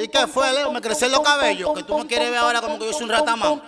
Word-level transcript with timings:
¿Y 0.00 0.08
qué 0.08 0.26
fue, 0.26 0.52
Leo? 0.52 0.72
Me 0.72 0.80
crecen 0.80 1.12
los 1.12 1.20
cabellos. 1.20 1.72
Que 1.74 1.82
tú 1.82 1.98
me 1.98 2.06
quieres 2.06 2.30
ver 2.30 2.38
ahora 2.38 2.60
como 2.60 2.78
que 2.78 2.86
yo 2.86 2.92
soy 2.92 3.04
un 3.04 3.10
ratamán. 3.10 3.62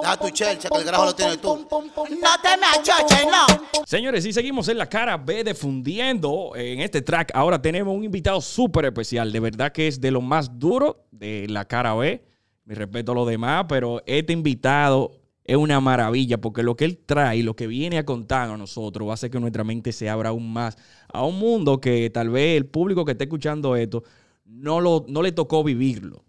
Deja 0.00 0.16
tu 0.16 0.30
chelcha, 0.30 0.68
que 0.68 0.78
el 0.78 0.84
grajo 0.84 1.04
lo 1.04 1.14
tienes 1.14 1.40
tú. 1.40 1.56
No 1.56 2.30
te 2.42 2.56
me 2.56 2.66
achoches, 2.66 3.26
no. 3.26 3.46
Señores, 3.86 4.24
y 4.26 4.32
seguimos 4.32 4.68
en 4.68 4.78
la 4.78 4.88
cara 4.88 5.16
B 5.16 5.44
difundiendo 5.44 6.52
en 6.54 6.80
este 6.80 7.02
track. 7.02 7.30
Ahora 7.34 7.60
tenemos 7.60 7.94
un 7.94 8.04
invitado 8.04 8.40
súper 8.40 8.86
especial. 8.86 9.30
De 9.30 9.40
verdad 9.40 9.72
que 9.72 9.88
es 9.88 10.00
de 10.00 10.10
lo 10.10 10.20
más 10.20 10.58
duro 10.58 11.06
de 11.10 11.46
la 11.48 11.64
cara 11.64 11.94
B. 11.94 12.24
Mi 12.64 12.74
respeto 12.74 13.12
a 13.12 13.14
los 13.14 13.28
demás, 13.28 13.66
pero 13.68 14.02
este 14.06 14.32
invitado 14.32 15.12
es 15.46 15.56
una 15.56 15.80
maravilla 15.80 16.38
porque 16.40 16.62
lo 16.62 16.76
que 16.76 16.84
él 16.84 16.98
trae, 17.06 17.42
lo 17.42 17.54
que 17.56 17.66
viene 17.66 17.98
a 17.98 18.04
contar 18.04 18.50
a 18.50 18.56
nosotros, 18.56 19.06
va 19.06 19.12
a 19.12 19.14
hacer 19.14 19.30
que 19.30 19.38
nuestra 19.40 19.64
mente 19.64 19.92
se 19.92 20.08
abra 20.10 20.30
aún 20.30 20.52
más 20.52 20.76
a 21.12 21.24
un 21.24 21.38
mundo 21.38 21.80
que 21.80 22.10
tal 22.10 22.30
vez 22.30 22.56
el 22.56 22.66
público 22.66 23.04
que 23.04 23.12
esté 23.12 23.24
escuchando 23.24 23.76
esto 23.76 24.02
no, 24.44 24.80
lo, 24.80 25.04
no 25.08 25.22
le 25.22 25.32
tocó 25.32 25.62
vivirlo, 25.64 26.24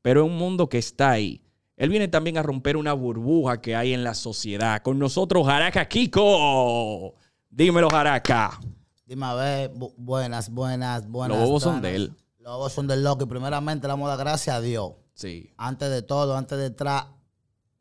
pero 0.00 0.24
es 0.24 0.30
un 0.30 0.36
mundo 0.36 0.68
que 0.68 0.78
está 0.78 1.10
ahí. 1.10 1.42
Él 1.76 1.88
viene 1.88 2.06
también 2.06 2.38
a 2.38 2.42
romper 2.42 2.76
una 2.76 2.92
burbuja 2.92 3.60
que 3.60 3.74
hay 3.74 3.92
en 3.92 4.04
la 4.04 4.14
sociedad. 4.14 4.82
Con 4.82 4.98
nosotros, 4.98 5.44
Jaraca 5.46 5.88
Kiko. 5.88 7.14
Dímelo, 7.50 7.88
Jaraca. 7.90 8.60
Dime 9.06 9.26
a 9.26 9.34
ver, 9.34 9.72
bu- 9.74 9.92
buenas, 9.96 10.50
buenas, 10.50 11.08
buenas. 11.08 11.36
Los 11.38 11.46
bobos 11.46 11.62
son 11.62 11.82
de 11.82 11.96
él. 11.96 12.12
Los 12.38 12.52
bobos 12.56 12.72
son 12.72 12.86
del 12.86 13.02
loco. 13.02 13.24
Y 13.24 13.26
primeramente 13.26 13.86
le 13.86 13.92
damos 13.92 14.08
las 14.08 14.18
gracias 14.18 14.54
a 14.56 14.60
Dios. 14.60 14.92
Sí. 15.14 15.50
Antes 15.56 15.90
de 15.90 16.02
todo, 16.02 16.36
antes 16.36 16.56
de 16.58 16.66
entrar 16.66 17.06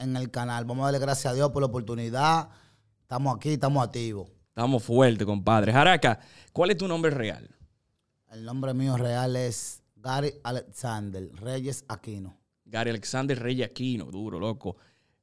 en 0.02 0.18
el 0.18 0.32
canal. 0.32 0.66
Vamos 0.66 0.84
a 0.84 0.86
darle 0.86 1.00
gracias 1.00 1.32
a 1.32 1.36
Dios 1.36 1.52
por 1.52 1.62
la 1.62 1.68
oportunidad. 1.68 2.50
Estamos 3.02 3.36
aquí, 3.36 3.54
estamos 3.54 3.84
activos. 3.84 4.30
Estamos 4.50 4.84
fuertes, 4.84 5.26
compadre. 5.26 5.72
Jaraca, 5.72 6.20
¿cuál 6.52 6.72
es 6.72 6.78
tu 6.78 6.88
nombre 6.88 7.12
real? 7.12 7.50
El 8.32 8.44
nombre 8.44 8.73
mío 8.73 8.98
real 8.98 9.36
es 9.36 9.84
Gary 9.95 10.34
Alexander 10.44 11.30
Reyes 11.36 11.86
Aquino. 11.88 12.36
Gary 12.66 12.90
Alexander 12.90 13.38
Rey 13.38 13.64
Aquino, 13.64 14.06
duro, 14.06 14.40
loco. 14.40 14.78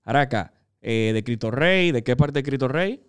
Jaraca, 0.05 0.53
eh, 0.81 1.11
de 1.13 1.25
Cristo 1.25 1.51
Rey, 1.51 1.93
¿de 1.93 2.03
qué 2.03 2.17
parte 2.17 2.39
de 2.39 2.43
Cristo 2.43 2.69
Rey? 2.69 3.03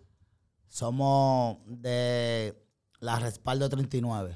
Somos 0.67 1.57
de 1.65 2.55
la 2.99 3.19
Respaldo 3.19 3.69
39. 3.69 4.35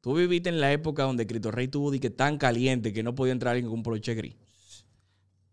Tú 0.00 0.14
viviste 0.14 0.50
en 0.50 0.60
la 0.60 0.72
época 0.72 1.04
donde 1.04 1.26
Cristo 1.26 1.50
Rey 1.50 1.68
tuvo 1.68 1.90
que 1.92 2.10
tan 2.10 2.36
caliente 2.38 2.92
que 2.92 3.02
no 3.02 3.14
podía 3.14 3.32
entrar 3.32 3.56
en 3.56 3.66
un 3.68 3.82
poloche 3.82 4.14
gris. 4.14 4.36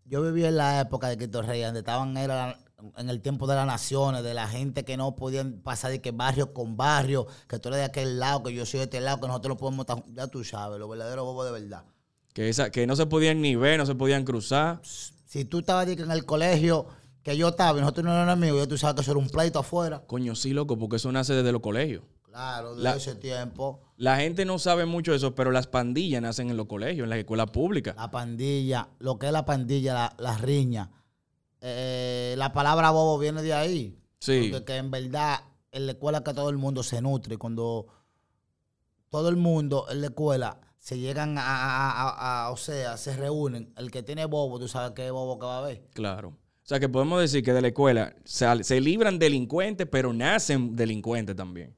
Yo 0.04 0.22
viví 0.22 0.44
en 0.44 0.56
la 0.56 0.80
época 0.80 1.08
de 1.08 1.16
Cristo 1.16 1.42
Rey, 1.42 1.62
donde 1.62 1.80
estaban 1.80 2.16
era, 2.16 2.58
en 2.96 3.08
el 3.08 3.20
tiempo 3.20 3.46
de 3.46 3.54
las 3.54 3.66
naciones, 3.66 4.22
de 4.22 4.34
la 4.34 4.48
gente 4.48 4.84
que 4.84 4.96
no 4.96 5.14
podían 5.16 5.60
pasar 5.62 5.90
de 5.90 6.00
que 6.00 6.10
barrio 6.10 6.52
con 6.52 6.76
barrio, 6.76 7.26
que 7.48 7.58
tú 7.58 7.68
eres 7.68 7.80
de 7.80 7.84
aquel 7.84 8.18
lado, 8.18 8.42
que 8.42 8.52
yo 8.52 8.66
soy 8.66 8.78
de 8.78 8.84
este 8.84 9.00
lado, 9.00 9.20
que 9.20 9.28
nosotros 9.28 9.50
no 9.50 9.56
podemos 9.56 9.86
estar. 9.86 10.02
Ya 10.12 10.26
tú 10.26 10.44
sabes, 10.44 10.78
los 10.78 10.88
verdaderos 10.88 11.24
bobos 11.24 11.46
de 11.46 11.52
verdad. 11.52 11.84
Que, 12.34 12.48
esa, 12.48 12.70
que 12.70 12.86
no 12.86 12.96
se 12.96 13.06
podían 13.06 13.40
ni 13.40 13.56
ver, 13.56 13.78
no 13.78 13.86
se 13.86 13.94
podían 13.94 14.24
cruzar. 14.24 14.80
Si 14.82 15.44
tú 15.44 15.60
estabas 15.60 15.86
en 15.88 16.10
el 16.10 16.24
colegio, 16.24 16.86
que 17.22 17.36
yo 17.36 17.48
estaba 17.48 17.78
y 17.78 17.80
nosotros 17.80 18.04
no 18.04 18.12
éramos 18.12 18.32
amigos, 18.32 18.60
ya 18.60 18.66
tú 18.66 18.76
sabes 18.76 18.96
que 18.96 19.00
eso 19.02 19.12
era 19.12 19.20
un 19.20 19.28
pleito 19.28 19.58
afuera. 19.58 20.02
Coño, 20.06 20.34
sí, 20.34 20.52
loco, 20.52 20.78
porque 20.78 20.96
eso 20.96 21.12
nace 21.12 21.34
desde 21.34 21.52
los 21.52 21.60
colegios. 21.60 22.02
Claro, 22.32 22.74
de 22.74 22.82
La- 22.82 22.96
ese 22.96 23.14
tiempo. 23.14 23.80
La 23.96 24.16
gente 24.16 24.44
no 24.44 24.58
sabe 24.58 24.86
mucho 24.86 25.12
de 25.12 25.18
eso, 25.18 25.34
pero 25.34 25.50
las 25.52 25.66
pandillas 25.68 26.20
nacen 26.22 26.50
en 26.50 26.56
los 26.56 26.66
colegios, 26.66 27.04
en 27.04 27.10
las 27.10 27.18
escuelas 27.18 27.50
públicas. 27.50 27.94
La 27.96 28.10
pandilla, 28.10 28.88
lo 28.98 29.18
que 29.18 29.26
es 29.26 29.32
la 29.32 29.44
pandilla, 29.44 29.94
la, 29.94 30.14
la 30.18 30.36
riña. 30.38 30.90
Eh, 31.60 32.34
la 32.38 32.52
palabra 32.52 32.90
bobo 32.90 33.18
viene 33.18 33.42
de 33.42 33.54
ahí. 33.54 33.98
Sí. 34.18 34.48
Porque 34.50 34.64
que 34.64 34.76
en 34.76 34.90
verdad 34.90 35.40
en 35.70 35.86
la 35.86 35.92
escuela 35.92 36.24
que 36.24 36.34
todo 36.34 36.48
el 36.50 36.58
mundo 36.58 36.82
se 36.82 37.00
nutre. 37.00 37.36
Cuando 37.36 37.86
todo 39.10 39.28
el 39.28 39.36
mundo 39.36 39.86
en 39.90 40.00
la 40.00 40.06
escuela 40.08 40.58
se 40.78 40.98
llegan 40.98 41.38
a, 41.38 41.42
a- 41.42 41.90
a- 41.90 42.46
a- 42.46 42.50
o 42.50 42.56
sea, 42.56 42.96
se 42.96 43.16
reúnen. 43.16 43.72
El 43.76 43.90
que 43.90 44.02
tiene 44.02 44.24
bobo, 44.24 44.58
tú 44.58 44.66
sabes 44.68 44.92
qué 44.96 45.10
bobo 45.10 45.38
que 45.38 45.46
va 45.46 45.56
a 45.56 45.58
haber. 45.58 45.84
Claro. 45.94 46.28
O 46.30 46.64
sea 46.64 46.80
que 46.80 46.88
podemos 46.88 47.20
decir 47.20 47.42
que 47.44 47.52
de 47.52 47.60
la 47.60 47.68
escuela 47.68 48.14
se, 48.24 48.64
se 48.64 48.80
libran 48.80 49.18
delincuentes, 49.18 49.86
pero 49.90 50.12
nacen 50.12 50.74
delincuentes 50.74 51.36
también. 51.36 51.76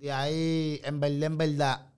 De 0.00 0.10
ahí, 0.12 0.80
en 0.84 0.98
verdad, 1.00 1.22
en 1.24 1.38
verdad, 1.38 1.92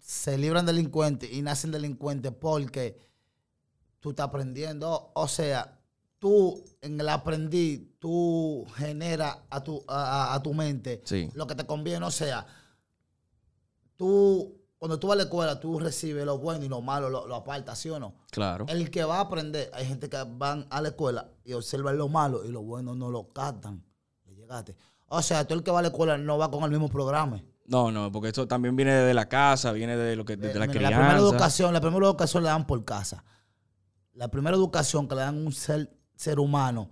se 0.00 0.38
libran 0.38 0.64
delincuentes 0.66 1.30
y 1.32 1.42
nacen 1.42 1.70
delincuentes 1.72 2.32
porque 2.32 2.98
tú 4.00 4.10
estás 4.10 4.28
aprendiendo. 4.28 5.10
O 5.14 5.28
sea, 5.28 5.78
tú 6.18 6.64
en 6.80 6.98
el 7.00 7.08
aprendí, 7.08 7.96
tú 7.98 8.64
generas 8.76 9.38
a 9.50 9.62
tu, 9.62 9.84
a, 9.88 10.30
a- 10.32 10.34
a 10.34 10.42
tu 10.42 10.54
mente 10.54 11.02
Sí. 11.04 11.28
lo 11.34 11.46
que 11.46 11.54
te 11.54 11.66
conviene. 11.66 12.06
O 12.06 12.10
sea, 12.10 12.46
tú, 13.96 14.56
cuando 14.78 14.98
tú 14.98 15.08
vas 15.08 15.14
a 15.14 15.16
la 15.18 15.22
escuela, 15.24 15.60
tú 15.60 15.78
recibes 15.78 16.24
lo 16.24 16.38
bueno 16.38 16.64
y 16.64 16.68
lo 16.68 16.80
malo, 16.80 17.10
lo, 17.10 17.26
lo 17.26 17.34
apartas, 17.34 17.78
¿sí 17.78 17.90
o 17.90 17.98
no? 17.98 18.14
Claro. 18.30 18.66
El 18.68 18.90
que 18.90 19.04
va 19.04 19.16
a 19.18 19.20
aprender, 19.20 19.70
hay 19.74 19.86
gente 19.86 20.08
que 20.08 20.22
van 20.26 20.66
a 20.70 20.80
la 20.80 20.88
escuela 20.88 21.30
y 21.44 21.52
observan 21.52 21.98
lo 21.98 22.08
malo 22.08 22.44
y 22.44 22.48
lo 22.48 22.62
bueno 22.62 22.94
no 22.94 23.10
lo 23.10 23.28
captan. 23.32 23.84
Le 24.24 24.34
llegaste. 24.34 24.76
O 25.08 25.22
sea, 25.22 25.46
tú 25.46 25.54
el 25.54 25.62
que 25.62 25.70
va 25.70 25.78
a 25.78 25.82
la 25.82 25.88
escuela 25.88 26.18
no 26.18 26.36
va 26.38 26.50
con 26.50 26.64
el 26.64 26.70
mismo 26.70 26.88
programa. 26.88 27.42
No, 27.66 27.90
no, 27.90 28.10
porque 28.12 28.28
eso 28.28 28.46
también 28.46 28.76
viene 28.76 28.92
de 28.92 29.14
la 29.14 29.28
casa, 29.28 29.72
viene 29.72 29.96
de 29.96 30.14
lo 30.16 30.24
que 30.24 30.36
de, 30.36 30.50
Eh, 30.50 30.54
la 30.54 30.66
mira, 30.66 30.72
crianza. 30.72 30.90
la 30.90 30.96
primera 31.08 31.18
educación, 31.18 31.72
la 31.74 31.80
primera 31.80 32.06
educación 32.06 32.42
le 32.42 32.48
dan 32.48 32.66
por 32.66 32.84
casa. 32.84 33.24
La 34.12 34.28
primera 34.28 34.56
educación 34.56 35.08
que 35.08 35.14
le 35.14 35.20
dan 35.22 35.36
a 35.36 35.46
un 35.46 35.52
ser, 35.52 35.90
ser 36.14 36.38
humano 36.38 36.90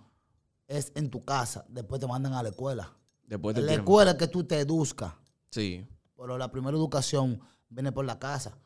es 0.67 0.93
en 0.95 1.11
tu 1.11 1.25
casa. 1.25 1.65
Después 1.69 2.01
te 2.01 2.07
mandan 2.07 2.35
a 2.35 2.43
la 2.43 2.49
escuela. 2.51 2.93
Después 3.27 3.55
te 3.55 3.61
En 3.61 3.67
la 3.67 3.75
escuela 3.75 4.11
es 4.13 4.17
que 4.17 4.27
tú 4.29 4.45
te 4.45 4.59
eduzcas. 4.61 5.15
Sí. 5.51 5.87
Pero 6.17 6.37
la 6.39 6.51
primera 6.51 6.77
educación 6.77 7.41
viene 7.69 7.93
por 7.93 8.05
la 8.05 8.19
casa. 8.19 8.59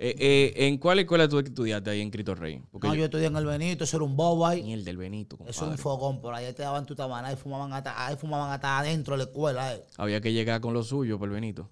Eh, 0.00 0.14
eh, 0.16 0.66
¿En 0.68 0.78
cuál 0.78 1.00
escuela 1.00 1.28
tú 1.28 1.40
estudiaste 1.40 1.90
ahí 1.90 2.00
en 2.00 2.10
Cristo 2.10 2.32
Rey? 2.36 2.62
Porque 2.70 2.86
no, 2.86 2.94
yo- 2.94 3.00
yo 3.00 3.04
estudié 3.06 3.26
en 3.26 3.36
el 3.36 3.44
Benito, 3.44 3.82
eso 3.82 3.96
era 3.96 4.04
un 4.04 4.14
bobo 4.16 4.46
ahí. 4.46 4.62
Mierda, 4.62 4.84
del 4.84 4.96
Benito, 4.96 5.34
Eso 5.40 5.48
es 5.48 5.56
compadre. 5.56 5.72
un 5.72 5.78
fogón, 5.78 6.20
por 6.20 6.34
ahí 6.34 6.52
te 6.52 6.62
daban 6.62 6.86
tu 6.86 6.94
tabana, 6.94 7.28
ahí 7.28 7.36
fumaban 7.36 7.72
hasta, 7.72 8.06
ahí 8.06 8.14
fumaban 8.16 8.52
hasta 8.52 8.78
adentro 8.78 9.14
de 9.14 9.18
la 9.18 9.24
escuela. 9.24 9.74
eh. 9.74 9.84
Había 9.96 10.20
que 10.20 10.32
llegar 10.32 10.60
con 10.60 10.72
lo 10.72 10.84
suyo 10.84 11.18
por 11.18 11.28
el 11.28 11.34
Benito. 11.34 11.68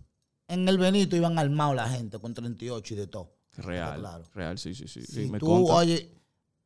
En 0.48 0.68
el 0.68 0.76
Benito 0.76 1.14
iban 1.16 1.38
armados 1.38 1.76
la 1.76 1.88
gente 1.88 2.18
con 2.18 2.34
38 2.34 2.94
y 2.94 2.96
de 2.96 3.06
todo. 3.06 3.32
Real. 3.58 4.00
claro. 4.00 4.24
Real, 4.34 4.58
sí, 4.58 4.74
sí, 4.74 4.86
sí. 4.88 5.02
sí, 5.02 5.30
me 5.30 5.38
tú, 5.38 5.70
oye, 5.70 6.12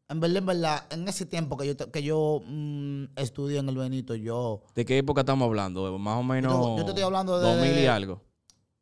en 0.08 0.18
verdad, 0.18 0.38
en 0.38 0.46
verdad, 0.46 0.86
en 0.90 1.06
ese 1.08 1.24
tiempo 1.26 1.56
que 1.58 1.66
yo, 1.74 1.90
que 1.92 2.02
yo 2.02 2.42
mm, 2.46 3.04
estudié 3.16 3.58
en 3.58 3.68
el 3.68 3.76
Benito, 3.76 4.14
yo, 4.14 4.62
¿De 4.74 4.84
qué 4.86 4.96
época 4.98 5.20
estamos 5.20 5.44
hablando? 5.46 5.96
Más 5.98 6.16
o 6.18 6.22
menos. 6.22 6.52
Yo 6.52 6.60
te- 6.74 6.78
yo 6.78 6.84
te 6.86 6.90
estoy 6.92 7.04
hablando 7.04 7.38
de- 7.38 7.46
2000 7.46 7.78
y 7.82 7.86
algo. 7.86 8.22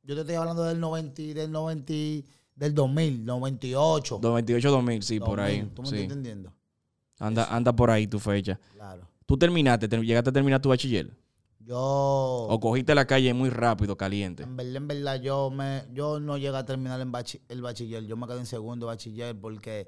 yo 0.04 0.14
te 0.14 0.20
estoy 0.22 0.36
hablando 0.36 0.62
del 0.62 0.80
90, 0.80 1.20
y- 1.22 1.34
del 1.34 1.50
90, 1.52 1.92
y- 1.92 2.24
del 2.58 2.74
2000, 2.74 3.24
98. 3.24 4.18
98, 4.22 4.70
2000, 4.70 5.02
sí, 5.02 5.18
por 5.20 5.38
2000, 5.38 5.44
ahí. 5.44 5.70
¿Tú 5.74 5.82
me 5.82 5.88
sí. 5.88 5.94
estás 5.94 6.04
entendiendo? 6.16 6.52
Anda, 7.18 7.44
anda 7.54 7.74
por 7.74 7.90
ahí 7.90 8.06
tu 8.06 8.18
fecha. 8.18 8.58
Claro. 8.74 9.08
¿Tú 9.26 9.36
terminaste, 9.36 9.88
ter- 9.88 10.00
llegaste 10.02 10.30
a 10.30 10.32
terminar 10.32 10.60
tu 10.60 10.68
bachiller? 10.68 11.16
Yo, 11.60 11.76
¿O 11.78 12.58
cogiste 12.60 12.94
la 12.94 13.06
calle 13.06 13.34
muy 13.34 13.50
rápido, 13.50 13.96
caliente? 13.96 14.42
en 14.42 14.56
verdad, 14.56 14.76
en 14.76 14.88
verdad, 14.88 15.20
yo, 15.20 15.50
me, 15.50 15.82
yo 15.92 16.18
no 16.18 16.38
llegué 16.38 16.56
a 16.56 16.64
terminar 16.64 17.00
en 17.00 17.12
bachi- 17.12 17.40
el 17.48 17.60
bachiller. 17.60 18.04
Yo 18.06 18.16
me 18.16 18.26
quedé 18.26 18.38
en 18.38 18.46
segundo 18.46 18.86
bachiller 18.86 19.38
porque 19.38 19.86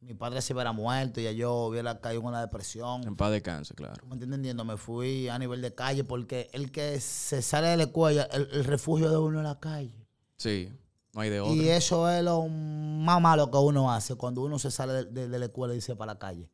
mi 0.00 0.14
padre 0.14 0.40
se 0.40 0.54
hubiera 0.54 0.72
muerto 0.72 1.20
y 1.20 1.24
ya 1.24 1.32
yo 1.32 1.66
hubiera 1.66 2.00
caído 2.00 2.22
en 2.22 2.28
una 2.28 2.40
depresión. 2.40 3.02
En 3.06 3.14
paz 3.14 3.30
descanse, 3.32 3.74
claro. 3.74 3.96
¿Tú 4.00 4.06
me 4.06 4.14
estás 4.14 4.26
entendiendo? 4.26 4.64
Me 4.64 4.76
fui 4.78 5.28
a 5.28 5.38
nivel 5.38 5.60
de 5.60 5.74
calle 5.74 6.02
porque 6.04 6.48
el 6.52 6.70
que 6.70 6.98
se 7.00 7.42
sale 7.42 7.66
de 7.68 7.76
la 7.76 7.82
escuela, 7.84 8.22
el, 8.32 8.48
el 8.52 8.64
refugio 8.64 9.10
de 9.10 9.18
uno 9.18 9.38
es 9.40 9.44
la 9.44 9.58
calle. 9.60 9.92
Sí, 10.38 10.72
no 11.18 11.22
hay 11.22 11.30
de 11.30 11.40
otra. 11.40 11.54
Y 11.54 11.68
eso 11.68 12.08
es 12.08 12.22
lo 12.22 12.46
más 12.46 13.20
malo 13.20 13.50
que 13.50 13.58
uno 13.58 13.90
hace 13.92 14.14
cuando 14.14 14.42
uno 14.42 14.58
se 14.58 14.70
sale 14.70 14.92
de, 14.92 15.04
de- 15.06 15.28
de 15.28 15.38
la 15.38 15.46
escuela 15.46 15.74
y 15.74 15.80
se 15.80 15.92
va 15.92 15.98
para 15.98 16.12
la 16.14 16.18
calle. 16.18 16.48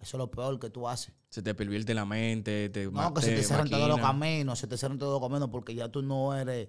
Eso 0.00 0.16
es 0.16 0.18
lo 0.18 0.30
peor 0.30 0.58
que 0.60 0.70
tú 0.70 0.88
haces. 0.88 1.12
Se 1.28 1.42
te 1.42 1.52
pervierte 1.54 1.92
la 1.92 2.04
mente, 2.04 2.68
te 2.70 2.86
No, 2.86 3.12
que 3.12 3.22
se 3.22 3.34
te 3.34 3.42
cierran 3.42 3.68
todos 3.68 3.88
los 3.88 3.98
caminos, 3.98 4.58
se 4.60 4.68
te 4.68 4.76
cierran 4.78 4.98
todos 4.98 5.20
los 5.20 5.28
caminos 5.28 5.48
porque 5.50 5.74
ya 5.74 5.88
tú 5.88 6.02
no 6.02 6.34
eres, 6.36 6.68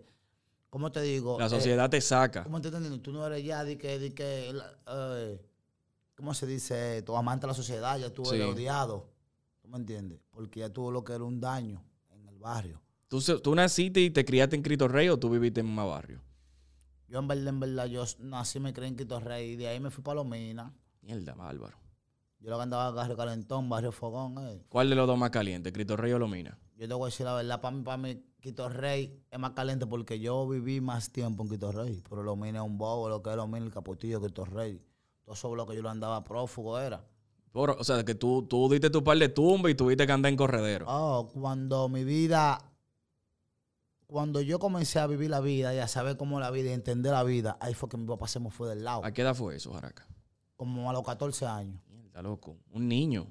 ¿cómo 0.71 0.91
te 0.91 1.01
digo? 1.01 1.37
La 1.39 1.45
Eh, 1.45 1.49
sociedad 1.49 1.87
te 1.89 2.01
saca. 2.01 2.43
¿Cómo 2.43 2.59
te 2.59 2.69
entendiendo? 2.69 2.99
Tú 2.99 3.11
no 3.11 3.25
eres 3.27 3.43
ya 3.45 3.63
de 3.63 3.77
que, 3.77 3.99
de 3.99 4.11
que 4.15 4.51
eh, 4.87 5.41
¿cómo 6.15 6.33
se 6.33 6.47
dice? 6.47 7.03
Tu 7.03 7.15
amante 7.15 7.41
de 7.45 7.47
la 7.49 7.53
sociedad, 7.53 7.99
ya 7.99 8.11
tú 8.11 8.25
Sí. 8.25 8.35
eres 8.37 8.47
odiado. 8.55 9.07
¿Tú 9.61 9.67
me 9.67 9.77
entiendes? 9.77 10.19
Porque 10.31 10.61
ya 10.61 10.69
tuvo 10.69 10.89
lo 10.89 11.03
que 11.03 11.13
era 11.13 11.23
un 11.23 11.39
daño 11.39 11.83
en 12.11 12.27
el 12.27 12.39
barrio. 12.39 12.81
¿Tú, 13.07 13.21
¿Tú 13.21 13.53
naciste 13.53 14.01
y 14.01 14.09
te 14.09 14.25
criaste 14.25 14.55
en 14.55 14.63
Cristo 14.63 14.87
Rey 14.87 15.07
o 15.09 15.17
tú 15.19 15.29
viviste 15.29 15.59
en 15.59 15.67
un 15.67 15.75
barrio? 15.75 16.19
Yo 17.09 17.19
en 17.19 17.27
verdad, 17.27 17.47
en 17.47 17.59
verdad, 17.59 17.85
yo 17.87 18.03
nací, 18.19 18.59
me 18.59 18.71
creí 18.71 18.89
en 18.89 18.95
Quito 18.95 19.19
Rey 19.19 19.51
y 19.51 19.55
de 19.55 19.67
ahí 19.67 19.79
me 19.79 19.89
fui 19.89 20.03
para 20.03 20.15
Lomina. 20.15 20.71
Mierda, 21.01 21.33
bárbaro. 21.33 21.77
Yo 22.39 22.49
lo 22.51 22.57
que 22.57 22.63
andaba 22.63 22.89
en 22.89 22.95
Barrio 22.95 23.17
Calentón, 23.17 23.67
Barrio 23.67 23.91
Fogón. 23.91 24.35
eh. 24.47 24.63
¿Cuál 24.69 24.89
de 24.89 24.95
los 24.95 25.07
dos 25.07 25.17
más 25.17 25.31
caliente, 25.31 25.73
Cristo 25.73 25.97
Rey 25.97 26.11
o 26.13 26.19
Lomina? 26.19 26.57
Yo 26.77 26.87
te 26.87 26.93
voy 26.93 27.03
a 27.03 27.05
decir 27.07 27.25
la 27.25 27.33
verdad, 27.33 27.59
para 27.59 27.75
mí, 27.75 27.83
para 27.83 27.97
mí, 27.97 28.23
Quito 28.39 28.69
Rey 28.69 29.21
es 29.29 29.39
más 29.39 29.51
caliente 29.51 29.85
porque 29.87 30.19
yo 30.19 30.47
viví 30.47 30.79
más 30.79 31.11
tiempo 31.11 31.43
en 31.43 31.49
Quito 31.49 31.71
Rey. 31.71 32.01
Pero 32.07 32.23
Lomina 32.23 32.59
es 32.59 32.65
un 32.65 32.77
bobo, 32.77 33.09
lo 33.09 33.21
que 33.21 33.31
es 33.31 33.35
Lomina, 33.35 33.65
el 33.65 33.71
Capotillo, 33.73 34.21
Quito 34.21 34.45
Rey. 34.45 34.81
Todo 35.25 35.33
eso 35.33 35.55
lo 35.55 35.65
que 35.65 35.75
yo 35.75 35.81
lo 35.81 35.89
andaba 35.89 36.23
prófugo 36.23 36.79
era. 36.79 37.03
Por- 37.51 37.71
o 37.71 37.83
sea, 37.83 38.05
que 38.05 38.13
tú, 38.15 38.43
tú 38.47 38.69
diste 38.69 38.89
tu 38.91 39.03
par 39.03 39.17
de 39.17 39.27
tumba 39.27 39.69
y 39.69 39.75
tuviste 39.75 40.05
que 40.05 40.11
andar 40.13 40.29
en 40.31 40.37
corredero. 40.37 40.85
Oh, 40.87 41.27
cuando 41.33 41.89
mi 41.89 42.03
vida 42.03 42.68
cuando 44.09 44.41
yo 44.41 44.57
comencé 44.57 44.97
a 44.97 45.05
vivir 45.05 45.29
la 45.29 45.39
vida 45.39 45.73
y 45.75 45.77
a 45.77 45.87
saber 45.87 46.17
cómo 46.17 46.39
la 46.39 46.49
vida 46.49 46.71
y 46.71 46.73
entender 46.73 47.11
la 47.11 47.23
vida, 47.23 47.57
ahí 47.61 47.75
fue 47.75 47.89
que 47.89 47.95
mi 47.95 48.07
papá 48.07 48.27
se 48.27 48.39
me 48.39 48.49
fue 48.49 48.67
del 48.67 48.83
lado. 48.83 49.05
¿A 49.05 49.11
qué 49.11 49.21
edad 49.21 49.35
fue 49.35 49.55
eso, 49.55 49.71
Jaraca? 49.71 50.07
Como 50.55 50.89
a 50.89 50.93
los 50.93 51.03
14 51.03 51.45
años. 51.45 51.79
Mierda, 51.91 52.23
loco. 52.23 52.57
Un 52.71 52.87
niño. 52.87 53.27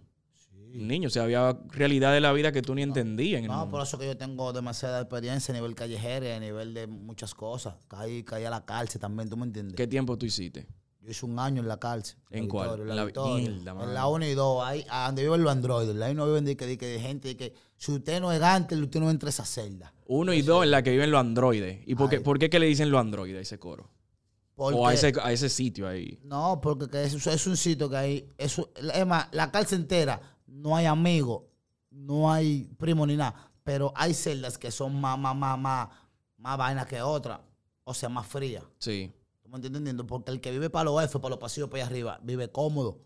Un 0.73 0.87
niño. 0.87 1.09
O 1.09 1.11
sea, 1.11 1.25
había 1.25 1.59
realidad 1.71 2.13
de 2.13 2.21
la 2.21 2.33
vida 2.33 2.53
que 2.53 2.63
tú 2.63 2.77
ni 2.77 2.83
entendías 2.83 3.41
en 3.41 3.47
el 3.47 3.51
No, 3.51 3.69
por 3.69 3.83
eso 3.83 3.99
que 3.99 4.07
yo 4.07 4.17
tengo 4.17 4.53
demasiada 4.53 5.01
experiencia 5.01 5.53
a 5.53 5.57
nivel 5.57 5.75
callejero 5.75 6.33
a 6.33 6.39
nivel 6.39 6.75
de 6.75 6.87
muchas 6.87 7.35
cosas. 7.35 7.75
Caí, 7.89 8.23
caí 8.23 8.45
a 8.45 8.51
la 8.51 8.65
cárcel 8.65 9.01
también, 9.01 9.29
¿tú 9.29 9.37
me 9.37 9.47
entiendes? 9.47 9.75
¿Qué 9.75 9.89
tiempo 9.89 10.17
tú 10.17 10.27
hiciste? 10.27 10.69
Yo 11.01 11.11
hice 11.11 11.25
un 11.27 11.39
año 11.39 11.63
en 11.63 11.69
la 11.69 11.79
cárcel. 11.79 12.19
¿En 12.31 12.45
la 12.45 12.49
cuál? 12.51 12.69
Victoria, 12.69 12.83
En 12.83 12.89
la 12.89 12.95
la- 12.95 13.05
Victoria. 13.05 13.47
En 13.85 13.95
la 13.95 14.07
1 14.09 14.27
y 14.27 14.35
2, 14.35 14.65
ahí, 14.65 14.87
a 14.91 15.07
donde 15.07 15.23
viven 15.23 15.43
los 15.43 15.53
androides. 15.53 16.03
Ahí 16.03 16.15
no 16.15 16.27
viven 16.27 16.45
de 16.45 16.55
de 16.55 17.01
gente 17.01 17.29
de 17.29 17.37
que 17.37 17.55
si 17.77 17.93
usted 17.93 18.21
no 18.21 18.33
es 18.33 18.41
gante, 18.41 18.77
usted 18.77 19.01
no 19.01 19.11
entra 19.11 19.29
a 19.29 19.31
esa 19.31 19.45
celda. 19.45 19.93
Uno 20.07 20.33
y 20.33 20.43
dos 20.43 20.65
en 20.65 20.71
la 20.71 20.83
que 20.83 20.91
viven 20.91 21.11
los 21.11 21.21
androides. 21.21 21.81
¿Y 21.87 21.95
por 21.95 22.11
qué, 22.11 22.21
por 22.21 22.39
qué 22.39 22.51
que 22.51 22.59
le 22.59 22.67
dicen 22.67 22.91
los 22.91 23.01
androides 23.01 23.39
a 23.39 23.43
ese 23.43 23.59
coro? 23.59 23.91
Porque, 24.55 24.77
O 24.79 24.87
a 24.89 24.93
ese, 24.95 25.13
a 25.23 25.31
ese 25.33 25.49
sitio 25.49 25.87
ahí. 25.87 26.19
No, 26.25 26.61
porque 26.61 26.89
que 26.89 27.05
eso 27.05 27.31
es 27.31 27.47
un 27.47 27.57
sitio 27.57 27.89
que 27.89 27.97
hay. 27.97 28.29
Eso, 28.37 28.71
es 28.75 29.07
más, 29.07 29.29
la 29.31 29.53
cárcel 29.53 29.81
entera 29.83 30.21
no 30.47 30.75
hay 30.75 30.87
amigos, 30.87 31.43
no 31.91 32.33
hay 32.33 32.65
primo 32.77 33.07
ni 33.07 33.17
nada. 33.17 33.53
Pero 33.63 33.93
hay 33.95 34.15
celdas 34.15 34.59
que 34.59 34.73
son 34.73 35.01
más, 35.01 35.17
más, 35.19 35.37
más, 35.37 35.59
más, 35.59 35.89
más 36.39 36.59
vainas 36.59 36.87
que 36.87 37.01
otras. 37.01 37.39
O 37.85 37.95
sea, 37.95 38.09
más 38.09 38.27
frías. 38.27 38.65
Sí. 38.79 39.13
¿Tú 39.49 39.53
me 39.53 39.59
estás 39.61 39.69
entendiendo? 39.69 40.07
Porque 40.07 40.31
el 40.31 40.43
que 40.43 40.51
vive 40.51 40.69
para 40.69 40.85
los 40.85 41.03
F, 41.03 41.19
para 41.21 41.31
los 41.31 41.39
pasillos 41.39 41.71
para 41.71 41.83
allá 41.83 41.91
arriba, 41.91 42.21
vive 42.23 42.51
cómodo. 42.51 42.99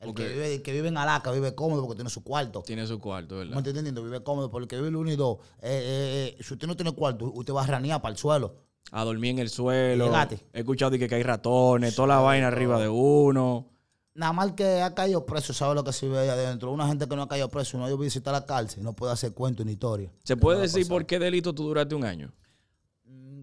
El, 0.00 0.14
que, 0.14 0.26
vive, 0.26 0.54
el 0.54 0.62
que 0.62 0.72
vive 0.72 0.88
en 0.88 0.96
Alaca 0.96 1.30
vive 1.30 1.54
cómodo 1.54 1.82
porque 1.82 1.96
tiene 1.96 2.08
su 2.08 2.24
cuarto. 2.24 2.62
Tiene 2.62 2.86
su 2.86 2.98
cuarto, 2.98 3.34
¿Tú 3.34 3.34
me 3.34 3.38
¿verdad? 3.40 3.58
estás 3.58 3.70
entendiendo? 3.72 4.02
Vive 4.02 4.22
cómodo. 4.22 4.50
Porque 4.50 4.62
el 4.64 4.68
que 4.68 4.76
vive 4.76 4.88
el 4.88 4.96
1 4.96 5.12
y 5.12 5.16
2, 5.16 5.36
eh, 5.36 5.42
eh, 5.60 6.36
eh, 6.38 6.42
si 6.42 6.54
usted 6.54 6.66
no 6.66 6.74
tiene 6.74 6.92
cuarto, 6.92 7.30
usted 7.34 7.52
va 7.52 7.64
a 7.64 7.66
ranear 7.66 8.00
para 8.00 8.12
el 8.12 8.18
suelo. 8.18 8.54
A 8.92 9.04
dormir 9.04 9.32
en 9.32 9.40
el 9.40 9.50
suelo. 9.50 10.10
He 10.54 10.60
escuchado 10.60 10.92
que, 10.92 11.06
que 11.06 11.14
hay 11.16 11.22
ratones, 11.22 11.94
toda 11.94 12.08
la 12.08 12.20
vaina 12.20 12.46
arriba 12.46 12.80
de 12.80 12.88
uno. 12.88 13.66
Nada 14.14 14.32
más 14.32 14.52
que 14.52 14.80
ha 14.80 14.94
caído 14.94 15.26
preso, 15.26 15.52
sabe 15.52 15.74
lo 15.74 15.84
que 15.84 15.92
se 15.92 16.08
ve 16.08 16.18
ahí 16.18 16.28
adentro. 16.30 16.72
Una 16.72 16.88
gente 16.88 17.06
que 17.06 17.14
no 17.14 17.22
ha 17.22 17.28
caído 17.28 17.50
preso, 17.50 17.76
no 17.76 17.84
ha 17.84 17.88
ido 17.88 17.98
a 17.98 18.00
visitar 18.00 18.32
la 18.32 18.46
cárcel, 18.46 18.82
no 18.82 18.94
puede 18.94 19.12
hacer 19.12 19.34
cuento 19.34 19.62
ni 19.66 19.72
historia. 19.72 20.10
¿Se 20.24 20.34
¿Qué 20.34 20.40
puede 20.40 20.62
decir 20.62 20.88
por 20.88 21.04
qué 21.04 21.18
delito 21.18 21.54
tú 21.54 21.64
duraste 21.64 21.94
un 21.94 22.04
año? 22.04 22.32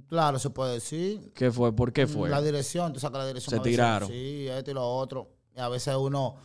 Mm, 0.07 0.09
Claro, 0.09 0.39
se 0.39 0.49
puede 0.49 0.73
decir. 0.75 1.31
¿Qué 1.35 1.51
fue? 1.51 1.75
¿Por 1.75 1.91
qué 1.93 2.07
fue? 2.07 2.29
La 2.29 2.41
dirección, 2.41 2.93
tú 2.93 2.99
sacas 2.99 3.19
la 3.19 3.27
dirección. 3.27 3.49
Se 3.51 3.55
a 3.57 3.59
veces, 3.59 3.71
tiraron. 3.71 4.09
Sí, 4.09 4.47
esto 4.47 4.71
y 4.71 4.73
lo 4.73 4.87
otro. 4.87 5.29
Y 5.55 5.59
a 5.59 5.67
veces 5.69 5.95
uno 5.95 6.35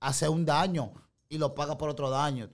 hace 0.00 0.28
un 0.28 0.44
daño 0.44 0.92
y 1.28 1.38
lo 1.38 1.54
paga 1.54 1.76
por 1.76 1.88
otro 1.90 2.08
daño. 2.10 2.48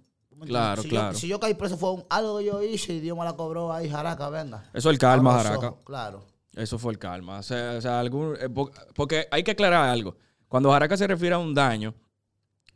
Claro, 0.46 0.82
si 0.82 0.88
claro. 0.88 1.12
Yo, 1.12 1.18
si 1.18 1.26
yo 1.28 1.40
caí 1.40 1.54
preso 1.54 1.76
fue 1.76 1.92
un- 1.94 2.04
algo 2.08 2.38
que 2.38 2.44
yo 2.44 2.62
hice 2.62 2.92
y 2.94 3.00
Dios 3.00 3.18
me 3.18 3.24
la 3.24 3.34
cobró 3.34 3.72
ahí, 3.72 3.88
jaraca, 3.88 4.28
venga. 4.30 4.70
Eso 4.72 4.88
es 4.90 4.94
el 4.94 4.98
calma, 4.98 5.32
Jaraca. 5.42 5.68
ojos, 5.70 5.78
Claro. 5.84 6.24
Eso 6.54 6.78
fue 6.78 6.92
el 6.92 6.98
calma. 6.98 7.38
O 7.38 7.42
sea, 7.42 7.74
o 7.76 7.80
sea, 7.80 7.98
algún, 8.00 8.36
eh, 8.40 8.48
po- 8.48 8.70
porque 8.94 9.26
hay 9.32 9.42
que 9.42 9.50
aclarar 9.52 9.88
algo. 9.88 10.16
Cuando 10.48 10.70
Jaraca 10.70 10.96
se 10.96 11.06
refiere 11.06 11.34
a 11.34 11.38
un 11.38 11.54
daño, 11.54 11.92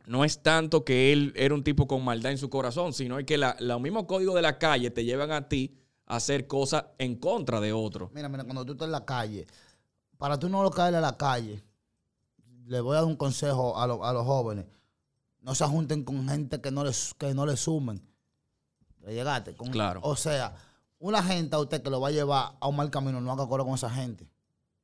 no 0.05 0.25
es 0.25 0.41
tanto 0.43 0.83
que 0.83 1.11
él 1.13 1.33
era 1.35 1.53
un 1.53 1.63
tipo 1.63 1.87
con 1.87 2.03
maldad 2.03 2.31
en 2.33 2.37
su 2.37 2.49
corazón, 2.49 2.91
sino 2.93 3.17
es 3.17 3.25
que 3.25 3.37
los 3.37 3.81
mismos 3.81 4.03
códigos 4.05 4.35
de 4.35 4.41
la 4.41 4.57
calle 4.57 4.91
te 4.91 5.05
llevan 5.05 5.31
a 5.31 5.47
ti 5.47 5.73
hacer 6.05 6.47
cosas 6.47 6.85
en 6.97 7.15
contra 7.15 7.59
de 7.59 7.73
otro. 7.73 8.09
Mira, 8.13 8.29
mira, 8.29 8.43
cuando 8.43 8.65
tú 8.65 8.73
estás 8.73 8.85
en 8.87 8.91
la 8.91 9.05
calle, 9.05 9.47
para 10.17 10.37
tú 10.39 10.49
no 10.49 10.63
lo 10.63 10.71
caerle 10.71 10.97
a 10.97 11.01
la 11.01 11.17
calle, 11.17 11.63
le 12.65 12.81
voy 12.81 12.93
a 12.93 12.99
dar 12.99 13.05
un 13.05 13.15
consejo 13.15 13.77
a, 13.77 13.87
lo- 13.87 14.05
a 14.05 14.13
los 14.13 14.25
jóvenes. 14.25 14.65
No 15.41 15.53
se 15.55 15.65
junten 15.65 16.03
con 16.03 16.27
gente 16.29 16.61
que 16.61 16.71
no 16.71 16.83
les, 16.83 17.13
que 17.15 17.33
no 17.33 17.45
les 17.45 17.59
sumen. 17.59 18.01
¿Le 19.01 19.13
llegaste? 19.13 19.55
Con- 19.55 19.69
Claro. 19.71 19.99
O 20.03 20.15
sea, 20.15 20.55
una 20.99 21.21
gente 21.21 21.55
a 21.55 21.59
usted 21.59 21.83
que 21.83 21.89
lo 21.89 21.99
va 21.99 22.07
a 22.07 22.11
llevar 22.11 22.55
a 22.59 22.67
un 22.67 22.75
mal 22.77 22.89
camino, 22.89 23.19
no 23.19 23.31
haga 23.31 23.47
coro 23.47 23.65
con 23.65 23.73
esa 23.73 23.89
gente. 23.89 24.29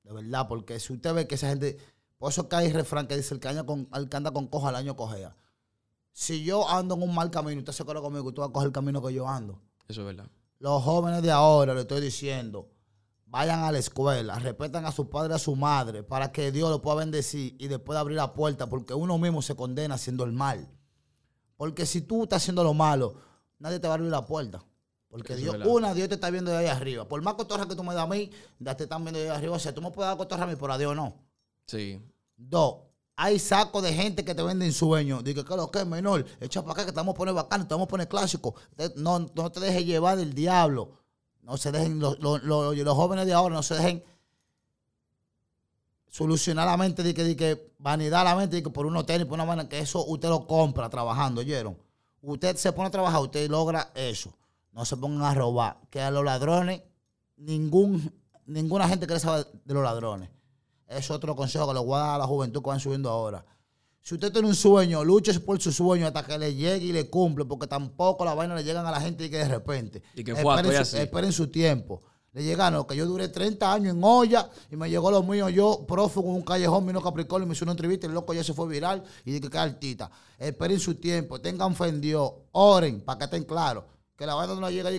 De 0.03 0.11
verdad, 0.13 0.47
porque 0.47 0.79
si 0.79 0.91
usted 0.93 1.13
ve 1.13 1.27
que 1.27 1.35
esa 1.35 1.47
gente... 1.49 1.77
Por 2.17 2.31
eso 2.31 2.49
que 2.49 2.55
hay 2.57 2.73
refrán 2.73 3.07
que 3.07 3.15
dice, 3.15 3.33
el 3.33 3.39
que, 3.39 3.47
anda 3.47 3.63
con, 3.65 3.87
el 3.93 4.09
que 4.09 4.17
anda 4.17 4.31
con 4.31 4.47
coja, 4.47 4.67
al 4.69 4.75
año 4.75 4.97
cojea. 4.97 5.37
Si 6.11 6.43
yo 6.43 6.67
ando 6.67 6.95
en 6.95 7.03
un 7.03 7.15
mal 7.15 7.31
camino 7.31 7.53
y 7.55 7.59
usted 7.59 7.71
se 7.71 7.85
coro 7.85 8.01
conmigo, 8.01 8.33
tú 8.33 8.41
vas 8.41 8.49
a 8.49 8.53
coger 8.53 8.67
el 8.67 8.73
camino 8.73 9.01
que 9.01 9.13
yo 9.13 9.25
ando. 9.25 9.61
Eso 9.87 10.01
es 10.01 10.07
verdad. 10.07 10.29
Los 10.59 10.83
jóvenes 10.83 11.21
de 11.21 11.31
ahora, 11.31 11.73
le 11.73 11.81
estoy 11.81 12.01
diciendo, 12.01 12.69
vayan 13.25 13.63
a 13.63 13.71
la 13.71 13.77
escuela, 13.77 14.37
respetan 14.39 14.85
a 14.85 14.91
su 14.91 15.09
padre 15.09 15.33
y 15.33 15.35
a 15.35 15.39
su 15.39 15.55
madre 15.55 16.03
para 16.03 16.31
que 16.31 16.51
Dios 16.51 16.69
lo 16.69 16.81
pueda 16.81 16.97
bendecir 16.97 17.55
y 17.59 17.67
después 17.67 17.97
abrir 17.97 18.17
la 18.17 18.33
puerta, 18.33 18.67
porque 18.67 18.93
uno 18.93 19.17
mismo 19.17 19.41
se 19.41 19.55
condena 19.55 19.95
haciendo 19.95 20.23
el 20.25 20.33
mal. 20.33 20.69
Porque 21.55 21.85
si 21.85 22.01
tú 22.01 22.23
estás 22.23 22.43
haciendo 22.43 22.63
lo 22.63 22.73
malo, 22.73 23.15
nadie 23.57 23.79
te 23.79 23.87
va 23.87 23.93
a 23.93 23.95
abrir 23.95 24.11
la 24.11 24.25
puerta. 24.25 24.63
Porque 25.09 25.33
Eso 25.33 25.41
Dios, 25.41 25.67
una, 25.67 25.93
Dios 25.93 26.07
te 26.07 26.15
está 26.15 26.29
viendo 26.29 26.51
de 26.51 26.57
ahí 26.57 26.67
arriba. 26.67 27.07
Por 27.07 27.21
más 27.21 27.33
cotorra 27.33 27.67
que 27.67 27.75
tú 27.75 27.83
me 27.83 27.93
das 27.93 28.03
a 28.03 28.07
mí, 28.07 28.29
ya 28.59 28.77
te 28.77 28.83
están 28.83 29.03
viendo 29.03 29.19
de 29.19 29.29
ahí 29.29 29.37
arriba. 29.37 29.55
O 29.55 29.59
sea, 29.59 29.73
tú 29.73 29.81
me 29.81 29.91
puedes 29.91 30.09
dar 30.09 30.17
cotorra 30.17 30.43
a 30.43 30.47
mí, 30.47 30.53
pero 30.59 30.73
a 30.73 30.77
Dios 30.77 30.95
no. 30.95 31.15
Sí. 31.65 31.99
Dos, 32.37 32.88
hay 33.21 33.37
sacos 33.37 33.83
de 33.83 33.93
gente 33.93 34.23
que 34.23 34.33
te 34.33 34.41
venden 34.41 34.71
sueños. 34.71 35.23
Dice 35.25 35.43
que 35.43 35.55
lo 35.57 35.69
que 35.69 35.79
es 35.79 35.85
menor, 35.85 36.25
echa 36.39 36.61
para 36.61 36.71
acá 36.73 36.85
que 36.85 36.91
te 36.93 36.95
vamos 36.95 37.15
a 37.15 37.17
poner 37.17 37.33
bacano, 37.33 37.67
te 37.67 37.73
vamos 37.73 37.87
a 37.87 37.89
poner 37.89 38.07
clásico. 38.07 38.55
No, 38.95 39.19
no 39.19 39.51
te 39.51 39.59
dejes 39.59 39.85
llevar 39.85 40.17
del 40.17 40.33
diablo. 40.33 40.91
No 41.41 41.57
se 41.57 41.71
dejen, 41.71 41.99
los, 41.99 42.17
los- 42.19 42.41
los- 42.43 42.95
jóvenes 42.95 43.25
de 43.25 43.33
ahora 43.33 43.55
no 43.55 43.61
se 43.63 43.75
dejen 43.75 44.03
solucionar 46.07 46.65
la 46.67 46.77
mente 46.77 47.03
de 47.03 47.13
que, 47.13 47.35
que 47.35 47.73
vanidad 47.77 48.23
la 48.23 48.35
mente 48.35 48.55
de 48.57 48.63
que 48.63 48.69
por 48.69 48.85
unos 48.85 49.05
tenis, 49.05 49.25
por 49.27 49.33
una 49.35 49.45
manera 49.45 49.67
que 49.67 49.79
eso 49.79 50.05
usted 50.05 50.29
lo 50.29 50.47
compra 50.47 50.89
trabajando, 50.89 51.41
¿oyeron? 51.41 51.77
Usted 52.21 52.55
se 52.55 52.71
pone 52.71 52.87
a 52.87 52.91
trabajar, 52.91 53.21
usted 53.21 53.49
logra 53.49 53.91
eso. 53.95 54.31
No 54.71 54.85
se 54.85 54.95
pongan 54.97 55.23
a 55.23 55.33
robar. 55.33 55.77
Que 55.89 56.01
a 56.01 56.09
los 56.11 56.23
ladrones, 56.23 56.81
ningún, 57.37 58.13
ninguna 58.45 58.87
gente 58.87 59.05
quiere 59.07 59.19
saber 59.19 59.47
de 59.65 59.73
los 59.73 59.83
ladrones. 59.83 60.29
Es 60.89 61.09
otro 61.11 61.35
consejo 61.35 61.67
que 61.67 61.73
le 61.75 61.79
voy 61.79 61.95
a 61.95 61.99
dar 61.99 62.15
a 62.15 62.17
la 62.17 62.25
juventud 62.25 62.61
que 62.61 62.69
van 62.69 62.79
subiendo 62.79 63.09
ahora. 63.09 63.45
Si 64.01 64.15
usted 64.15 64.31
tiene 64.31 64.47
un 64.47 64.55
sueño, 64.55 65.03
luche 65.03 65.39
por 65.39 65.61
su 65.61 65.71
sueño 65.71 66.07
hasta 66.07 66.25
que 66.25 66.37
le 66.37 66.55
llegue 66.55 66.85
y 66.87 66.91
le 66.91 67.09
cumple, 67.09 67.45
porque 67.45 67.67
tampoco 67.67 68.25
la 68.25 68.33
vaina 68.33 68.55
le 68.55 68.63
llegan 68.63 68.85
a 68.85 68.91
la 68.91 68.99
gente 68.99 69.25
y 69.25 69.29
que 69.29 69.37
de 69.37 69.47
repente. 69.47 70.01
Y 70.15 70.23
que 70.23 70.35
fue, 70.35 70.51
esperen, 70.55 70.71
su, 70.75 70.81
así. 70.81 70.97
esperen 70.97 71.31
su 71.31 71.47
tiempo. 71.47 72.01
Le 72.31 72.43
llegaron 72.43 72.85
que 72.85 72.95
yo 72.95 73.05
duré 73.05 73.27
30 73.27 73.73
años 73.73 73.95
en 73.95 74.03
olla 74.03 74.49
y 74.71 74.75
me 74.75 74.89
llegó 74.89 75.11
lo 75.11 75.23
mío. 75.23 75.49
Yo, 75.49 75.85
prófugo 75.87 76.29
en 76.29 76.35
un 76.37 76.41
callejón, 76.43 76.85
vino 76.85 77.01
Capricornio, 77.01 77.47
me 77.47 77.53
hizo 77.53 77.65
una 77.65 77.71
entrevista, 77.71 78.07
el 78.07 78.13
loco 78.13 78.33
ya 78.33 78.43
se 78.43 78.53
fue 78.53 78.67
viral 78.67 79.03
y 79.25 79.31
dije 79.31 79.49
que 79.49 79.57
artista. 79.57 80.09
Esperen 80.37 80.79
su 80.79 80.95
tiempo, 80.95 81.41
tengan 81.41 81.75
fe 81.75 81.87
en 81.89 82.01
Dios, 82.01 82.31
oren 82.51 83.01
para 83.01 83.17
que 83.17 83.25
estén 83.25 83.43
claros. 83.43 83.83
Que 84.15 84.25
la 84.25 84.35
vaina 84.35 84.53
no 84.53 84.67
le 84.67 84.73
llega 84.73 84.89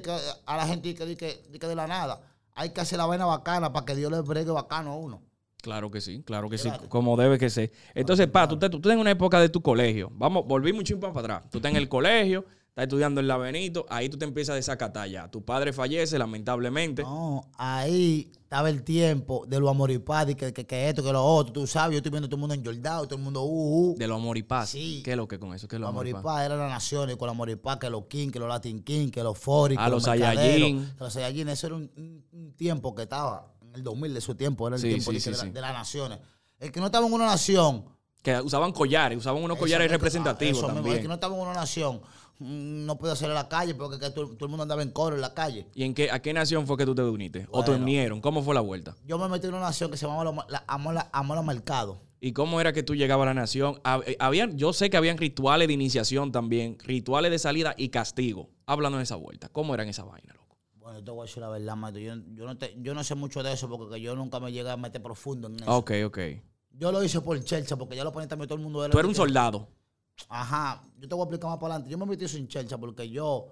a 0.46 0.56
la 0.56 0.66
gente 0.66 0.94
di 0.94 1.16
que, 1.16 1.44
de 1.50 1.74
la 1.74 1.86
nada. 1.86 2.20
Hay 2.54 2.70
que 2.70 2.80
hacer 2.80 2.98
la 2.98 3.06
vaina 3.06 3.26
bacana 3.26 3.72
para 3.72 3.86
que 3.86 3.94
Dios 3.94 4.10
le 4.10 4.20
bregue 4.20 4.50
bacano 4.50 4.92
a 4.92 4.96
uno. 4.96 5.22
Claro 5.62 5.90
que 5.90 6.00
sí, 6.00 6.22
claro 6.24 6.48
que 6.48 6.58
sí, 6.58 6.68
como 6.88 7.16
debe 7.16 7.38
que 7.38 7.50
ser. 7.50 7.70
Entonces, 7.94 8.26
pa, 8.28 8.48
tú, 8.48 8.58
te- 8.58 8.68
tú 8.70 8.78
estás 8.78 8.92
en 8.92 8.98
una 8.98 9.10
época 9.10 9.40
de 9.40 9.48
tu 9.48 9.60
colegio. 9.62 10.10
Vamos, 10.14 10.44
volví 10.46 10.70
un 10.70 10.82
chimpa 10.84 11.12
para 11.12 11.34
atrás. 11.36 11.50
Tú 11.50 11.58
estás 11.58 11.70
en 11.70 11.76
el 11.76 11.88
colegio, 11.88 12.44
estás 12.68 12.84
estudiando 12.84 13.20
en 13.20 13.28
la 13.28 13.36
Benito, 13.36 13.84
ahí 13.90 14.08
tú 14.08 14.16
te 14.18 14.24
empiezas 14.24 14.52
a 14.54 14.56
desacatar 14.56 15.08
ya. 15.08 15.30
Tu 15.30 15.44
padre 15.44 15.72
fallece, 15.72 16.18
lamentablemente. 16.18 17.02
No, 17.02 17.42
ahí 17.58 18.30
estaba 18.32 18.68
el 18.70 18.82
tiempo 18.82 19.44
de 19.46 19.60
lo 19.60 19.68
amoripadi, 19.68 20.34
que, 20.34 20.52
que, 20.52 20.66
que 20.66 20.88
esto, 20.88 21.04
que 21.04 21.12
lo 21.12 21.22
otro. 21.24 21.52
Tú 21.52 21.66
sabes, 21.68 21.92
yo 21.94 21.96
estoy 21.98 22.10
viendo 22.10 22.28
todo 22.28 22.36
el 22.36 22.40
mundo 22.40 22.54
enjordado, 22.54 23.04
todo 23.06 23.16
el 23.16 23.22
mundo 23.24 23.42
uh, 23.42 23.90
uh. 23.92 23.96
De 23.96 24.08
lo 24.08 24.16
amor 24.16 24.36
y 24.38 24.42
paz. 24.42 24.70
Sí. 24.70 25.02
¿Qué 25.04 25.12
es 25.12 25.16
lo 25.16 25.28
que 25.28 25.38
con 25.38 25.54
eso? 25.54 25.68
¿Qué 25.68 25.76
es 25.76 25.80
lo 25.80 25.86
Los 25.86 25.90
amor 25.94 26.08
y 26.08 26.12
paz? 26.12 26.20
Amoripá 26.24 26.44
eran 26.46 26.58
las 26.58 26.70
naciones, 26.70 27.16
con 27.16 27.26
la 27.26 27.32
Amoripá, 27.32 27.78
que 27.78 27.88
los 27.90 28.06
King, 28.06 28.30
que 28.30 28.38
los 28.40 28.48
Latin 28.48 28.82
King, 28.82 29.10
que 29.10 29.22
los 29.22 29.38
Fori, 29.38 29.76
Ah, 29.78 29.84
que 29.84 29.90
los 29.92 30.06
mercaderos, 30.06 30.36
Saiyajin. 30.42 30.86
que 30.96 31.04
los 31.04 31.12
Saiyajin. 31.12 31.48
Eso 31.48 31.66
era 31.68 31.76
un- 31.76 31.90
un 32.32 32.52
tiempo 32.56 32.92
que 32.94 33.02
estaba, 33.02 33.52
en 33.70 33.76
el 33.76 33.82
2000 33.84 34.12
de 34.14 34.20
su 34.20 34.34
tiempo, 34.34 34.66
era 34.66 34.76
el 34.76 34.82
Sí, 34.82 34.88
tiempo 34.88 35.10
sí, 35.10 35.14
de, 35.16 35.20
sí, 35.20 35.30
de 35.30 35.36
la- 35.36 35.44
de 35.44 35.60
las 35.60 35.72
naciones. 35.72 36.18
El 36.58 36.70
que 36.72 36.80
no 36.80 36.86
estaba 36.86 37.06
en 37.06 37.12
una 37.12 37.26
nación, 37.26 37.84
Que 38.22 38.38
usaban 38.40 38.72
collares, 38.72 39.16
usaban 39.16 39.42
unos 39.42 39.56
collares 39.56 39.86
eso 39.86 39.92
representativos 39.94 40.58
eso 40.58 40.66
también. 40.66 40.96
el 40.96 41.02
que 41.02 41.08
no 41.08 41.14
estaba 41.14 41.34
en 41.34 41.40
una 41.40 41.54
nación, 41.54 42.02
mm, 42.38 42.84
no 42.84 42.98
podía 42.98 43.16
salir 43.16 43.32
a 43.32 43.42
la 43.42 43.48
calle 43.48 43.74
porque 43.74 43.98
que 43.98 44.10
todo, 44.10 44.26
todo 44.28 44.44
el 44.44 44.48
mundo 44.50 44.62
andaba 44.64 44.82
en 44.82 44.90
coro 44.90 45.14
en 45.16 45.22
la 45.22 45.32
calle. 45.32 45.66
¿Y 45.74 45.84
en 45.84 45.94
qué, 45.94 46.10
a 46.10 46.20
qué 46.20 46.32
nación 46.34 46.66
fue 46.66 46.76
que 46.76 46.84
tú 46.84 46.94
te 46.94 47.02
uniste? 47.02 47.46
¿O 47.50 47.64
te 47.64 47.70
unieron? 47.70 48.20
¿Cómo 48.20 48.42
fue 48.42 48.54
la 48.54 48.60
vuelta? 48.60 48.94
Yo 49.06 49.18
me 49.18 49.26
metí 49.28 49.46
en 49.46 49.54
una 49.54 49.62
nación 49.64 49.90
que 49.90 49.96
se 49.96 50.06
llamaba 50.06 50.24
la, 50.24 50.46
la, 50.50 50.64
Amola, 50.66 51.08
Amola 51.12 51.40
Mercado. 51.42 52.02
¿Y 52.22 52.32
cómo 52.32 52.60
era 52.60 52.74
que 52.74 52.82
tú 52.82 52.94
llegabas 52.94 53.24
a 53.24 53.26
la 53.32 53.40
nación? 53.40 53.76
Hab- 53.84 54.04
eh, 54.06 54.16
Habían, 54.20 54.58
yo 54.58 54.74
sé 54.74 54.90
que 54.90 54.98
habían 54.98 55.16
rituales 55.16 55.68
de 55.68 55.72
iniciación 55.72 56.30
también, 56.32 56.76
rituales 56.80 57.30
de 57.30 57.38
salida 57.38 57.74
y 57.78 57.88
castigo. 57.88 58.50
Hablando 58.66 58.98
de 58.98 59.04
esa 59.04 59.16
vuelta. 59.16 59.48
¿Cómo 59.48 59.72
eran 59.74 59.88
esa 59.88 60.04
vaina, 60.04 60.34
loco? 60.34 60.49
Bueno, 60.80 60.98
yo 60.98 61.04
te 61.04 61.10
voy 61.10 61.20
a 61.20 61.24
decir 61.24 61.40
la 61.42 61.48
verdad, 61.50 61.76
maestro. 61.76 62.00
Yo, 62.02 62.14
yo, 62.34 62.46
no 62.46 62.56
te- 62.56 62.74
yo 62.80 62.94
no 62.94 63.04
sé 63.04 63.14
mucho 63.14 63.42
de 63.42 63.52
eso 63.52 63.68
porque 63.68 63.94
que 63.96 64.00
yo 64.00 64.16
nunca 64.16 64.40
me 64.40 64.50
llegué 64.50 64.70
a 64.70 64.76
meter 64.76 65.02
profundo 65.02 65.48
en 65.48 65.56
eso. 65.56 65.76
Ok, 65.76 65.92
ok. 66.06 66.18
Yo 66.72 66.90
lo 66.90 67.02
hice 67.04 67.20
por 67.20 67.38
Chelcha 67.44 67.76
porque 67.76 67.96
ya 67.96 68.04
lo 68.04 68.12
ponía 68.12 68.28
también 68.28 68.48
todo 68.48 68.56
el 68.56 68.62
mundo. 68.64 68.88
Tú 68.88 68.98
eras 68.98 69.08
un 69.08 69.14
soldado. 69.14 69.68
Ajá, 70.28 70.82
yo 70.98 71.08
te 71.08 71.14
voy 71.14 71.22
a 71.22 71.24
explicar 71.24 71.50
más 71.50 71.58
para 71.58 71.74
adelante. 71.74 71.90
Yo 71.90 71.98
me 71.98 72.06
metí 72.06 72.26
sin 72.28 72.48
Chelcha 72.48 72.78
porque 72.78 73.08
yo 73.10 73.48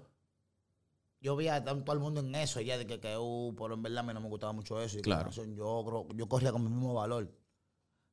yo 1.20 1.34
vi 1.36 1.48
a 1.48 1.62
todo 1.64 1.92
el 1.92 1.98
mundo 1.98 2.20
en 2.20 2.32
eso 2.36 2.60
ya 2.60 2.78
de 2.78 2.86
que, 2.86 3.00
que 3.00 3.16
uh, 3.18 3.52
pero 3.58 3.74
en 3.74 3.82
verdad 3.82 3.98
a 3.98 4.02
mí 4.04 4.14
no 4.14 4.20
me 4.20 4.28
gustaba 4.28 4.52
mucho 4.52 4.80
eso. 4.80 4.98
Y 4.98 5.02
Claro. 5.02 5.24
razón 5.26 5.54
yo, 5.54 5.84
creo- 5.84 6.06
yo 6.16 6.28
corría 6.28 6.52
con 6.52 6.62
mi 6.62 6.70
mismo 6.70 6.94
valor. 6.94 7.28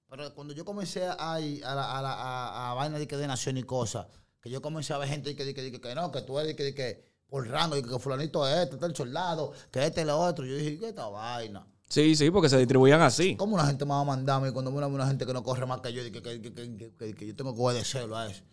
Pero 0.09 0.33
cuando 0.33 0.53
yo 0.53 0.65
comencé 0.65 1.05
a, 1.05 1.13
a, 1.13 1.39
la, 1.39 1.97
a, 1.97 2.01
la, 2.01 2.13
a, 2.13 2.71
a 2.71 2.73
vaina 2.73 2.97
de, 2.99 3.07
que 3.07 3.15
de 3.17 3.27
nación 3.27 3.57
y 3.57 3.63
cosas, 3.63 4.07
que 4.41 4.49
yo 4.49 4.61
comencé 4.61 4.93
a 4.93 4.97
ver 4.97 5.07
gente 5.09 5.29
de 5.29 5.35
que, 5.35 5.45
de 5.45 5.53
que, 5.53 5.61
de 5.61 5.71
que, 5.71 5.81
que 5.81 5.95
no, 5.95 6.11
que 6.11 6.21
tú 6.21 6.37
eres 6.39 6.49
de 6.49 6.55
que, 6.55 6.63
de 6.63 6.73
que 6.75 7.14
por 7.27 7.47
rango, 7.47 7.75
y 7.77 7.83
que 7.83 7.99
fulanito 7.99 8.47
es 8.47 8.53
este, 8.63 8.75
este 8.75 8.85
es 8.85 8.89
el 8.91 8.95
soldado, 8.95 9.51
que 9.71 9.85
este 9.85 10.01
es 10.01 10.07
lo 10.07 10.17
otro. 10.19 10.45
Yo 10.45 10.55
dije, 10.55 10.77
¿qué 10.79 10.89
esta 10.89 11.07
vaina? 11.07 11.65
Sí, 11.87 12.15
sí, 12.15 12.31
porque 12.31 12.49
se 12.49 12.57
distribuían 12.57 13.01
así. 13.01 13.35
¿Cómo 13.35 13.55
una 13.55 13.65
gente 13.67 13.85
me 13.85 13.91
va 13.91 14.01
a 14.01 14.03
mandar 14.03 14.37
a 14.41 14.45
mí 14.45 14.51
cuando 14.51 14.71
una, 14.71 14.87
una 14.87 15.07
gente 15.07 15.25
que 15.25 15.33
no 15.33 15.43
corre 15.43 15.65
más 15.65 15.81
que 15.81 15.93
yo 15.93 16.03
y 16.05 16.11
que, 16.11 16.21
que, 16.21 16.41
que, 16.41 17.13
que, 17.15 17.27
yo 17.27 17.35
tengo 17.35 17.53
que 17.55 17.61
obedecerlo 17.61 18.17
a 18.17 18.27
eso? 18.27 18.43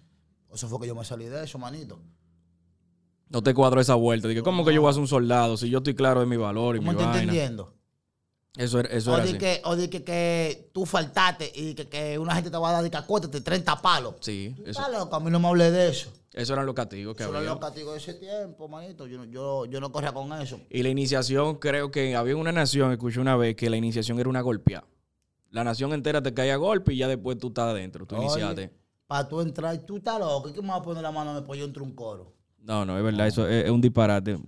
Eso 0.53 0.69
fue 0.69 0.81
que 0.81 0.87
yo 0.87 0.95
me 0.95 1.05
salí 1.05 1.27
de 1.27 1.43
eso, 1.45 1.59
manito. 1.59 1.99
No 3.31 3.43
te 3.43 3.55
cuadro 3.55 3.81
esa 3.81 3.95
vuelta. 3.95 4.29
Dije, 4.29 4.43
¿cómo 4.43 4.65
que 4.65 4.75
yo 4.75 4.83
voy 4.83 4.91
a 4.91 4.93
ser 4.93 5.01
un 5.01 5.09
soldado 5.09 5.57
si 5.57 5.71
yo 5.71 5.79
estoy 5.79 5.95
claro 5.95 6.21
de 6.21 6.27
mi 6.27 6.37
valor 6.37 6.77
y 6.77 6.81
mi 6.81 6.87
¿Cómo 6.87 6.99
te 6.99 7.05
vaina? 7.05 7.21
entendiendo? 7.23 7.75
Eso 8.55 8.81
eso 8.81 9.13
O 9.13 9.15
era 9.15 9.25
de, 9.25 9.31
así. 9.31 9.39
que, 9.39 9.63
o 9.65 9.77
de 9.77 9.89
que, 9.89 10.05
que 10.05 10.71
tú 10.75 10.85
faltaste 10.85 11.51
y 11.55 11.75
que, 11.75 11.89
que 11.89 12.19
una 12.19 12.35
gente 12.35 12.51
te 12.51 12.59
va 12.59 12.69
a 12.69 12.73
dar 12.75 12.83
de 12.83 12.91
que 12.91 12.99
acuéstate 12.99 13.41
30 13.41 13.81
palos. 13.81 14.17
Sí, 14.21 14.55
eso, 14.59 14.83
Está 14.83 14.91
loco, 14.91 15.17
a 15.17 15.21
mí 15.21 15.31
no 15.31 15.41
me 15.41 15.49
hablé 15.49 15.71
de 15.71 15.89
eso. 15.89 16.13
Eso 16.35 16.53
eran 16.55 16.67
los 16.67 16.75
castigos 16.75 17.17
que 17.17 17.25
Eso 17.25 17.37
había. 17.37 17.51
los 17.51 17.59
castigos 17.59 17.93
de 17.93 17.99
ese 17.99 18.15
tiempo, 18.15 18.69
manito. 18.69 19.07
Yo, 19.07 19.19
no- 19.19 19.25
yo, 19.25 19.67
yo 19.67 19.81
no 19.81 19.93
corría 19.93 20.13
con 20.13 20.33
eso. 20.41 20.61
Y 20.71 20.83
la 20.83 20.89
iniciación, 20.89 21.57
creo 21.57 21.91
que 21.91 22.15
había 22.17 22.37
una 22.37 22.53
nación, 22.53 22.91
escuché 22.93 23.21
una 23.21 23.37
vez, 23.37 23.55
que 23.57 23.69
la 23.71 23.77
iniciación 23.77 24.19
era 24.19 24.29
una 24.29 24.41
golpeada. 24.41 24.87
La 25.51 25.65
nación 25.65 25.93
entera 25.93 26.23
te 26.23 26.33
cae 26.33 26.51
a 26.53 26.57
golpe 26.57 26.95
y 26.95 26.97
ya 26.99 27.09
después 27.09 27.37
tú 27.39 27.49
estás 27.49 27.67
adentro, 27.71 28.07
tú 28.07 28.17
Oye. 28.17 28.25
iniciaste. 28.25 28.73
Para 29.07 29.29
tú 29.29 29.41
entrar, 29.43 29.77
tú 29.85 29.99
estás 29.99 30.19
loco. 30.19 30.49
¿Y 30.49 30.53
qué 30.55 30.63
me 30.63 30.69
va 30.69 30.77
a 30.77 30.83
poner 30.83 31.03
la 31.03 31.11
mano 31.13 31.35
mí 31.35 31.43
pues 31.47 31.59
yo 31.61 31.67
entro 31.67 31.85
un 31.85 31.95
coro? 31.95 32.33
No, 32.59 32.85
no, 32.87 32.97
es 32.97 33.05
verdad, 33.05 33.27
eso 33.27 33.47
es, 33.47 33.65
es 33.67 33.71
un 33.71 33.81
disparate. 33.81 34.39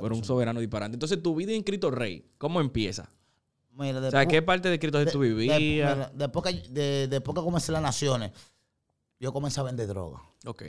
Pero 0.00 0.14
un 0.14 0.24
soberano 0.24 0.60
disparate. 0.60 0.94
Entonces, 0.94 1.22
tu 1.22 1.34
vida 1.34 1.52
en 1.52 1.62
Cristo 1.62 1.90
Rey, 1.90 2.24
¿cómo 2.38 2.60
empieza? 2.60 3.10
Mira, 3.72 3.98
O 3.98 4.00
después, 4.00 4.10
sea, 4.12 4.26
¿qué 4.26 4.40
parte 4.40 4.70
de 4.70 4.78
Cristo 4.78 4.98
Rey 5.02 5.12
tú 5.12 5.20
de- 5.20 5.28
vivías? 5.34 5.58
mira, 5.58 6.10
después, 6.14 6.44
que, 6.44 6.68
de- 6.70 7.08
después 7.08 7.34
que 7.34 7.42
comencé 7.42 7.72
las 7.72 7.82
naciones, 7.82 8.32
yo 9.20 9.32
comencé 9.32 9.60
a 9.60 9.64
vender 9.64 9.86
droga. 9.88 10.22
Ok. 10.46 10.62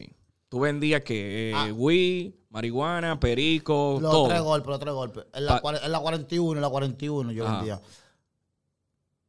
Tú 0.49 0.59
vendías 0.61 1.01
que 1.03 1.51
Ah. 1.55 1.71
weed, 1.73 2.33
marihuana, 2.49 3.19
perico, 3.19 3.97
Los 4.01 4.11
todo. 4.11 4.27
tres 4.29 4.41
golpes, 4.41 4.69
los 4.69 4.79
tres 4.79 4.93
golpes. 4.93 5.25
En 5.33 5.45
la, 5.45 5.61
en 5.83 5.91
la 5.91 5.99
41, 5.99 6.57
en 6.57 6.61
la 6.61 6.69
41 6.69 7.31
yo 7.31 7.45
Ajá. 7.45 7.55
vendía. 7.57 7.81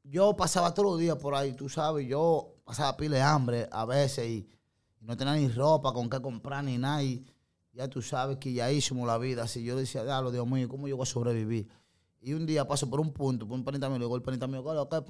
Yo 0.04 0.34
pasaba 0.36 0.72
todos 0.72 0.92
los 0.92 1.00
días 1.00 1.16
por 1.16 1.34
ahí, 1.34 1.52
tú 1.52 1.68
sabes, 1.68 2.06
yo 2.08 2.54
pasaba 2.64 2.96
pile 2.96 3.16
de 3.16 3.22
hambre 3.22 3.68
a 3.70 3.84
veces 3.84 4.28
y, 4.28 4.48
no 5.00 5.16
tenía 5.16 5.34
ni 5.34 5.48
ropa 5.48 5.92
con 5.92 6.08
qué 6.10 6.20
comprar 6.20 6.62
ni 6.64 6.76
nada. 6.76 7.02
Y 7.02 7.24
ya 7.72 7.88
tú 7.88 8.02
sabes 8.02 8.36
que 8.38 8.52
ya 8.52 8.70
hicimos 8.70 9.06
la 9.06 9.16
vida. 9.16 9.44
Así 9.44 9.62
yo 9.62 9.76
decía, 9.76 10.04
diablo, 10.04 10.30
Dios 10.30 10.46
mío, 10.46 10.68
¿cómo 10.68 10.86
yo 10.88 10.96
voy 10.96 11.04
a 11.04 11.06
sobrevivir? 11.06 11.68
Y 12.20 12.32
un 12.34 12.44
día 12.46 12.66
paso 12.66 12.90
por 12.90 13.00
un 13.00 13.12
punto, 13.12 13.46
por 13.46 13.56
un 13.56 13.64
panita 13.64 13.88
mío, 13.88 13.98
le 13.98 14.04
digo 14.04 14.16
al 14.16 14.22
panita 14.22 14.46
mío, 14.46 14.62
¿qué? 14.90 15.02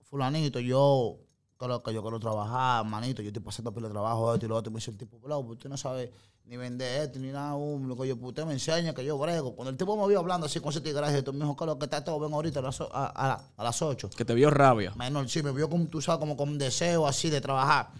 Fulanito, 0.00 0.58
yo 0.60 1.18
creo 1.62 1.82
que 1.82 1.94
yo 1.94 2.02
quiero 2.02 2.18
trabajar, 2.20 2.84
manito, 2.84 3.22
yo 3.22 3.28
estoy 3.28 3.42
pasando 3.42 3.72
pile 3.72 3.88
de 3.88 3.92
trabajo, 3.92 4.34
esto 4.34 4.46
y 4.46 4.48
lo 4.48 4.56
otro. 4.56 4.70
Y 4.70 4.74
me 4.74 4.78
dice 4.78 4.90
el 4.90 4.96
tipo, 4.98 5.18
"Bro, 5.18 5.38
usted 5.40 5.68
no 5.70 5.76
sabe 5.76 6.12
ni 6.44 6.56
vender 6.56 7.02
esto, 7.02 7.18
ni 7.20 7.28
nada, 7.30 7.54
um, 7.54 7.86
lo 7.86 7.96
que 7.96 8.08
yo, 8.08 8.16
usted 8.20 8.44
me 8.44 8.52
enseña 8.52 8.92
que 8.94 9.04
yo 9.04 9.16
brego. 9.16 9.54
Cuando 9.54 9.70
el 9.70 9.76
tipo 9.76 9.96
me 9.96 10.08
vio 10.08 10.18
hablando 10.18 10.46
así 10.46 10.58
con 10.60 10.70
ese 10.70 10.80
tigre, 10.80 11.22
tú 11.22 11.32
me 11.32 11.40
dijo, 11.40 11.54
Carlos, 11.56 11.76
que 11.78 11.84
está 11.84 12.02
todo, 12.04 12.18
ven 12.18 12.32
ahorita 12.32 12.58
a 12.58 12.62
las, 12.62 12.80
a, 12.80 12.86
a- 12.92 13.40
a 13.56 13.62
las 13.64 13.80
8. 13.80 14.10
Que 14.10 14.24
te 14.24 14.34
vio 14.34 14.50
rabia. 14.50 14.92
Menor, 14.96 15.28
sí, 15.28 15.42
me 15.42 15.52
vio 15.52 15.68
como, 15.70 15.86
tú 15.86 16.00
sabes, 16.02 16.18
como 16.18 16.36
con 16.36 16.48
un 16.48 16.58
deseo 16.58 17.06
así 17.06 17.30
de 17.30 17.40
trabajar. 17.40 17.90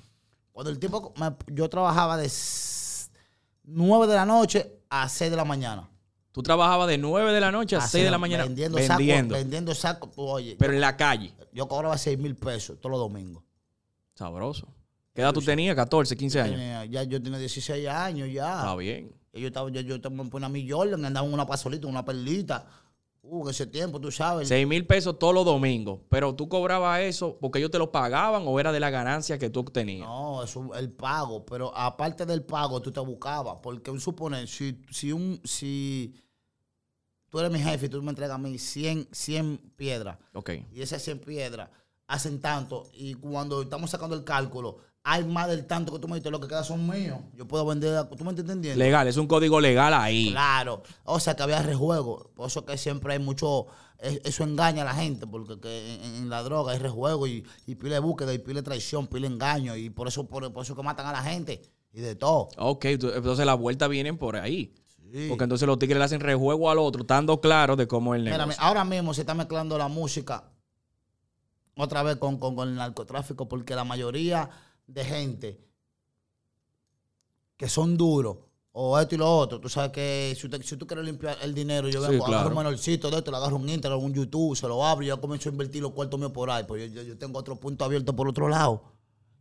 Cuando 0.52 0.70
el 0.70 0.78
tipo, 0.78 1.14
me- 1.16 1.34
yo 1.54 1.68
trabajaba 1.70 2.16
de 2.16 2.28
9 3.64 4.06
de 4.06 4.14
la 4.14 4.24
noche 4.26 4.80
a 4.90 5.08
6 5.08 5.30
de 5.30 5.36
la 5.36 5.44
mañana. 5.44 5.88
Tú 6.32 6.42
trabajabas 6.42 6.88
de 6.88 6.96
9 6.98 7.32
de 7.32 7.40
la 7.40 7.52
noche 7.52 7.76
a 7.76 7.80
6 7.86 8.04
de 8.04 8.10
la 8.10 8.18
mañana 8.18 8.44
Vendiendo 8.44 8.76
vendiendo. 8.78 9.34
sacos, 9.34 9.42
vendiendo 9.42 9.74
sacos. 9.74 10.10
Tú, 10.12 10.22
Oye, 10.22 10.56
pero 10.58 10.72
en 10.72 10.80
la 10.80 10.96
calle. 10.96 11.34
yo 11.52 11.68
cobraba 11.68 11.96
6 11.98 12.18
mil 12.18 12.34
pesos 12.36 12.78
todos 12.80 12.90
los 12.92 13.00
domingos. 13.00 13.44
Sabroso. 14.22 14.68
¿Qué 15.14 15.20
edad 15.20 15.32
tú 15.32 15.42
tenías? 15.42 15.74
14, 15.74 16.16
15 16.16 16.40
años. 16.40 16.54
Tenía- 16.56 16.84
ya 16.84 17.02
yo 17.02 17.20
tenía 17.20 17.38
16 17.38 17.88
años 17.88 18.28
ya. 18.32 18.58
Está 18.60 18.76
bien. 18.76 19.12
Yo 19.32 19.46
estaba, 19.48 19.68
yo, 19.70 19.80
yo 19.80 19.96
estaba 19.96 20.14
en 20.14 20.52
mi 20.52 20.68
Jordan, 20.70 21.04
andaba 21.04 21.26
en 21.26 21.32
una 21.34 21.44
pasolita, 21.46 21.86
una 21.88 22.04
perlita. 22.04 22.66
Uh, 23.24 23.44
en 23.44 23.50
ese 23.50 23.66
tiempo, 23.66 24.00
tú 24.00 24.10
sabes. 24.10 24.48
6 24.48 24.66
mil 24.66 24.86
pesos 24.86 25.18
todos 25.18 25.34
los 25.34 25.44
domingos. 25.44 26.00
Pero 26.08 26.34
tú 26.34 26.48
cobrabas 26.48 27.00
eso 27.00 27.36
porque 27.40 27.58
ellos 27.58 27.70
te 27.70 27.78
lo 27.78 27.90
pagaban 27.92 28.42
o 28.46 28.58
era 28.60 28.72
de 28.72 28.80
la 28.80 28.90
ganancia 28.90 29.38
que 29.38 29.50
tú 29.50 29.60
obtenías. 29.60 30.06
No, 30.06 30.42
eso 30.42 30.72
el 30.74 30.90
pago, 30.90 31.44
pero 31.44 31.76
aparte 31.76 32.24
del 32.26 32.42
pago 32.44 32.80
tú 32.82 32.90
te 32.92 33.00
buscabas, 33.00 33.56
porque 33.62 33.90
un 33.90 34.00
suponer, 34.00 34.46
si, 34.48 34.80
si 34.90 35.12
un 35.12 35.40
si 35.44 36.14
tú 37.28 37.38
eres 37.38 37.50
mi 37.52 37.58
jefe 37.60 37.86
y 37.86 37.88
tú 37.88 38.02
me 38.02 38.10
entregas 38.10 38.34
a 38.34 38.38
mí 38.38 38.58
100, 38.58 39.08
100 39.12 39.58
piedras 39.76 40.18
Ok. 40.34 40.50
y 40.72 40.82
esas 40.82 41.00
100 41.02 41.20
piedras 41.20 41.70
hacen 42.12 42.40
tanto 42.40 42.88
y 42.92 43.14
cuando 43.14 43.62
estamos 43.62 43.90
sacando 43.90 44.14
el 44.16 44.24
cálculo 44.24 44.78
hay 45.04 45.24
más 45.24 45.48
del 45.48 45.66
tanto 45.66 45.92
que 45.92 45.98
tú 45.98 46.06
me 46.06 46.14
dices, 46.16 46.30
lo 46.30 46.38
que 46.40 46.46
queda 46.46 46.62
son 46.62 46.88
míos. 46.88 47.18
Yo 47.34 47.48
puedo 47.48 47.66
vender, 47.66 48.04
¿tú 48.08 48.22
me 48.24 48.30
estás 48.30 48.44
entendiendo? 48.44 48.78
Legal, 48.78 49.08
es 49.08 49.16
un 49.16 49.26
código 49.26 49.60
legal 49.60 49.92
ahí. 49.94 50.30
Claro, 50.30 50.82
o 51.04 51.18
sea 51.18 51.34
que 51.34 51.42
había 51.42 51.60
rejuego, 51.60 52.30
por 52.36 52.46
eso 52.46 52.64
que 52.64 52.78
siempre 52.78 53.14
hay 53.14 53.18
mucho, 53.18 53.66
es- 53.98 54.20
eso 54.24 54.44
engaña 54.44 54.82
a 54.82 54.84
la 54.84 54.94
gente, 54.94 55.26
porque 55.26 55.58
que 55.58 55.94
en, 55.96 56.14
en 56.14 56.30
la 56.30 56.44
droga 56.44 56.70
hay 56.72 56.78
rejuego 56.78 57.26
y, 57.26 57.44
y 57.66 57.74
pile 57.74 57.94
de 57.94 57.98
búsqueda 58.00 58.32
y 58.32 58.38
pile 58.38 58.60
de 58.60 58.62
traición, 58.62 59.08
pile 59.08 59.26
de 59.28 59.34
engaño, 59.34 59.74
y 59.74 59.90
por 59.90 60.06
eso, 60.06 60.28
por, 60.28 60.52
por 60.52 60.62
eso 60.64 60.76
que 60.76 60.82
matan 60.84 61.06
a 61.06 61.12
la 61.12 61.22
gente, 61.24 61.60
y 61.92 62.00
de 62.00 62.14
todo. 62.14 62.48
Ok, 62.58 62.84
entonces 62.84 63.44
las 63.44 63.58
vueltas 63.58 63.88
vienen 63.88 64.16
por 64.18 64.36
ahí. 64.36 64.72
Sí. 65.12 65.26
Porque 65.28 65.44
entonces 65.44 65.66
los 65.66 65.78
tigres 65.80 65.98
le 65.98 66.04
hacen 66.04 66.20
rejuego 66.20 66.70
al 66.70 66.78
otro, 66.78 67.02
estando 67.02 67.40
claro 67.40 67.74
de 67.74 67.86
cómo 67.88 68.14
es 68.14 68.20
el 68.20 68.24
Mira, 68.26 68.38
negocio. 68.38 68.62
ahora 68.62 68.84
mismo 68.84 69.12
se 69.14 69.22
está 69.22 69.34
mezclando 69.34 69.76
la 69.76 69.88
música 69.88 70.44
otra 71.76 72.02
vez 72.02 72.16
con, 72.16 72.38
con- 72.38 72.54
con 72.56 72.68
el 72.68 72.74
narcotráfico, 72.74 73.48
porque 73.48 73.74
la 73.74 73.84
mayoría 73.84 74.48
de 74.86 75.04
gente 75.04 75.60
que 77.56 77.68
son 77.68 77.96
duros, 77.96 78.36
o 78.72 78.98
esto 78.98 79.14
y 79.14 79.18
lo 79.18 79.30
otro, 79.38 79.60
tú 79.60 79.68
sabes 79.68 79.92
que 79.92 80.34
si, 80.38 80.46
usted- 80.46 80.62
si 80.62 80.76
tú 80.76 80.86
quieres 80.86 81.04
limpiar 81.04 81.36
el 81.42 81.54
dinero, 81.54 81.88
yo 81.88 82.02
Sí, 82.04 82.10
vengo, 82.10 82.26
agarro 82.26 82.42
claro. 82.44 82.56
un 82.58 82.64
menorcito 82.64 83.10
de 83.10 83.18
esto, 83.18 83.30
le 83.30 83.36
agarro 83.36 83.56
un 83.56 83.68
Instagram, 83.68 84.02
un 84.02 84.14
YouTube, 84.14 84.56
se 84.56 84.66
lo 84.66 84.84
abro 84.84 85.04
y 85.04 85.08
yo 85.08 85.20
comienzo 85.20 85.48
a 85.48 85.52
invertir 85.52 85.82
los 85.82 85.92
cuartos 85.92 86.18
míos 86.18 86.32
por 86.32 86.50
ahí, 86.50 86.64
pues 86.64 86.90
yo, 86.90 87.02
yo- 87.02 87.08
yo 87.08 87.18
tengo 87.18 87.38
otro 87.38 87.56
punto 87.56 87.84
abierto 87.84 88.16
por 88.16 88.28
otro 88.28 88.48
lado, 88.48 88.82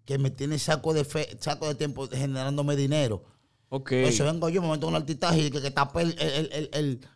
que 0.06 0.18
me 0.18 0.30
tiene 0.32 0.60
saco 0.60 0.94
de 0.94 1.06
fe, 1.06 1.38
saco 1.40 1.68
de 1.68 1.76
tiempo 1.76 2.08
generándome 2.10 2.76
dinero. 2.76 3.24
Ok. 3.70 3.94
Entonces 3.94 4.26
vengo 4.26 4.50
yo, 4.50 4.62
me 4.62 4.70
meto 4.70 4.88
un 4.88 4.96
artistaje 4.96 5.46
y 5.46 5.50
que, 5.52 5.62
que 5.62 5.68
el, 6.02 6.16
el, 6.20 6.50
el, 6.52 6.70
el- 6.74 7.08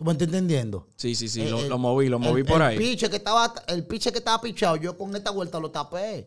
¿Tú 0.00 0.04
me 0.06 0.12
estás 0.12 0.28
entendiendo? 0.28 0.88
Sí, 0.96 1.14
sí, 1.14 1.28
sí, 1.28 1.42
El- 1.42 1.68
lo, 1.68 1.76
moví, 1.76 2.08
lo 2.08 2.18
moví 2.18 2.40
el- 2.40 2.46
por 2.46 2.62
el 2.62 2.68
ahí. 2.68 2.78
Piche 2.78 3.10
que 3.10 3.16
estaba, 3.16 3.52
el 3.68 3.84
piche 3.86 4.10
que 4.10 4.16
estaba 4.16 4.40
pichado, 4.40 4.76
yo 4.76 4.96
con 4.96 5.14
esta 5.14 5.30
vuelta 5.30 5.60
lo 5.60 5.70
tapé. 5.70 6.26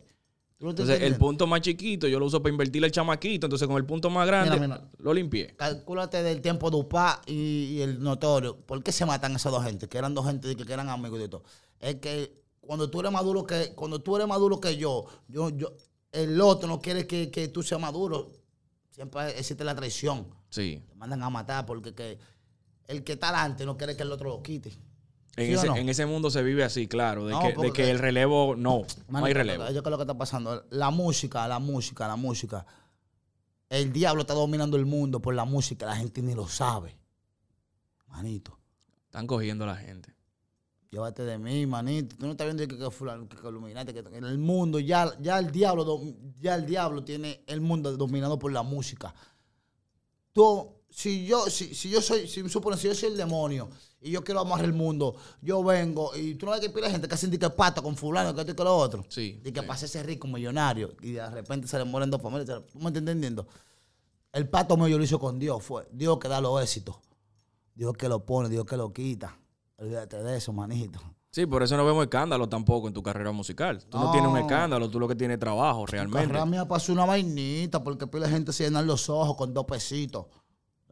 ¿Tú 0.56 0.66
no 0.66 0.70
estás 0.70 0.84
Entonces, 0.88 1.02
el 1.10 1.16
punto 1.16 1.48
más 1.48 1.60
chiquito 1.60 2.06
yo 2.06 2.20
lo 2.20 2.26
uso 2.26 2.40
para 2.40 2.52
invertirle 2.52 2.86
el 2.86 2.92
chamaquito. 2.92 3.46
Entonces, 3.48 3.66
con 3.66 3.76
el 3.76 3.84
punto 3.84 4.10
más 4.10 4.28
grande, 4.28 4.52
Mira, 4.60 4.78
mira. 4.78 4.90
lo 4.98 5.12
limpié. 5.12 5.56
Calcúlate 5.56 6.22
del 6.22 6.40
tiempo 6.40 6.70
de 6.70 6.76
UPA 6.76 7.20
y, 7.26 7.32
y 7.32 7.80
el 7.80 8.00
notorio. 8.00 8.56
¿Por 8.58 8.80
qué 8.84 8.92
se 8.92 9.04
matan 9.06 9.34
esas 9.34 9.50
dos 9.50 9.64
gente? 9.64 9.88
Que 9.88 9.98
eran 9.98 10.14
dos 10.14 10.24
gente 10.24 10.54
que 10.54 10.72
eran 10.72 10.88
amigos 10.88 11.18
de 11.18 11.28
todo. 11.28 11.42
Es 11.80 11.96
que 11.96 12.32
cuando 12.60 12.88
tú 12.88 13.00
eres 13.00 13.10
maduro 13.10 13.44
que, 13.44 13.72
cuando 13.74 14.00
tú 14.02 14.14
eres 14.14 14.28
maduro 14.28 14.60
que 14.60 14.76
yo, 14.76 15.04
yo, 15.26 15.48
yo, 15.50 15.72
el 16.12 16.40
otro 16.40 16.68
no 16.68 16.80
quiere 16.80 17.08
que, 17.08 17.28
que 17.28 17.48
tú 17.48 17.64
seas 17.64 17.80
maduro. 17.80 18.30
Siempre 18.90 19.30
existe 19.36 19.64
la 19.64 19.74
traición. 19.74 20.28
Sí. 20.48 20.80
Te 20.88 20.94
mandan 20.94 21.20
a 21.24 21.28
matar 21.28 21.66
porque 21.66 21.92
que 21.92 22.16
el 22.88 23.04
que 23.04 23.12
está 23.12 23.28
adelante 23.28 23.64
no 23.66 23.76
quiere 23.76 23.96
que 23.96 24.02
el 24.02 24.12
otro 24.12 24.28
lo 24.28 24.42
quite. 24.42 24.70
En, 25.36 25.46
¿Sí 25.46 25.54
o 25.54 25.58
ese, 25.58 25.66
no? 25.66 25.76
en 25.76 25.88
ese 25.88 26.06
mundo 26.06 26.30
se 26.30 26.42
vive 26.42 26.62
así, 26.62 26.86
claro. 26.86 27.26
De, 27.26 27.32
No, 27.32 27.40
que, 27.40 27.54
de 27.54 27.72
que 27.72 27.90
el 27.90 27.98
relevo, 27.98 28.54
no, 28.56 28.82
no 29.08 29.24
hay 29.24 29.32
relevo. 29.34 29.68
Yo 29.70 29.82
creo 29.82 29.90
lo 29.90 29.96
que 29.96 30.04
está 30.04 30.16
pasando. 30.16 30.64
La 30.70 30.90
música, 30.90 31.46
la 31.48 31.58
música, 31.58 32.06
la 32.06 32.16
música. 32.16 32.64
El 33.68 33.92
diablo 33.92 34.20
está 34.20 34.34
dominando 34.34 34.76
el 34.76 34.86
mundo 34.86 35.20
por 35.20 35.34
la 35.34 35.44
música. 35.44 35.86
La 35.86 35.96
gente 35.96 36.22
ni 36.22 36.34
lo 36.34 36.46
sabe. 36.46 36.96
Manito, 38.06 38.56
Están 39.06 39.26
cogiendo 39.26 39.64
a 39.64 39.68
la 39.68 39.76
gente. 39.76 40.14
llévate 40.90 41.24
de 41.24 41.36
mí, 41.36 41.66
manito. 41.66 42.14
Tú 42.16 42.26
no 42.26 42.32
estás 42.32 42.46
viendo 42.46 42.64
que, 42.68 42.78
que, 42.78 42.90
fulano, 42.92 43.28
que, 43.28 43.36
que 43.36 43.48
Illuminati, 43.48 43.92
que, 43.92 44.04
que 44.04 44.16
en 44.16 44.24
el 44.24 44.38
mundo 44.38 44.78
ya, 44.78 45.10
ya 45.20 45.40
el 45.40 45.50
diablo 45.50 46.00
ya 46.40 46.54
el 46.54 46.64
diablo 46.64 47.02
tiene 47.02 47.42
el 47.48 47.60
mundo 47.60 47.96
dominado 47.96 48.38
por 48.38 48.52
la 48.52 48.62
música. 48.62 49.12
Tú, 50.32 50.76
si 50.96 51.26
yo, 51.26 51.50
si, 51.50 51.74
si 51.74 51.90
yo 51.90 52.00
soy, 52.00 52.28
si 52.28 52.48
supone, 52.48 52.76
si 52.76 52.86
yo 52.86 52.94
soy 52.94 53.08
el 53.08 53.16
demonio 53.16 53.68
y 54.00 54.12
yo 54.12 54.22
quiero 54.22 54.40
amarrar 54.40 54.66
el 54.66 54.72
mundo, 54.72 55.16
yo 55.42 55.64
vengo 55.64 56.14
y 56.14 56.36
tú 56.36 56.46
no 56.46 56.52
ves 56.52 56.60
que 56.60 56.70
pila 56.70 56.88
gente 56.88 57.08
que 57.08 57.14
hacen 57.14 57.30
de 57.32 57.38
que 57.38 57.50
pato 57.50 57.82
con 57.82 57.96
fulano, 57.96 58.32
que 58.32 58.42
esto 58.42 58.52
y 58.52 58.54
que 58.54 58.62
lo 58.62 58.76
otro. 58.76 59.04
Sí. 59.08 59.40
Y 59.44 59.50
que 59.50 59.60
sí. 59.60 59.66
pase 59.66 59.86
ese 59.86 60.02
rico 60.04 60.28
millonario 60.28 60.94
y 61.02 61.12
de 61.12 61.28
repente 61.30 61.66
se 61.66 61.78
le 61.78 61.84
mueren 61.84 62.10
dos 62.10 62.22
familias. 62.22 62.46
¿Tú 62.46 62.78
me 62.78 62.86
estás 62.86 62.98
entendiendo? 63.00 63.44
El 64.32 64.48
pato 64.48 64.76
mío 64.76 64.86
yo 64.86 64.98
lo 64.98 65.02
hice 65.04 65.18
con 65.18 65.38
Dios. 65.38 65.62
Fue 65.64 65.88
Dios 65.90 66.18
que 66.20 66.28
da 66.28 66.40
los 66.40 66.62
éxitos. 66.62 66.96
Dios 67.74 67.92
que 67.94 68.08
lo 68.08 68.24
pone, 68.24 68.48
Dios 68.48 68.64
que 68.64 68.76
lo 68.76 68.92
quita. 68.92 69.36
Olvídate 69.78 70.22
de 70.22 70.36
eso, 70.36 70.52
manito. 70.52 71.00
Sí, 71.32 71.46
por 71.46 71.64
eso 71.64 71.76
no 71.76 71.84
vemos 71.84 72.04
escándalo 72.04 72.48
tampoco 72.48 72.86
en 72.86 72.94
tu 72.94 73.02
carrera 73.02 73.32
musical. 73.32 73.84
Tú 73.88 73.98
no, 73.98 74.04
No. 74.04 74.10
tienes 74.12 74.30
un 74.30 74.38
escándalo, 74.38 74.88
tú 74.88 75.00
lo 75.00 75.08
que 75.08 75.16
tienes 75.16 75.34
es 75.34 75.40
trabajo, 75.40 75.80
La 75.86 75.90
realmente. 75.90 76.28
carrera 76.28 76.46
mía 76.46 76.68
pasó 76.68 76.92
una 76.92 77.04
vainita 77.04 77.82
porque 77.82 78.06
pila 78.06 78.28
gente 78.28 78.52
se 78.52 78.62
llenan 78.62 78.86
los 78.86 79.08
ojos 79.08 79.36
con 79.36 79.52
dos 79.52 79.64
pesitos. 79.64 80.26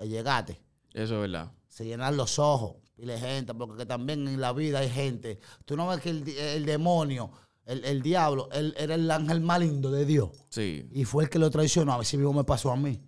Le 0.03 0.09
llegaste. 0.09 0.61
Eso 0.93 1.15
es 1.15 1.21
verdad. 1.21 1.53
Se 1.69 1.85
llenan 1.85 2.17
los 2.17 2.39
ojos. 2.39 2.75
Pile 2.97 3.19
gente, 3.19 3.55
porque 3.55 3.77
que 3.79 3.87
también 3.87 4.27
en 4.29 4.41
la 4.41 4.53
vida 4.53 4.81
hay 4.81 4.91
gente. 4.91 5.39
Tú 5.65 5.77
no 5.77 5.87
ves 5.89 6.01
que 6.01 6.11
el, 6.11 6.67
demonio, 6.67 7.31
el, 7.65 7.85
el 7.85 8.03
diablo, 8.03 8.49
él 8.53 8.75
era 8.79 8.95
el 8.97 9.11
ángel 9.11 9.41
más 9.41 9.61
lindo 9.61 9.91
de 9.91 10.05
Dios. 10.05 10.31
Sí. 10.51 10.87
Y 10.93 11.05
fue 11.05 11.25
el 11.25 11.31
que 11.31 11.39
lo 11.39 11.51
traicionó. 11.51 11.93
A 11.93 11.97
ver 11.99 12.07
si 12.07 12.17
mismo 12.17 12.33
me 12.33 12.45
pasó 12.45 12.71
a 12.71 12.77
mí. 12.77 13.01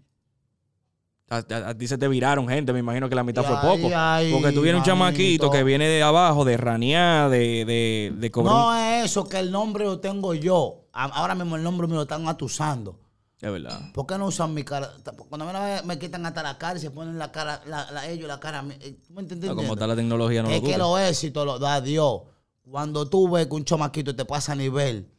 A, 1.30 1.36
a- 1.38 1.68
a 1.70 1.74
ti 1.76 1.86
se 1.88 1.96
te 1.98 2.06
viraron 2.06 2.46
gente, 2.48 2.72
me 2.72 2.78
imagino 2.80 3.08
que 3.08 3.14
la 3.14 3.24
mitad 3.24 3.42
Y 3.42 3.46
fue 3.46 3.56
ahí, 3.56 3.82
poco. 3.82 3.94
ahí, 3.96 4.32
porque 4.32 4.52
tú 4.52 4.60
vienes 4.62 4.80
un 4.80 4.84
chamaquito 4.84 5.50
que 5.50 5.64
viene 5.64 5.86
de 5.88 6.02
abajo, 6.02 6.44
de 6.44 6.56
ranear, 6.56 7.30
de, 7.30 7.64
de, 7.64 8.12
de 8.16 8.30
cobrar. 8.30 8.54
No 8.54 8.76
es 8.76 9.06
eso, 9.06 9.26
que 9.28 9.38
el 9.40 9.50
nombre 9.50 9.84
lo 9.84 10.00
tengo 10.00 10.34
yo. 10.34 10.86
Ahora 10.92 11.34
mismo 11.34 11.56
el 11.56 11.62
nombre 11.62 11.86
me 11.88 11.94
lo 11.94 12.02
están 12.02 12.28
atusando. 12.28 13.00
Es 13.44 13.52
verdad. 13.52 13.92
¿Por 13.92 14.06
qué 14.06 14.16
no 14.16 14.26
usan 14.26 14.54
mi 14.54 14.64
cara? 14.64 14.90
Cuando 15.28 15.44
me, 15.46 15.82
me 15.82 15.98
quitan 15.98 16.24
hasta 16.24 16.42
la 16.42 16.56
cara 16.56 16.78
y 16.78 16.80
se 16.80 16.90
ponen 16.90 17.18
la 17.18 17.30
cara, 17.30 17.60
la, 17.66 17.90
la- 17.90 18.08
ellos 18.08 18.26
la 18.26 18.40
cara. 18.40 18.64
eh, 18.80 18.98
¿Tú 19.06 19.12
me 19.12 19.20
entiendes? 19.20 19.50
No, 19.50 19.56
como 19.56 19.74
está 19.74 19.86
la 19.86 19.94
tecnología, 19.96 20.42
no 20.42 20.48
es 20.48 20.56
lo 20.56 20.60
que 20.62 20.66
dudes. 20.74 20.78
los 20.78 21.00
éxitos 21.00 21.44
los 21.44 21.60
da 21.60 21.80
Dios. 21.80 22.22
Cuando 22.70 23.08
tú 23.08 23.28
ves 23.30 23.46
que 23.46 23.54
un 23.54 23.64
chamaquito 23.64 24.16
te 24.16 24.24
pasa 24.24 24.52
a 24.52 24.54
nivel 24.54 25.10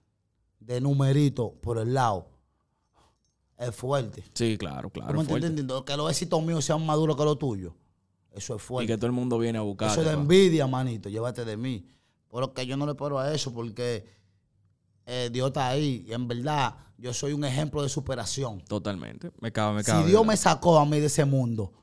de 0.59 0.81
numerito 0.81 1.53
por 1.61 1.77
el 1.77 1.93
lado, 1.93 2.27
es 3.57 3.73
fuerte. 3.75 4.23
Sí, 4.33 4.57
claro, 4.57 4.89
¿Tú 4.89 4.99
claro. 4.99 5.21
me 5.23 5.31
entendiendo? 5.33 5.85
Que 5.85 5.95
los 5.95 6.09
éxitos 6.11 6.41
míos 6.43 6.65
sean 6.65 6.85
más 6.85 6.97
duros 6.97 7.15
que 7.15 7.23
los 7.23 7.37
tuyos. 7.39 7.73
Eso 8.31 8.55
es 8.55 8.61
Y 8.61 8.65
fuerte. 8.65 8.91
que 8.93 8.97
todo 8.97 9.05
el 9.05 9.13
mundo 9.13 9.37
viene 9.37 9.59
a 9.59 9.61
buscar. 9.61 9.91
Eso 9.91 10.01
es 10.01 10.07
de 10.07 10.13
envidia, 10.13 10.67
manito. 10.67 11.07
Llévate 11.09 11.45
de 11.45 11.55
mí. 11.55 11.85
Pero 12.31 12.53
que 12.53 12.65
yo 12.65 12.75
no 12.75 12.85
le 12.85 12.95
paro 12.95 13.17
a 13.17 13.33
eso 13.33 13.53
porque 13.53 14.05
eh, 15.05 15.29
Dios 15.31 15.47
está 15.47 15.69
ahí. 15.69 16.05
Y 16.07 16.13
en 16.13 16.27
verdad, 16.27 16.75
yo 16.97 17.13
soy 17.13 17.33
un 17.33 17.45
ejemplo 17.45 17.81
de 17.83 17.89
superación. 17.89 18.61
Totalmente. 18.61 19.31
Me 19.39 19.51
cabe, 19.51 19.75
me 19.75 19.83
Si 19.83 19.91
cabe. 19.91 20.05
Dios 20.07 20.21
¿verdad? 20.21 20.27
me 20.27 20.37
sacó 20.37 20.79
a 20.79 20.85
mí 20.85 20.99
de 20.99 21.07
ese 21.07 21.25
mundo, 21.25 21.73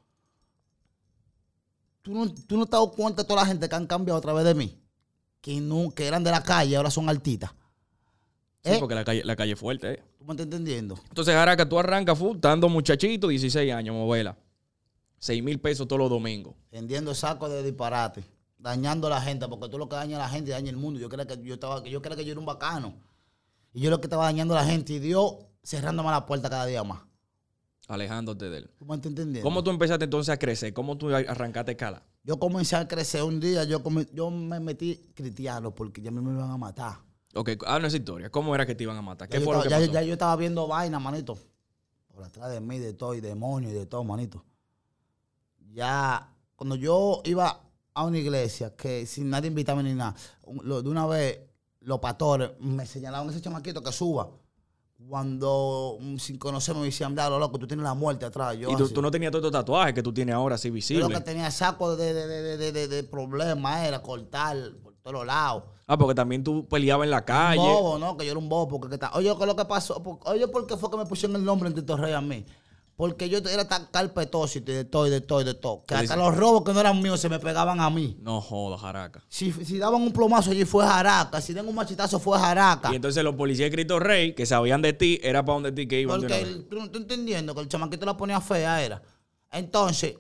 ¿tú 2.03 2.13
no, 2.15 2.33
tú 2.33 2.57
no 2.57 2.67
te 2.67 2.71
has 2.77 2.81
dado 2.81 2.93
cuenta 2.93 3.23
de 3.23 3.29
toda 3.29 3.43
la 3.43 3.47
gente 3.47 3.69
que 3.69 3.75
han 3.75 3.87
cambiado 3.87 4.19
a 4.19 4.23
través 4.23 4.45
de 4.45 4.55
mí? 4.55 4.79
Que, 5.41 5.61
no, 5.61 5.91
que 5.91 6.07
eran 6.07 6.23
de 6.23 6.31
la 6.31 6.43
calle, 6.43 6.77
ahora 6.77 6.91
son 6.91 7.09
artistas. 7.09 7.51
Sí, 8.65 8.71
¿Eh? 8.71 8.77
porque 8.79 8.95
la 8.95 9.05
calle, 9.05 9.25
la 9.25 9.35
calle 9.35 9.53
es 9.53 9.59
fuerte, 9.59 9.95
¿eh? 9.95 10.03
¿Tú 10.19 10.25
me 10.25 10.33
estás 10.35 10.45
entendiendo? 10.45 10.97
Entonces, 11.09 11.35
Jaraca, 11.35 11.69
tú 11.69 11.81
arrancas, 11.81 12.17
fu, 12.17 12.37
dando 12.39 12.69
muchachito, 12.69 13.27
16 13.27 13.73
años, 13.73 13.95
movela. 13.95 14.37
6 15.19 15.43
mil 15.43 15.61
pesos 15.61 15.87
todos 15.89 15.99
los 15.99 16.11
domingos. 16.11 16.55
Vendiendo 16.71 17.13
sacos 17.15 17.51
de 17.51 17.63
disparate, 17.63 18.25
dañando 18.59 19.09
a 19.09 19.11
la 19.11 19.21
gente, 19.21 19.49
porque 19.49 19.69
tú 19.69 19.79
lo 19.79 19.89
que 19.89 19.97
daña 19.97 20.17
a 20.17 20.21
la 20.21 20.29
gente 20.29 20.53
daña 20.53 20.71
el 20.71 20.77
mundo. 20.77 21.01
Yo 21.01 21.09
creía 21.09 21.27
que 21.27 21.43
yo 21.43 21.55
estaba, 21.55 21.83
yo 21.85 22.01
creía 22.03 22.17
que 22.17 22.25
yo 22.25 22.33
era 22.33 22.41
un 22.41 22.47
bacano. 22.47 22.95
Y 23.73 23.81
yo 23.81 23.91
lo 23.91 24.01
que 24.01 24.07
estaba 24.07 24.25
dañando 24.25 24.55
a 24.57 24.63
la 24.63 24.67
gente 24.67 24.93
y 24.95 24.99
Dios 24.99 25.35
cerrándome 25.65 26.11
la 26.11 26.27
puerta 26.27 26.51
cada 26.51 26.67
día 26.67 26.83
más. 26.85 27.01
Alejándote 27.89 28.49
de 28.49 28.59
él. 28.59 28.71
¿Tú 28.79 28.85
me 28.87 28.95
estás 28.95 29.11
entendiendo? 29.11 29.43
¿Cómo 29.43 29.63
tú 29.65 29.71
empezaste 29.71 30.05
entonces 30.05 30.33
a 30.33 30.39
crecer? 30.39 30.73
¿Cómo 30.73 30.97
tú 30.97 31.15
arrancaste 31.15 31.73
escala? 31.73 32.03
Yo 32.25 32.39
comencé 32.39 32.77
a 32.77 32.87
crecer 32.87 33.23
un 33.23 33.41
día, 33.41 33.65
yo, 33.65 33.83
come- 33.83 34.07
yo 34.13 34.31
me 34.31 34.61
metí 34.61 34.97
cristiano 35.15 35.75
porque 35.75 36.01
ya 36.01 36.11
me 36.11 36.21
iban 36.23 36.51
a 36.51 36.57
matar. 36.57 36.99
Ok, 37.35 37.51
háblanos 37.67 37.89
esa 37.89 37.97
historia. 37.97 38.31
¿Cómo 38.31 38.55
era 38.55 38.65
que 38.67 38.75
te 38.75 38.85
iban 38.85 38.97
a 38.97 39.03
matar? 39.03 39.29
Ya 39.29 39.33
¿Qué 39.33 39.39
yo 39.41 39.45
fue 39.45 39.55
lo 39.55 39.63
estaba- 39.63 39.77
que 39.81 39.87
ya, 39.87 39.87
pasó? 39.93 40.01
ya 40.01 40.07
yo 40.07 40.13
estaba 40.13 40.37
viendo 40.37 40.67
vaina, 40.69 40.99
manito. 41.01 41.37
Por 42.09 42.23
atrás 42.25 42.51
de 42.53 42.61
mí, 42.61 42.79
de 42.79 42.93
todo, 42.93 43.15
y 43.15 43.21
demonio 43.21 43.71
y 43.71 43.73
de 43.73 43.87
todo, 43.87 44.05
manito. 44.05 44.45
Ya, 45.73 46.31
cuando 46.57 46.77
yo 46.77 47.23
iba 47.25 47.61
a 47.95 48.05
una 48.05 48.19
iglesia, 48.19 48.75
que 48.77 49.07
sin 49.07 49.31
nadie 49.31 49.49
invitarme 49.49 49.83
ni 49.83 49.95
nada, 49.95 50.15
de 50.45 50.89
una 50.89 51.07
vez 51.07 51.41
los 51.85 51.99
pastores 51.99 52.51
me 52.61 52.87
señalaban 52.87 53.29
ese 53.31 53.41
chamaquito 53.41 53.83
que 53.83 53.93
suba. 53.93 54.29
Cuando 55.09 55.97
mm, 56.01 56.17
sin 56.19 56.39
conocerme 56.39 56.81
me 56.81 56.87
decían, 56.87 57.15
dale, 57.15 57.37
loco, 57.39 57.59
tú 57.59 57.67
tienes 57.67 57.83
la 57.85 57.95
muerte 57.95 58.25
atrás. 58.25 58.57
Yo, 58.57 58.71
y 58.71 58.77
tú, 58.77 59.03
no 59.03 59.11
tenías 59.11 59.33
todos 59.33 59.45
estos 59.45 59.61
tatuajes 59.61 59.95
que 59.95 60.03
tú 60.03 60.13
tienes 60.13 60.35
ahora 60.35 60.55
así 60.55 60.69
Yo 60.69 61.01
lo 61.01 61.09
que 61.09 61.21
tenía 61.21 61.51
saco 61.51 61.97
de, 61.97 62.15
de, 62.15 62.57
de, 62.57 62.73
de, 62.73 62.89
de- 62.89 63.03
problemas 63.03 63.85
era 63.85 64.01
cortar 64.01 64.57
por 64.83 64.95
todos 65.03 65.27
lados. 65.27 65.65
Ah, 65.87 65.99
porque 65.99 66.15
también 66.15 66.45
tú 66.45 66.67
peleabas 66.69 67.05
en 67.05 67.11
la 67.11 67.25
calle. 67.25 67.59
bobo, 67.61 67.99
¿no? 67.99 68.17
Que 68.17 68.25
yo 68.25 68.31
era 68.31 68.39
un 68.39 68.49
bobo. 68.49 68.69
Porque, 68.69 68.89
que 68.91 68.99
ta- 68.99 69.11
oye, 69.15 69.35
¿qué 69.37 69.41
es 69.43 69.47
lo 69.47 69.57
que 69.57 69.65
pasó? 69.65 70.01
Oye, 70.25 70.47
¿por 70.49 70.67
qué 70.67 70.77
fue 70.77 70.89
que 70.91 70.97
me 70.97 71.05
pusieron 71.07 71.37
el 71.37 71.45
nombre 71.45 71.69
en 71.69 71.75
Tito 71.75 71.97
Rey 71.97 72.13
a 72.13 72.21
mí? 72.21 72.47
Porque 73.03 73.29
yo 73.29 73.39
era 73.39 73.67
tan 73.67 73.87
carpetoso 73.87 74.59
y 74.59 74.61
de 74.61 74.85
todo, 74.85 75.09
y 75.09 75.11
de 75.11 75.21
todo, 75.21 75.41
y 75.41 75.45
de 75.45 75.55
todo. 75.55 75.85
Que 75.85 75.97
hasta 75.97 76.15
los 76.15 76.37
robos 76.37 76.63
que 76.63 76.73
no 76.73 76.79
eran 76.79 77.03
míos 77.03 77.19
se 77.19 77.29
me 77.29 77.41
pegaban 77.41 77.81
a 77.81 77.91
mí. 77.91 78.17
No 78.21 78.41
jodas, 78.41 78.81
Jaraca. 78.81 79.25
Si, 79.29 79.51
si 79.51 79.77
daban 79.79 80.03
un 80.03 80.13
plomazo 80.13 80.53
allí 80.53 80.65
fue 80.65 80.87
jaraca. 80.87 81.41
Si 81.41 81.53
dan 81.53 81.67
un 81.67 81.75
machetazo 81.75 82.21
fue 82.21 82.39
jaraca. 82.39 82.93
Y 82.93 82.95
entonces 82.95 83.25
los 83.25 83.35
policías 83.35 83.73
de 83.73 83.75
Cristo 83.75 83.99
Rey, 83.99 84.37
que 84.37 84.47
sabían 84.47 84.83
de 84.83 84.93
ti, 84.93 85.19
era 85.21 85.45
para 85.45 85.55
donde 85.55 85.73
ti 85.73 85.89
que 85.89 86.01
iban 86.01 86.21
Porque 86.21 86.43
el, 86.43 86.69
tú 86.69 86.77
no 86.77 86.85
estás 86.85 87.01
entendiendo 87.01 87.57
que 87.57 87.63
el 87.63 87.69
chamaquito 87.69 88.07
la 88.07 88.17
ponía 88.17 88.41
fea 88.41 88.81
era. 88.81 89.03
Entonces, 89.51 90.15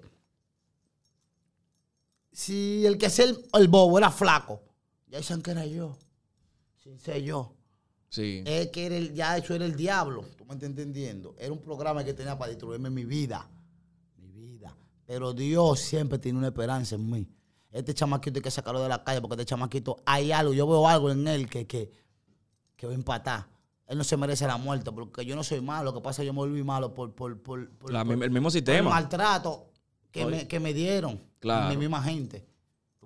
si 2.32 2.84
el 2.84 2.98
que 2.98 3.06
hacía 3.06 3.26
el, 3.26 3.44
el 3.52 3.68
bobo 3.68 3.96
era 3.96 4.10
flaco, 4.10 4.60
ya 5.06 5.18
dicen 5.18 5.40
que 5.40 5.52
era 5.52 5.64
yo. 5.66 5.96
Sin 6.82 6.98
ser 6.98 7.22
yo. 7.22 7.54
Sí. 8.12 8.42
Es 8.44 8.68
que 8.68 8.84
era 8.86 8.96
el- 8.96 9.14
ya 9.14 9.38
eso 9.38 9.54
era 9.54 9.64
el 9.64 9.74
diablo. 9.74 10.22
¿Tú 10.36 10.44
me 10.44 10.52
estás 10.52 10.68
entendiendo? 10.68 11.34
Era 11.38 11.50
un 11.50 11.60
programa 11.60 12.04
que 12.04 12.12
tenía 12.12 12.36
para 12.36 12.50
destruirme 12.50 12.90
mi 12.90 13.06
vida. 13.06 13.48
Mi 14.18 14.28
vida. 14.30 14.76
Pero 15.06 15.32
Dios 15.32 15.80
siempre 15.80 16.18
tiene 16.18 16.38
una 16.38 16.48
esperanza 16.48 16.94
en 16.94 17.10
mí. 17.10 17.26
Este 17.70 17.94
chamaquito 17.94 18.38
hay 18.38 18.42
que 18.42 18.50
sacarlo 18.50 18.82
de 18.82 18.88
la 18.90 19.02
calle 19.02 19.22
porque 19.22 19.34
este 19.36 19.46
chamaquito 19.46 19.96
hay 20.04 20.30
algo. 20.30 20.52
Yo 20.52 20.66
veo 20.66 20.86
algo 20.86 21.10
en 21.10 21.26
él 21.26 21.48
que, 21.48 21.66
que, 21.66 21.90
que 22.76 22.86
va 22.86 22.92
a 22.92 22.96
empatar. 22.96 23.46
Él 23.86 23.96
no 23.96 24.04
se 24.04 24.16
merece 24.18 24.46
la 24.46 24.58
muerte 24.58 24.92
porque 24.92 25.24
yo 25.24 25.34
no 25.34 25.42
soy 25.42 25.62
malo. 25.62 25.84
Lo 25.86 25.94
que 25.94 26.00
pasa 26.02 26.20
es 26.20 26.24
que 26.24 26.26
yo 26.26 26.32
me 26.34 26.40
volví 26.40 26.62
malo 26.62 26.92
por, 26.92 27.14
por, 27.14 27.40
por, 27.40 27.70
por- 27.70 27.90
La- 27.92 28.02
el 28.02 28.06
mismo 28.08 28.18
por 28.30 28.46
el 28.48 28.50
sistema. 28.52 28.90
maltrato 28.90 29.70
que 30.10 30.26
me, 30.26 30.46
que 30.46 30.60
me 30.60 30.74
dieron. 30.74 31.18
Claro. 31.40 31.70
Mi 31.70 31.78
misma 31.78 32.02
gente. 32.02 32.44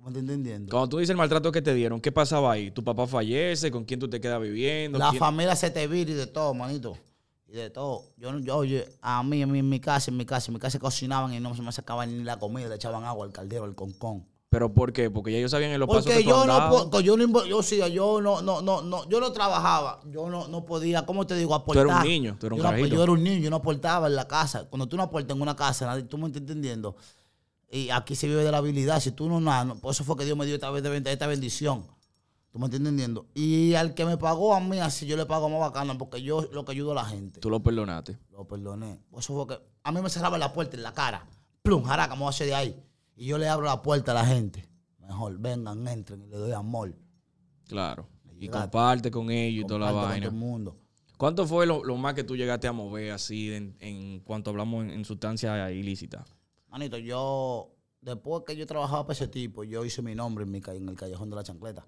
¿Tú 0.07 0.13
me 0.13 0.19
estás 0.19 0.35
entendiendo? 0.35 0.71
Cuando 0.71 0.87
tú 0.89 0.97
dices 0.99 1.09
el 1.11 1.17
maltrato 1.17 1.51
que 1.51 1.61
te 1.61 1.73
dieron, 1.73 1.99
¿qué 1.99 2.11
pasaba 2.11 2.53
ahí? 2.53 2.71
¿Tu 2.71 2.83
papá 2.83 3.05
fallece? 3.07 3.69
¿Con 3.71 3.83
quién 3.83 3.99
tú 3.99 4.09
te 4.09 4.21
quedas 4.21 4.41
viviendo? 4.41 4.97
La 4.97 5.09
¿Quién- 5.09 5.19
familia 5.19 5.55
se 5.55 5.69
te 5.69 5.85
vira 5.87 6.11
y 6.11 6.13
de 6.13 6.27
todo, 6.27 6.53
manito. 6.53 6.97
Y 7.47 7.53
de 7.53 7.69
todo. 7.69 8.03
Yo, 8.17 8.31
no- 8.31 8.39
yo, 8.39 8.57
oye, 8.57 8.87
a 9.01 9.21
mí, 9.23 9.41
a 9.41 9.47
mí, 9.47 9.59
en 9.59 9.69
mi 9.69 9.79
casa, 9.79 10.09
en 10.11 10.17
mi 10.17 10.25
casa, 10.25 10.47
en 10.49 10.53
mi 10.53 10.59
casa 10.59 10.79
cocinaban 10.79 11.33
y 11.33 11.39
no 11.39 11.53
se 11.55 11.61
me 11.61 11.71
sacaban 11.71 12.17
ni 12.17 12.23
la 12.23 12.37
comida, 12.39 12.67
le 12.69 12.75
echaban 12.75 13.03
agua 13.03 13.25
al 13.25 13.31
caldero, 13.33 13.63
al 13.65 13.75
concón. 13.75 14.25
¿Pero 14.49 14.73
por 14.73 14.93
qué? 14.93 15.09
Porque 15.09 15.31
ya 15.33 15.39
ellos 15.39 15.51
sabían 15.51 15.71
en 15.71 15.79
los 15.81 15.89
pasos 15.89 16.05
Porque 16.05 16.19
que 16.19 16.23
tú 16.23 16.29
yo 16.29 16.45
no, 16.45 16.69
po- 16.69 16.89
que 16.89 17.03
yo 17.03 17.17
no, 17.17 17.45
yo 17.45 17.61
sí, 17.61 17.79
yo 17.91 18.21
no, 18.21 18.41
no, 18.41 18.61
no, 18.61 18.81
no, 18.81 19.09
yo 19.09 19.19
no 19.19 19.33
trabajaba, 19.33 19.99
yo 20.09 20.29
no, 20.29 20.47
no 20.47 20.63
podía, 20.65 21.05
¿cómo 21.05 21.27
te 21.27 21.35
digo? 21.35 21.49
Tú 21.49 21.55
Aportar. 21.55 21.85
eras 21.85 22.01
un 22.03 22.07
niño, 22.07 22.37
tú 22.39 22.47
eras 22.47 22.57
un 22.59 22.63
yo, 22.65 22.71
no- 22.71 22.85
yo 22.87 23.03
era 23.03 23.11
un 23.11 23.23
niño, 23.23 23.39
yo 23.39 23.49
no 23.49 23.57
aportaba 23.57 24.07
en 24.07 24.15
la 24.15 24.25
casa. 24.25 24.63
Cuando 24.69 24.87
tú 24.87 24.95
no 24.95 25.03
aportas 25.03 25.35
en 25.35 25.41
una 25.41 25.53
casa, 25.55 25.85
nadie, 25.85 26.03
tú 26.03 26.17
me 26.17 26.27
estás 26.27 26.39
entendiendo. 26.41 26.95
Y 27.69 27.89
aquí 27.89 28.15
se 28.15 28.27
vive 28.27 28.43
de 28.43 28.51
la 28.51 28.57
habilidad. 28.59 28.99
Si 29.01 29.11
tú 29.11 29.27
no, 29.27 29.39
nada, 29.41 29.65
no- 29.65 29.79
por 29.79 29.91
eso 29.91 30.03
fue 30.03 30.15
que 30.17 30.25
Dios 30.25 30.37
me 30.37 30.45
dio 30.45 30.55
esta, 30.55 30.69
vez- 30.71 30.83
esta 31.05 31.27
bendición. 31.27 31.85
¿Tú 32.51 32.59
me 32.59 32.65
estás 32.65 32.79
entendiendo? 32.79 33.27
Y 33.35 33.73
al 33.75 33.93
que 33.93 34.05
me 34.05 34.17
pagó 34.17 34.55
a 34.55 34.59
mí, 34.61 34.79
así 34.79 35.05
yo 35.05 35.17
le 35.17 35.25
pago 35.25 35.49
más 35.49 35.59
bacano, 35.59 35.97
porque 35.97 36.21
yo 36.21 36.41
lo 36.53 36.63
que 36.65 36.71
ayudo 36.71 36.93
a 36.93 36.95
la 36.95 37.05
gente. 37.05 37.39
Tú 37.41 37.49
lo 37.49 37.61
perdonaste. 37.61 38.17
Lo 38.31 38.47
perdoné. 38.47 38.99
Por 39.11 39.19
eso 39.19 39.33
fue 39.35 39.47
que 39.57 39.61
a 39.83 39.91
mí 39.91 40.01
me 40.01 40.09
cerraba 40.09 40.37
la 40.37 40.53
puerta 40.53 40.77
en 40.77 40.83
la 40.83 40.93
cara. 40.93 41.27
Plum, 41.61 41.83
jaraca, 41.83 42.15
me 42.15 42.19
voy 42.21 42.27
a 42.27 42.29
hacer 42.29 42.47
de 42.47 42.55
ahí. 42.55 42.83
Y 43.15 43.25
yo 43.25 43.37
le 43.37 43.49
abro 43.49 43.65
la 43.65 43.81
puerta 43.81 44.11
a 44.11 44.15
la 44.15 44.25
gente. 44.25 44.67
Mejor, 44.99 45.37
vengan, 45.37 45.85
entren 45.87 46.21
y 46.23 46.27
le 46.27 46.37
doy 46.37 46.51
amor. 46.53 46.95
Claro. 47.67 48.07
Y 48.39 48.47
comparte 48.49 49.11
con 49.11 49.29
ellos 49.31 49.65
y 49.65 49.67
toda 49.67 49.79
la 49.79 49.85
Comparto 49.87 50.01
con 50.05 50.09
vaina. 50.11 50.25
todo 50.27 50.33
el 50.35 50.39
mundo. 50.39 50.77
¿Cuánto 51.17 51.47
fue 51.47 51.65
lo, 51.65 51.83
lo 51.83 51.97
más 51.97 52.13
que 52.13 52.23
tú 52.23 52.35
llegaste 52.37 52.67
a 52.67 52.71
mover 52.71 53.11
así 53.11 53.51
en, 53.51 53.75
en 53.79 54.19
cuanto 54.21 54.51
hablamos 54.51 54.83
en, 54.85 54.91
en 54.91 55.05
sustancia 55.05 55.69
ilícita? 55.71 56.23
Manito, 56.69 56.97
yo, 56.97 57.69
después 58.01 58.43
que 58.45 58.55
yo 58.55 58.65
trabajaba 58.67 59.03
para 59.03 59.13
ese 59.13 59.27
tipo, 59.27 59.63
yo 59.63 59.83
hice 59.85 60.01
mi 60.01 60.15
nombre 60.15 60.43
en, 60.43 60.51
mi, 60.51 60.61
ca- 60.61 60.73
en 60.73 60.87
el 60.89 60.95
callejón 60.95 61.29
de 61.29 61.35
la 61.35 61.43
chancleta. 61.43 61.85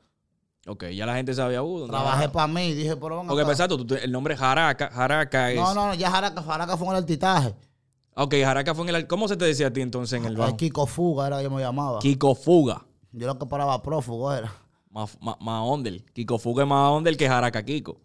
Ok, 0.68 0.86
ya 0.88 1.06
la 1.06 1.16
gente 1.16 1.34
sabía. 1.34 1.64
Uh, 1.64 1.80
¿dónde 1.80 1.94
Trabajé 1.94 2.30
para 2.30 2.48
mí 2.48 2.68
y 2.70 2.74
dije, 2.74 2.96
pero 2.98 3.20
venga 3.20 3.34
Ok, 3.34 3.40
acá. 3.40 3.52
exacto. 3.52 3.78
tú 3.78 3.86
te- 3.88 4.04
el 4.04 4.12
nombre 4.12 4.36
Jaraca, 4.36 4.90
Jaraca 4.92 5.52
es. 5.52 5.58
No, 5.58 5.74
no, 5.74 5.88
no, 5.88 5.94
ya 5.94 6.12
Jaraca, 6.12 6.42
Jaraca 6.42 6.78
fue 6.78 6.88
en 6.88 6.92
el 6.94 6.98
altitaje. 6.98 7.56
Ok, 8.16 8.36
Jaraca 8.44 8.76
fue 8.76 8.88
en 8.90 8.96
el. 8.96 9.08
¿Cómo 9.08 9.28
se 9.28 9.38
te 9.38 9.46
decía 9.46 9.68
a 9.68 9.72
ti 9.74 9.82
entonces 9.82 10.18
en 10.20 10.26
el 10.26 10.34
El 10.34 10.38
banco? 10.38 10.58
Kiko 10.58 10.86
Fuga 10.86 11.28
era 11.28 11.42
que 11.42 11.50
me 11.50 11.62
llamaba. 11.62 12.00
Kiko 12.00 12.36
Fuga. 12.36 12.86
Yo 13.12 13.26
lo 13.28 13.40
que 13.40 13.46
paraba 13.46 13.82
prófugo 13.82 14.32
era. 14.34 14.54
Más, 14.92 15.18
más, 15.22 15.36
más 15.40 15.62
ondel. 15.66 16.04
Kiko 16.14 16.38
Fuga 16.38 16.64
es 16.64 16.70
más 16.70 16.90
ondel 16.92 17.16
que 17.16 17.28
Jaraca 17.28 17.64
Kiko. 17.64 18.02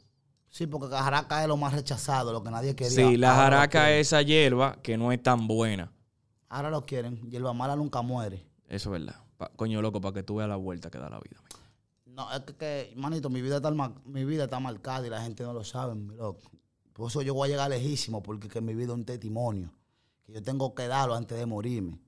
Sí, 0.49 0.69
porque 0.69 0.87
Jaraca 0.95 1.43
es 1.43 1.49
lo 1.49 1.57
más 1.57 1.73
rechazado, 1.73 2.33
lo 2.33 2.45
que 2.45 2.51
nadie 2.51 2.77
quería. 2.77 2.95
Sí, 3.09 3.17
la 3.17 3.35
Jaraca 3.35 3.91
es 3.91 4.07
esa 4.07 4.23
hierba 4.23 4.77
que 4.83 4.97
no 4.97 5.11
es 5.11 5.21
tan 5.21 5.49
buena. 5.49 5.91
Ahora 6.55 6.71
lo 6.71 6.85
quieren. 6.87 7.21
Hierba 7.31 7.53
mala 7.53 7.75
nunca 7.77 8.01
muere. 8.03 8.45
Eso 8.69 8.95
es 8.95 9.01
verdad. 9.01 9.21
Pa- 9.37 9.51
coño 9.57 9.83
loco, 9.83 10.01
para 10.01 10.14
que 10.14 10.23
tú 10.23 10.37
veas 10.37 10.49
la 10.49 10.57
vuelta 10.57 10.90
que 10.90 10.99
da 10.99 11.09
la 11.11 11.19
vida. 11.19 11.37
amigo. 11.38 11.61
No, 12.07 12.33
es 12.33 12.40
que, 12.43 12.55
que, 12.55 12.93
manito, 12.97 13.29
mi 13.29 13.43
vida, 13.43 13.57
está 13.57 13.71
mi 14.05 14.25
vida 14.25 14.45
está 14.45 14.61
marcada 14.61 15.07
y 15.07 15.11
la 15.11 15.21
gente 15.23 15.43
no 15.43 15.53
lo 15.53 15.64
sabe, 15.64 15.95
mi 15.97 16.14
loco. 16.14 16.51
Por 16.93 17.09
eso 17.11 17.23
yo 17.23 17.35
voy 17.35 17.49
a 17.49 17.51
llegar 17.53 17.71
lejísimo, 17.71 18.23
porque 18.23 18.49
que 18.49 18.61
mi 18.61 18.73
vida 18.75 18.93
es 18.93 18.99
un 18.99 19.05
testimonio. 19.05 19.73
Que 20.25 20.33
yo 20.33 20.43
tengo 20.43 20.75
que 20.77 20.87
darlo 20.87 21.17
antes 21.17 21.37
de 21.37 21.45
morirme. 21.45 21.99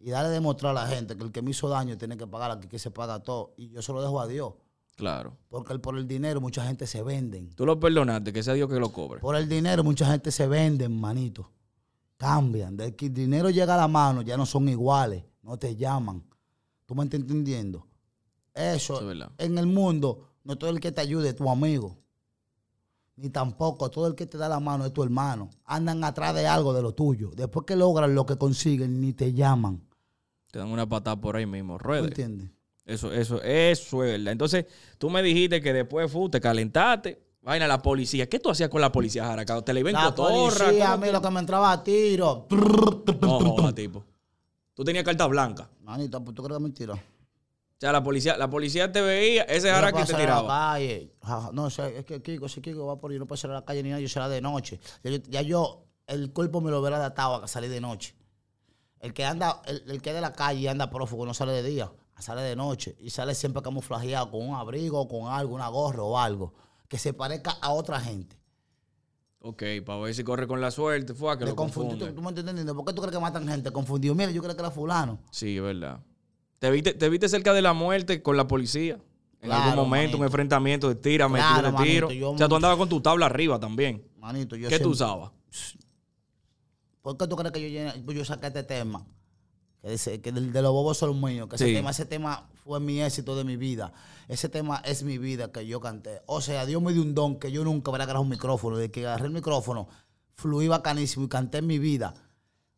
Y 0.00 0.10
darle 0.10 0.30
a 0.30 0.32
demostrar 0.32 0.76
a 0.76 0.82
la 0.82 0.88
gente 0.88 1.16
que 1.16 1.22
el 1.22 1.30
que 1.30 1.42
me 1.42 1.52
hizo 1.52 1.68
daño 1.68 1.96
tiene 1.96 2.16
que 2.16 2.26
pagar, 2.26 2.50
aquí 2.50 2.66
que 2.66 2.80
se 2.80 2.90
paga 2.90 3.20
todo. 3.20 3.54
Y 3.56 3.68
yo 3.68 3.82
se 3.82 3.92
lo 3.92 4.02
dejo 4.02 4.20
a 4.20 4.26
Dios. 4.26 4.54
Claro. 4.96 5.36
Porque 5.48 5.72
el- 5.72 5.80
por 5.80 5.96
el 5.96 6.08
dinero 6.08 6.40
mucha 6.40 6.66
gente 6.66 6.88
se 6.88 7.02
venden. 7.04 7.54
Tú 7.54 7.64
lo 7.64 7.78
perdonaste, 7.78 8.32
que 8.32 8.42
sea 8.42 8.54
Dios 8.54 8.68
que 8.68 8.80
lo 8.80 8.92
cobre. 8.92 9.20
Por 9.20 9.36
el 9.36 9.48
dinero 9.48 9.84
mucha 9.84 10.06
gente 10.10 10.32
se 10.32 10.48
venden, 10.48 11.00
manito. 11.00 11.48
Cambian. 12.22 12.76
De 12.76 12.94
que 12.94 13.06
el 13.06 13.14
dinero 13.14 13.50
llega 13.50 13.74
a 13.74 13.78
la 13.78 13.88
mano, 13.88 14.22
ya 14.22 14.36
no 14.36 14.46
son 14.46 14.68
iguales. 14.68 15.24
No 15.42 15.56
te 15.58 15.74
llaman. 15.74 16.22
¿Tú 16.86 16.94
me 16.94 17.02
estás 17.02 17.18
entendiendo? 17.18 17.84
Eso, 18.54 19.10
es 19.10 19.26
en 19.38 19.58
el 19.58 19.66
mundo, 19.66 20.28
no 20.44 20.56
todo 20.56 20.70
el 20.70 20.78
que 20.78 20.92
te 20.92 21.00
ayude 21.00 21.30
es 21.30 21.34
tu 21.36 21.48
amigo. 21.50 21.98
ni 23.16 23.28
tampoco 23.30 23.90
todo 23.90 24.06
el 24.06 24.14
que 24.14 24.26
te 24.26 24.38
da 24.38 24.48
la 24.48 24.60
mano 24.60 24.86
es 24.86 24.92
tu 24.92 25.02
hermano. 25.02 25.50
Andan 25.64 26.04
atrás 26.04 26.32
de 26.34 26.46
algo 26.46 26.72
de 26.72 26.82
lo 26.82 26.92
tuyo. 26.94 27.30
Después 27.34 27.66
que 27.66 27.74
logran 27.74 28.14
lo 28.14 28.24
que 28.24 28.36
consiguen, 28.36 29.00
ni 29.00 29.12
te 29.14 29.32
llaman. 29.32 29.82
Te 30.52 30.58
dan 30.60 30.68
una 30.68 30.88
patada 30.88 31.20
por 31.20 31.34
ahí 31.36 31.46
mismo, 31.46 31.76
¿Tú 31.78 31.84
ruede. 31.84 32.08
entiendes? 32.08 32.50
Eso, 32.84 33.12
eso, 33.12 33.42
eso 33.42 34.04
es 34.04 34.12
verdad. 34.12 34.32
Entonces, 34.32 34.66
tú 34.98 35.10
me 35.10 35.22
dijiste 35.22 35.60
que 35.60 35.72
después 35.72 36.10
fu, 36.12 36.28
te 36.28 36.40
calentaste. 36.40 37.20
Vaina, 37.42 37.66
la 37.66 37.82
policía. 37.82 38.28
¿Qué 38.28 38.38
tú 38.38 38.50
hacías 38.50 38.68
con 38.68 38.80
la 38.80 38.92
policía, 38.92 39.24
Jaracao? 39.24 39.62
¿Te 39.64 39.72
la 39.74 39.80
iba 39.80 39.90
en 39.90 39.96
La 39.96 40.04
cotorra? 40.14 40.32
policía, 40.66 40.88
a 40.88 40.92
¿Cómo 40.92 41.06
mí 41.06 41.12
lo 41.12 41.20
que 41.20 41.30
me 41.30 41.40
entraba 41.40 41.72
a 41.72 41.82
tiro. 41.82 42.46
No, 43.20 43.40
joda, 43.40 43.74
tipo. 43.74 44.04
Tú 44.74 44.84
tenías 44.84 45.04
carta 45.04 45.26
blanca. 45.26 45.68
Manito, 45.80 46.22
pues 46.22 46.34
tú 46.36 46.42
crees 46.42 46.56
que 46.56 46.60
es 46.60 46.62
mentira. 46.62 46.94
O 46.94 46.98
sea, 47.78 47.90
la 47.92 48.02
policía, 48.02 48.36
la 48.36 48.48
policía 48.48 48.92
te 48.92 49.00
veía, 49.00 49.42
ese 49.42 49.66
Yo 49.66 49.72
no 49.72 49.74
Jaraca 49.78 49.92
puedo 49.92 50.06
te 50.06 50.12
salir 50.12 50.28
a 50.28 50.34
la 50.36 50.40
tiraba. 50.40 50.72
calle. 50.72 51.12
Ja, 51.20 51.40
ja, 51.42 51.50
No, 51.52 51.64
o 51.64 51.70
sea, 51.70 51.88
es 51.88 52.04
que 52.04 52.22
Kiko, 52.22 52.48
si 52.48 52.60
Kiko 52.60 52.86
va 52.86 52.96
por 53.00 53.10
ahí, 53.10 53.18
no 53.18 53.26
puede 53.26 53.40
salir 53.40 53.56
a 53.56 53.60
la 53.60 53.64
calle 53.64 53.82
ni 53.82 53.88
nada, 53.90 54.00
yo 54.00 54.08
será 54.08 54.28
de 54.28 54.40
noche. 54.40 54.78
Ya 55.02 55.10
yo, 55.10 55.18
ya 55.28 55.42
yo, 55.42 55.84
el 56.06 56.32
cuerpo 56.32 56.60
me 56.60 56.70
lo 56.70 56.80
hubiera 56.80 56.96
adaptado 56.96 57.42
a 57.42 57.48
salir 57.48 57.70
de 57.70 57.80
noche. 57.80 58.14
El 59.00 59.12
que 59.12 59.24
anda, 59.24 59.60
el, 59.66 59.82
el 59.90 60.00
que 60.00 60.10
es 60.10 60.14
de 60.14 60.20
la 60.20 60.32
calle 60.32 60.60
y 60.60 60.68
anda 60.68 60.88
prófugo 60.90 61.26
no 61.26 61.34
sale 61.34 61.50
de 61.52 61.64
día, 61.64 61.90
sale 62.20 62.42
de 62.42 62.54
noche. 62.54 62.94
Y 63.00 63.10
sale 63.10 63.34
siempre 63.34 63.62
camuflajeado 63.62 64.30
con 64.30 64.48
un 64.48 64.54
abrigo, 64.54 65.08
con 65.08 65.26
algo, 65.26 65.56
una 65.56 65.66
gorra 65.66 66.04
o 66.04 66.16
algo. 66.16 66.54
Que 66.92 66.98
se 66.98 67.14
parezca 67.14 67.52
a 67.62 67.72
otra 67.72 67.98
gente. 67.98 68.36
Ok, 69.40 69.62
para 69.86 69.98
ver 70.00 70.14
si 70.14 70.22
corre 70.24 70.46
con 70.46 70.60
la 70.60 70.70
suerte, 70.70 71.14
fue 71.14 71.32
a 71.32 71.38
que 71.38 71.46
lo 71.46 71.56
confunde. 71.56 71.96
¿tú, 71.96 72.12
tú 72.14 72.20
me 72.20 72.28
estás 72.28 72.40
entendiendo? 72.42 72.76
¿Por 72.76 72.84
qué 72.84 72.92
tú 72.92 73.00
crees 73.00 73.16
que 73.16 73.18
matan 73.22 73.48
gente? 73.48 73.70
Confundido. 73.70 74.14
Mira, 74.14 74.30
yo 74.30 74.42
creo 74.42 74.54
que 74.54 74.60
era 74.60 74.70
fulano. 74.70 75.18
Sí, 75.30 75.56
es 75.56 75.62
verdad. 75.62 76.00
¿Te 76.58 76.70
viste, 76.70 76.92
¿Te 76.92 77.08
viste 77.08 77.30
cerca 77.30 77.54
de 77.54 77.62
la 77.62 77.72
muerte 77.72 78.20
con 78.22 78.36
la 78.36 78.46
policía? 78.46 79.00
En 79.40 79.48
Claro, 79.48 79.70
algún 79.70 79.84
momento, 79.88 80.18
un 80.18 80.24
enfrentamiento 80.24 80.86
de 80.90 80.96
tírame, 80.96 81.38
Claro, 81.38 81.54
tiro 81.70 81.78
de 81.78 81.84
tiro. 81.84 82.06
manito, 82.08 82.20
yo- 82.20 82.30
o 82.32 82.36
sea, 82.36 82.46
tú 82.46 82.56
andabas 82.56 82.76
con 82.76 82.90
tu 82.90 83.00
tabla 83.00 83.24
arriba 83.24 83.58
también. 83.58 84.06
Manito, 84.18 84.54
yo 84.54 84.68
¿Qué 84.68 84.78
tú 84.78 84.90
usabas? 84.90 85.30
¿Por 87.00 87.16
qué 87.16 87.26
tú 87.26 87.36
crees 87.36 87.52
que 87.52 87.72
yo, 87.72 88.12
yo 88.12 88.24
saqué 88.26 88.48
este 88.48 88.64
tema? 88.64 89.06
Que, 89.80 89.92
dice, 89.92 90.20
que 90.20 90.30
del- 90.30 90.52
de, 90.52 90.60
los 90.60 90.72
bobos 90.72 90.98
son 90.98 91.18
míos. 91.22 91.48
Que 91.48 91.56
Sí. 91.56 91.64
ese, 91.64 91.72
tema, 91.72 91.90
ese 91.90 92.04
tema 92.04 92.50
fue 92.64 92.80
mi 92.80 93.02
éxito 93.02 93.36
de 93.36 93.44
mi 93.44 93.56
vida. 93.56 93.92
Ese 94.28 94.48
tema 94.48 94.80
es 94.84 95.02
mi 95.02 95.18
vida 95.18 95.50
que 95.50 95.66
yo 95.66 95.80
canté. 95.80 96.22
O 96.26 96.40
sea, 96.40 96.64
Dios 96.64 96.80
me 96.80 96.92
dio 96.92 97.02
un 97.02 97.14
don 97.14 97.38
que 97.38 97.50
yo 97.50 97.64
nunca 97.64 97.90
hubiera 97.90 98.04
agarrado 98.04 98.22
un 98.22 98.28
micrófono. 98.28 98.76
De 98.76 98.90
que 98.90 99.06
agarré 99.06 99.26
el 99.26 99.32
micrófono, 99.32 99.88
fluí 100.34 100.68
bacanísimo 100.68 101.26
y 101.26 101.28
canté 101.28 101.60
mi 101.60 101.78
vida. 101.78 102.14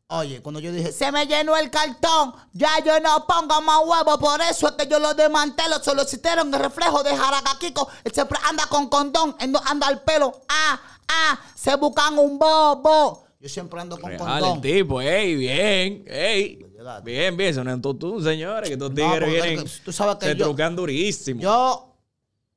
Oye, 0.09 0.43
cuando 0.43 0.61
yo 0.61 0.71
dije, 0.71 0.93
se 0.93 1.11
me 1.11 1.27
llenó 1.27 1.57
el 1.57 1.71
cartón, 1.71 2.35
ya 2.53 2.79
yo 2.85 3.01
no 3.01 3.27
pongo 3.27 3.61
más 3.63 3.81
huevo, 3.87 4.19
por 4.19 4.39
eso 4.43 4.69
es 4.69 4.75
que 4.75 4.87
yo 4.87 4.99
lo 4.99 5.15
desmantelo, 5.15 5.83
solo 5.83 6.03
existieron 6.03 6.53
el 6.53 6.61
reflejo 6.61 7.03
de 7.03 7.17
Jaracaquico, 7.17 7.89
él 8.05 8.13
siempre 8.13 8.39
anda 8.47 8.67
con 8.67 8.89
condón, 8.91 9.35
él 9.41 9.51
no 9.51 9.61
anda 9.65 9.87
al 9.87 10.03
pelo, 10.03 10.43
ah, 10.47 10.79
ah, 11.09 11.41
se 11.55 11.75
buscan 11.77 12.19
un 12.19 12.39
bobo. 12.39 13.25
Yo 13.41 13.49
siempre 13.49 13.81
ando 13.81 13.99
con 13.99 14.11
Real, 14.11 14.21
condón. 14.21 14.57
el 14.57 14.61
tipo, 14.61 15.01
ey, 15.01 15.37
bien, 15.37 16.05
ey. 16.07 16.67
Llegaste. 16.85 17.11
Bien, 17.11 17.37
bien, 17.37 17.55
son 17.55 17.81
tú, 17.83 17.95
tú, 17.95 18.21
señores, 18.23 18.69
que 18.69 18.75
estos 18.75 18.95
tigres 18.95 19.29
vienen, 19.31 19.65
tú 19.85 19.93
sabes 19.93 20.17
que 20.17 20.27
se 20.27 20.37
yo- 20.37 20.45
trucan 20.47 20.77
durísimo. 20.77 21.41
Yo, 21.41 21.97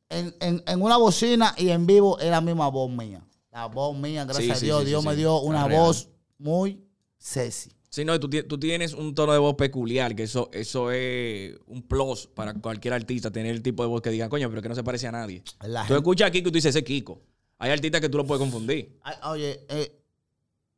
en, 0.09 0.35
en- 0.39 0.63
en 0.67 0.81
una 0.81 0.97
bocina 0.97 1.53
y 1.57 1.69
en 1.69 1.85
vivo, 1.85 2.19
es 2.19 2.29
la 2.29 2.41
misma 2.41 2.67
voz 2.69 2.89
mía. 2.91 3.21
La 3.51 3.65
voz 3.67 3.97
mía, 3.97 4.25
gracias 4.25 4.59
Sí, 4.59 4.65
a 4.65 4.67
Dios, 4.67 4.81
sí, 4.81 4.87
Dios 4.87 5.03
me 5.05 5.15
dio 5.15 5.39
una 5.41 5.67
real. 5.67 5.79
voz 5.81 6.09
muy 6.37 6.83
sexy. 7.17 7.71
Sí, 7.89 8.03
no, 8.05 8.19
tú, 8.19 8.29
tú 8.29 8.59
tienes 8.59 8.93
un 8.93 9.15
tono 9.15 9.31
de 9.33 9.39
voz 9.39 9.55
peculiar, 9.55 10.13
que 10.15 10.23
eso, 10.23 10.49
eso 10.53 10.91
es 10.91 11.57
un 11.65 11.81
plus 11.81 12.27
para 12.27 12.53
cualquier 12.53 12.93
artista, 12.93 13.31
tener 13.31 13.55
el 13.55 13.61
tipo 13.63 13.81
de 13.81 13.89
voz 13.89 14.01
que 14.01 14.09
digan, 14.11 14.29
coño, 14.29 14.49
pero 14.49 14.61
que 14.61 14.69
no 14.69 14.75
se 14.75 14.83
parece 14.83 15.07
a 15.07 15.11
nadie. 15.13 15.41
La 15.61 15.81
Tú 15.81 15.87
gente- 15.87 15.97
escuchas 15.99 16.27
a 16.27 16.31
Kiko 16.31 16.49
y 16.49 16.51
tú 16.51 16.55
dices, 16.57 16.69
ese 16.69 16.79
es 16.79 16.85
Kiko. 16.85 17.21
Hay 17.59 17.71
artistas 17.71 18.01
que 18.01 18.09
tú 18.09 18.17
lo 18.17 18.25
puedes 18.27 18.39
confundir. 18.39 18.99
Ay, 19.01 19.15
oye, 19.23 19.65
eh, 19.69 19.96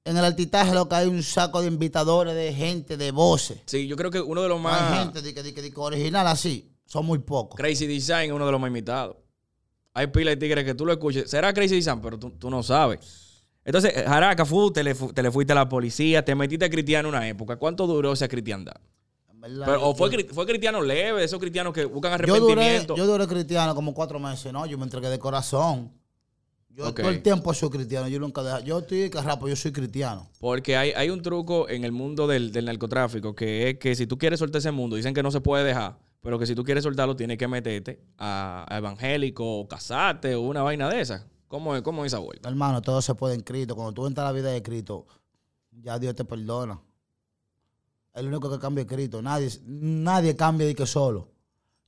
en 0.05 0.17
el 0.17 0.25
artitaje 0.25 0.73
lo 0.73 0.87
que 0.89 0.95
hay 0.95 1.07
un 1.07 1.21
saco 1.23 1.61
de 1.61 1.67
invitadores, 1.67 2.33
de 2.33 2.53
gente, 2.53 2.97
de 2.97 3.11
voces. 3.11 3.59
Sí, 3.65 3.87
yo 3.87 3.95
creo 3.95 4.09
que 4.11 4.21
uno 4.21 4.41
de 4.41 4.49
los 4.49 4.59
No 4.61 4.69
hay 4.69 4.81
más... 4.81 4.99
gente 5.03 5.21
de 5.21 5.33
que, 5.33 5.43
de 5.61 5.71
original 5.75 6.25
así. 6.27 6.71
Son 6.85 7.05
muy 7.05 7.19
pocos. 7.19 7.55
Crazy 7.57 7.85
Design 7.85 8.29
es 8.29 8.31
uno 8.31 8.45
de 8.45 8.51
los 8.51 8.59
más 8.59 8.69
imitados. 8.69 9.17
Hay 9.93 10.07
pila 10.07 10.31
de 10.31 10.37
tigres 10.37 10.65
que 10.65 10.73
tú 10.73 10.85
lo 10.85 10.93
escuches. 10.93 11.29
Será 11.29 11.53
Crazy 11.53 11.75
Design, 11.75 11.99
pero 12.01 12.17
tú, 12.17 12.31
tú 12.31 12.49
no 12.49 12.63
sabes. 12.63 13.45
Entonces, 13.65 13.91
eh, 13.95 14.03
Jaraca, 14.07 14.45
fu, 14.45 14.71
te, 14.71 14.83
le, 14.83 14.95
fu- 14.95 15.11
te 15.13 15.21
le 15.21 15.31
fuiste 15.31 15.51
a 15.53 15.55
la 15.55 15.69
policía, 15.69 16.23
te 16.25 16.33
metiste 16.33 16.65
a 16.65 16.69
cristiano 16.69 17.09
una 17.09 17.27
época. 17.27 17.57
¿Cuánto 17.57 17.85
duró 17.85 18.13
esa 18.13 18.27
cristiandad? 18.27 18.75
Verdad, 19.33 19.65
Pero, 19.67 19.79
yo- 19.79 19.85
¿O 19.87 19.95
fue, 19.95 20.09
yo- 20.11 20.33
fue 20.33 20.45
cristiano 20.45 20.81
leve, 20.81 21.23
esos 21.23 21.39
cristianos 21.39 21.73
que 21.73 21.85
buscan 21.85 22.11
yo 22.25 22.39
duré, 22.39 22.51
arrepentimiento? 22.53 22.95
yo 22.95 23.05
duré 23.05 23.27
cristiano 23.27 23.75
como 23.75 23.93
cuatro 23.93 24.19
meses, 24.19 24.51
¿no? 24.51 24.65
Yo 24.65 24.77
me 24.77 24.83
entregué 24.85 25.09
de 25.09 25.19
corazón. 25.19 25.91
Yo 26.79 26.93
todo 26.93 27.09
el 27.09 27.21
tiempo 27.21 27.53
soy 27.53 27.69
cristiano. 27.69 28.07
Yo 28.07 28.19
nunca 28.19 28.41
dejo. 28.41 28.59
Yo 28.59 28.79
estoy 28.79 29.09
carrapo, 29.09 29.47
yo 29.49 29.55
soy 29.55 29.71
cristiano. 29.71 30.29
Porque 30.39 30.77
hay, 30.77 30.91
hay 30.91 31.09
un 31.09 31.21
truco 31.21 31.67
en 31.67 31.83
el 31.83 31.91
mundo 31.91 32.25
del, 32.25 32.51
del 32.53 32.65
narcotráfico 32.65 33.35
que 33.35 33.69
es 33.69 33.79
que 33.79 33.95
si 33.95 34.07
tú 34.07 34.17
quieres 34.17 34.39
soltar 34.39 34.59
ese 34.59 34.71
mundo, 34.71 34.95
dicen 34.95 35.13
que 35.13 35.21
no 35.21 35.29
se 35.29 35.41
puede 35.41 35.65
dejar, 35.65 35.99
pero 36.21 36.39
que 36.39 36.45
si 36.45 36.55
tú 36.55 36.63
quieres 36.63 36.83
soltarlo, 36.83 37.15
tienes 37.15 37.37
que 37.37 37.47
meterte 37.49 37.99
a, 38.17 38.65
a 38.69 38.77
evangélico 38.77 39.59
o 39.59 39.67
casarte 39.67 40.35
o 40.35 40.41
una 40.41 40.61
vaina 40.63 40.89
de 40.89 41.01
esa. 41.01 41.27
¿Cómo 41.49 41.75
es, 41.75 41.81
cómo 41.81 42.05
es 42.05 42.13
esa 42.13 42.19
vuelta? 42.19 42.47
Hermano, 42.47 42.81
todo 42.81 43.01
se 43.01 43.15
puede 43.15 43.35
en 43.35 43.41
Cristo. 43.41 43.75
Cuando 43.75 43.91
tú 43.91 44.07
entras 44.07 44.25
a 44.25 44.31
la 44.31 44.33
vida 44.33 44.51
de 44.51 44.61
Cristo, 44.63 45.05
ya 45.71 45.99
Dios 45.99 46.15
te 46.15 46.23
perdona. 46.23 46.79
El 48.13 48.27
único 48.27 48.49
que 48.49 48.59
cambia 48.59 48.83
es 48.83 48.87
Cristo. 48.87 49.21
Nadie, 49.21 49.49
nadie 49.65 50.35
cambia 50.35 50.67
de 50.67 50.75
que 50.75 50.85
solo. 50.85 51.27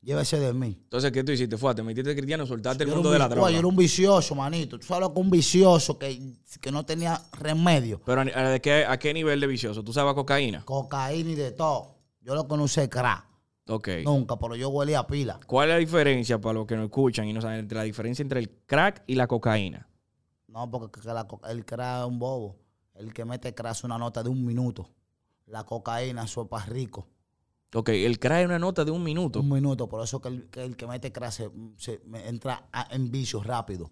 Llévese 0.01 0.39
de 0.39 0.51
mí. 0.51 0.79
Entonces, 0.81 1.11
¿qué 1.11 1.23
tú 1.23 1.31
hiciste? 1.31 1.57
Fue, 1.57 1.75
te 1.75 1.83
metiste 1.83 2.15
cristiano, 2.15 2.47
soltaste 2.47 2.83
el 2.83 2.89
Yo 2.89 2.95
mundo 2.95 3.09
un 3.09 3.13
de 3.13 3.19
la 3.19 3.29
droga. 3.29 3.51
Yo 3.51 3.59
era 3.59 3.67
un 3.67 3.75
vicioso, 3.75 4.33
manito. 4.33 4.79
Tú 4.79 4.87
sabes 4.87 5.01
lo 5.01 5.13
que 5.13 5.19
un 5.19 5.29
vicioso 5.29 5.99
que, 5.99 6.37
que 6.59 6.71
no 6.71 6.83
tenía 6.83 7.21
remedio. 7.33 8.01
Pero 8.03 8.21
¿a, 8.21 8.59
qué, 8.59 8.83
¿a 8.83 8.97
qué 8.97 9.13
nivel 9.13 9.39
de 9.39 9.45
vicioso? 9.45 9.83
¿Tú 9.83 9.93
sabes 9.93 10.15
cocaína? 10.15 10.65
Cocaína 10.65 11.29
y 11.29 11.35
de 11.35 11.51
todo. 11.51 11.99
Yo 12.21 12.33
lo 12.33 12.47
conocí 12.47 12.87
crack. 12.87 13.27
Ok. 13.67 13.89
Nunca, 14.03 14.39
pero 14.39 14.55
yo 14.55 14.69
huelía 14.69 14.99
a 14.99 15.07
pila. 15.07 15.39
¿Cuál 15.45 15.69
es 15.69 15.75
la 15.75 15.79
diferencia 15.79 16.41
para 16.41 16.53
los 16.53 16.65
que 16.65 16.75
no 16.75 16.85
escuchan 16.85 17.27
y 17.27 17.33
no 17.33 17.41
saben 17.41 17.59
entre 17.59 17.77
la 17.77 17.83
diferencia 17.83 18.23
entre 18.23 18.39
el 18.39 18.49
crack 18.65 19.03
y 19.05 19.13
la 19.13 19.27
cocaína? 19.27 19.87
No, 20.47 20.69
porque 20.71 20.99
la 21.05 21.27
el 21.47 21.63
crack 21.63 22.01
es 22.01 22.07
un 22.07 22.17
bobo. 22.17 22.57
El 22.95 23.13
que 23.13 23.23
mete 23.23 23.53
crack 23.53 23.73
es 23.73 23.83
una 23.83 23.99
nota 23.99 24.23
de 24.23 24.29
un 24.29 24.43
minuto. 24.43 24.89
La 25.45 25.63
cocaína 25.63 26.23
eso 26.23 26.41
es 26.41 26.47
para 26.47 26.65
rico. 26.65 27.07
Ok, 27.73 27.89
el 27.89 28.19
crack 28.19 28.39
es 28.41 28.45
una 28.45 28.59
nota 28.59 28.83
de 28.83 28.91
un 28.91 29.03
minuto. 29.03 29.39
Un 29.39 29.49
minuto, 29.49 29.87
por 29.87 30.03
eso 30.03 30.19
que 30.21 30.27
el 30.27 30.43
que, 30.49 30.63
el 30.63 30.75
que 30.75 30.87
mete 30.87 31.11
crack 31.11 31.31
se, 31.31 31.49
entra 32.25 32.67
a- 32.71 32.87
en 32.93 33.09
vicio 33.11 33.41
rápido. 33.41 33.89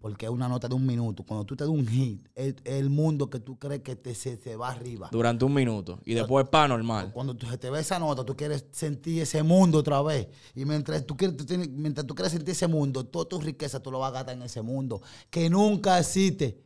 Porque 0.00 0.26
es 0.26 0.32
una 0.32 0.48
nota 0.48 0.66
de 0.66 0.74
un 0.74 0.84
minuto. 0.84 1.22
Cuando 1.22 1.44
tú 1.44 1.54
te 1.54 1.62
das 1.62 1.70
un 1.72 1.86
hit, 1.86 2.26
es, 2.34 2.56
es 2.64 2.74
el 2.74 2.90
mundo 2.90 3.30
que 3.30 3.38
tú 3.38 3.56
crees 3.56 3.82
que 3.82 3.94
te, 3.94 4.16
se, 4.16 4.36
se 4.36 4.56
va 4.56 4.70
arriba. 4.72 5.08
Durante 5.12 5.44
un 5.44 5.54
minuto. 5.54 6.00
Y 6.04 6.14
después 6.14 6.48
pa 6.48 6.66
normal. 6.66 7.12
Cuando 7.12 7.36
tú, 7.36 7.46
se 7.46 7.56
te 7.56 7.70
ve 7.70 7.78
esa 7.78 8.00
nota, 8.00 8.24
tú 8.24 8.36
quieres 8.36 8.66
sentir 8.72 9.22
ese 9.22 9.44
mundo 9.44 9.78
otra 9.78 10.02
vez. 10.02 10.26
Y 10.56 10.64
mientras 10.64 11.06
tú 11.06 11.16
quieres, 11.16 11.36
tú 11.36 11.46
tienes- 11.46 11.68
mientras 11.70 12.04
tú 12.04 12.16
quieres 12.16 12.32
sentir 12.32 12.50
ese 12.50 12.66
mundo, 12.66 13.04
toda 13.06 13.26
tu 13.26 13.40
riqueza 13.40 13.80
tú 13.80 13.92
lo 13.92 14.00
vas 14.00 14.10
a 14.10 14.14
gastar 14.14 14.34
en 14.34 14.42
ese 14.42 14.60
mundo. 14.60 15.00
Que 15.30 15.48
nunca 15.48 16.00
existe. 16.00 16.58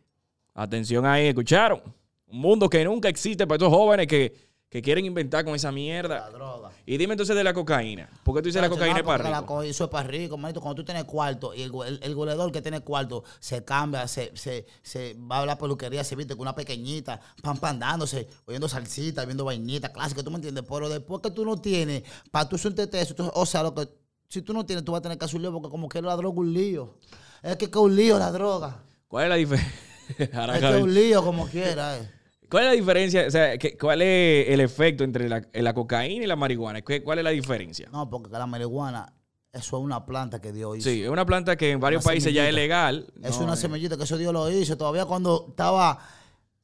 Atención 0.55 1.05
ahí, 1.05 1.27
¿escucharon? 1.27 1.83
Un 2.29 2.39
mundo 2.41 2.71
que 2.71 2.83
nunca 2.87 3.11
existe 3.11 3.47
para 3.47 3.57
estos 3.57 3.69
jóvenes 3.71 4.07
que, 4.07 4.35
que 4.77 4.83
quieren 4.83 5.07
inventar 5.07 5.43
con 5.43 5.55
esa 5.55 5.69
La 5.69 5.73
mierda. 5.73 6.29
droga. 6.29 6.71
Y 6.85 6.99
dime 6.99 7.15
entonces 7.15 7.35
de 7.35 7.43
la 7.43 7.55
cocaína. 7.55 8.11
¿Por 8.23 8.35
qué 8.35 8.43
tú 8.43 8.49
dices 8.49 8.61
la 8.61 8.69
cocaína 8.69 8.93
no, 8.93 8.99
es 9.01 9.05
para 9.07 9.31
la 9.31 9.41
rico? 9.41 9.47
co- 9.55 9.63
Eso 9.63 9.85
es 9.85 9.91
para 9.91 10.07
rico, 10.07 10.37
manito. 10.37 10.61
Cuando 10.61 10.75
tú 10.83 10.85
tienes 10.85 11.05
cuarto 11.05 11.55
y 11.55 11.63
el, 11.63 11.73
el, 11.87 11.99
el 12.03 12.15
goleador 12.15 12.53
que 12.53 12.61
tiene 12.61 12.81
cuarto 12.81 13.25
se 13.41 13.65
cambia, 13.65 14.07
se, 14.07 14.37
se, 14.37 14.67
se 14.83 15.15
va 15.15 15.39
a 15.41 15.47
la 15.47 15.57
peluquería, 15.57 16.05
se 16.05 16.15
viste 16.15 16.35
con 16.35 16.43
una 16.43 16.55
pequeñita, 16.55 17.19
pan 17.43 17.57
pan 17.57 17.79
dándose, 17.79 18.29
oyendo 18.45 18.69
salsita, 18.69 19.25
viendo 19.25 19.47
vainita 19.47 19.91
clásica, 19.91 20.23
¿tú 20.23 20.31
me 20.31 20.37
entiendes? 20.37 20.63
Pero 20.69 20.91
después 20.91 21.23
que 21.23 21.31
tú 21.31 21.47
no 21.47 21.57
tienes, 21.59 22.03
para 22.31 22.47
tú 22.47 22.59
suntete 22.59 23.01
eso, 23.01 23.15
tú- 23.15 23.31
o 23.33 23.47
sea, 23.47 23.63
lo 23.63 23.75
que, 23.75 23.89
si 24.29 24.43
tú 24.43 24.53
no 24.53 24.67
tienes, 24.67 24.85
tú 24.85 24.93
vas 24.93 24.99
a 24.99 25.03
tener 25.03 25.17
que 25.17 25.25
hacer 25.25 25.37
un 25.37 25.43
lío 25.43 25.53
porque 25.55 25.71
como 25.71 25.89
que 25.89 26.03
la 26.03 26.15
droga 26.17 26.39
un 26.39 26.53
lío. 26.53 26.99
Es 27.43 27.57
que 27.57 27.65
es 27.65 27.75
un 27.77 27.97
lío 27.97 28.19
la 28.19 28.31
droga. 28.31 28.83
¿Cuál 29.09 29.25
es 29.25 29.31
la 29.31 29.37
diferencia? 29.37 29.73
Es 30.19 30.29
que 30.61 30.77
es 30.77 30.83
un 30.83 30.93
lío 30.95 31.25
como 31.25 31.47
quiera. 31.49 31.97
eh. 31.97 32.11
¿Cuál 32.51 32.65
es 32.65 32.71
la 32.71 32.77
diferencia? 32.77 33.25
O 33.27 33.31
sea, 33.31 33.59
¿qué- 33.59 33.77
¿cuál 33.77 34.03
es 34.03 34.49
el 34.51 34.61
efecto 34.61 35.05
entre 35.05 35.29
la, 35.29 35.43
la 35.53 35.75
cocaína 35.75 36.25
y 36.25 36.27
la 36.27 36.37
marihuana? 36.37 36.83
¿Qué- 36.83 37.03
¿Cuál 37.03 37.19
es 37.19 37.25
la 37.25 37.31
diferencia? 37.31 37.89
No, 37.93 38.09
porque 38.09 38.31
la 38.31 38.47
marihuana, 38.47 39.13
eso 39.53 39.79
es 39.79 39.83
una 39.83 40.05
planta 40.07 40.41
que 40.41 40.53
Dios 40.53 40.79
hizo. 40.79 40.89
Sí, 40.89 41.03
es 41.03 41.09
una 41.09 41.27
planta 41.27 41.57
que 41.57 41.71
en 41.73 41.81
varios 41.81 42.05
Una 42.05 42.11
países 42.13 42.33
ya 42.33 42.49
es 42.49 42.55
legal. 42.55 43.07
Es 43.23 43.39
No, 43.39 43.45
una 43.45 43.55
eh, 43.55 43.57
semillita 43.57 43.97
que 43.97 44.05
eso 44.05 44.17
Dios 44.17 44.33
lo 44.33 44.51
hizo. 44.51 44.77
Todavía 44.77 45.05
cuando 45.07 45.47
estaba 45.49 45.99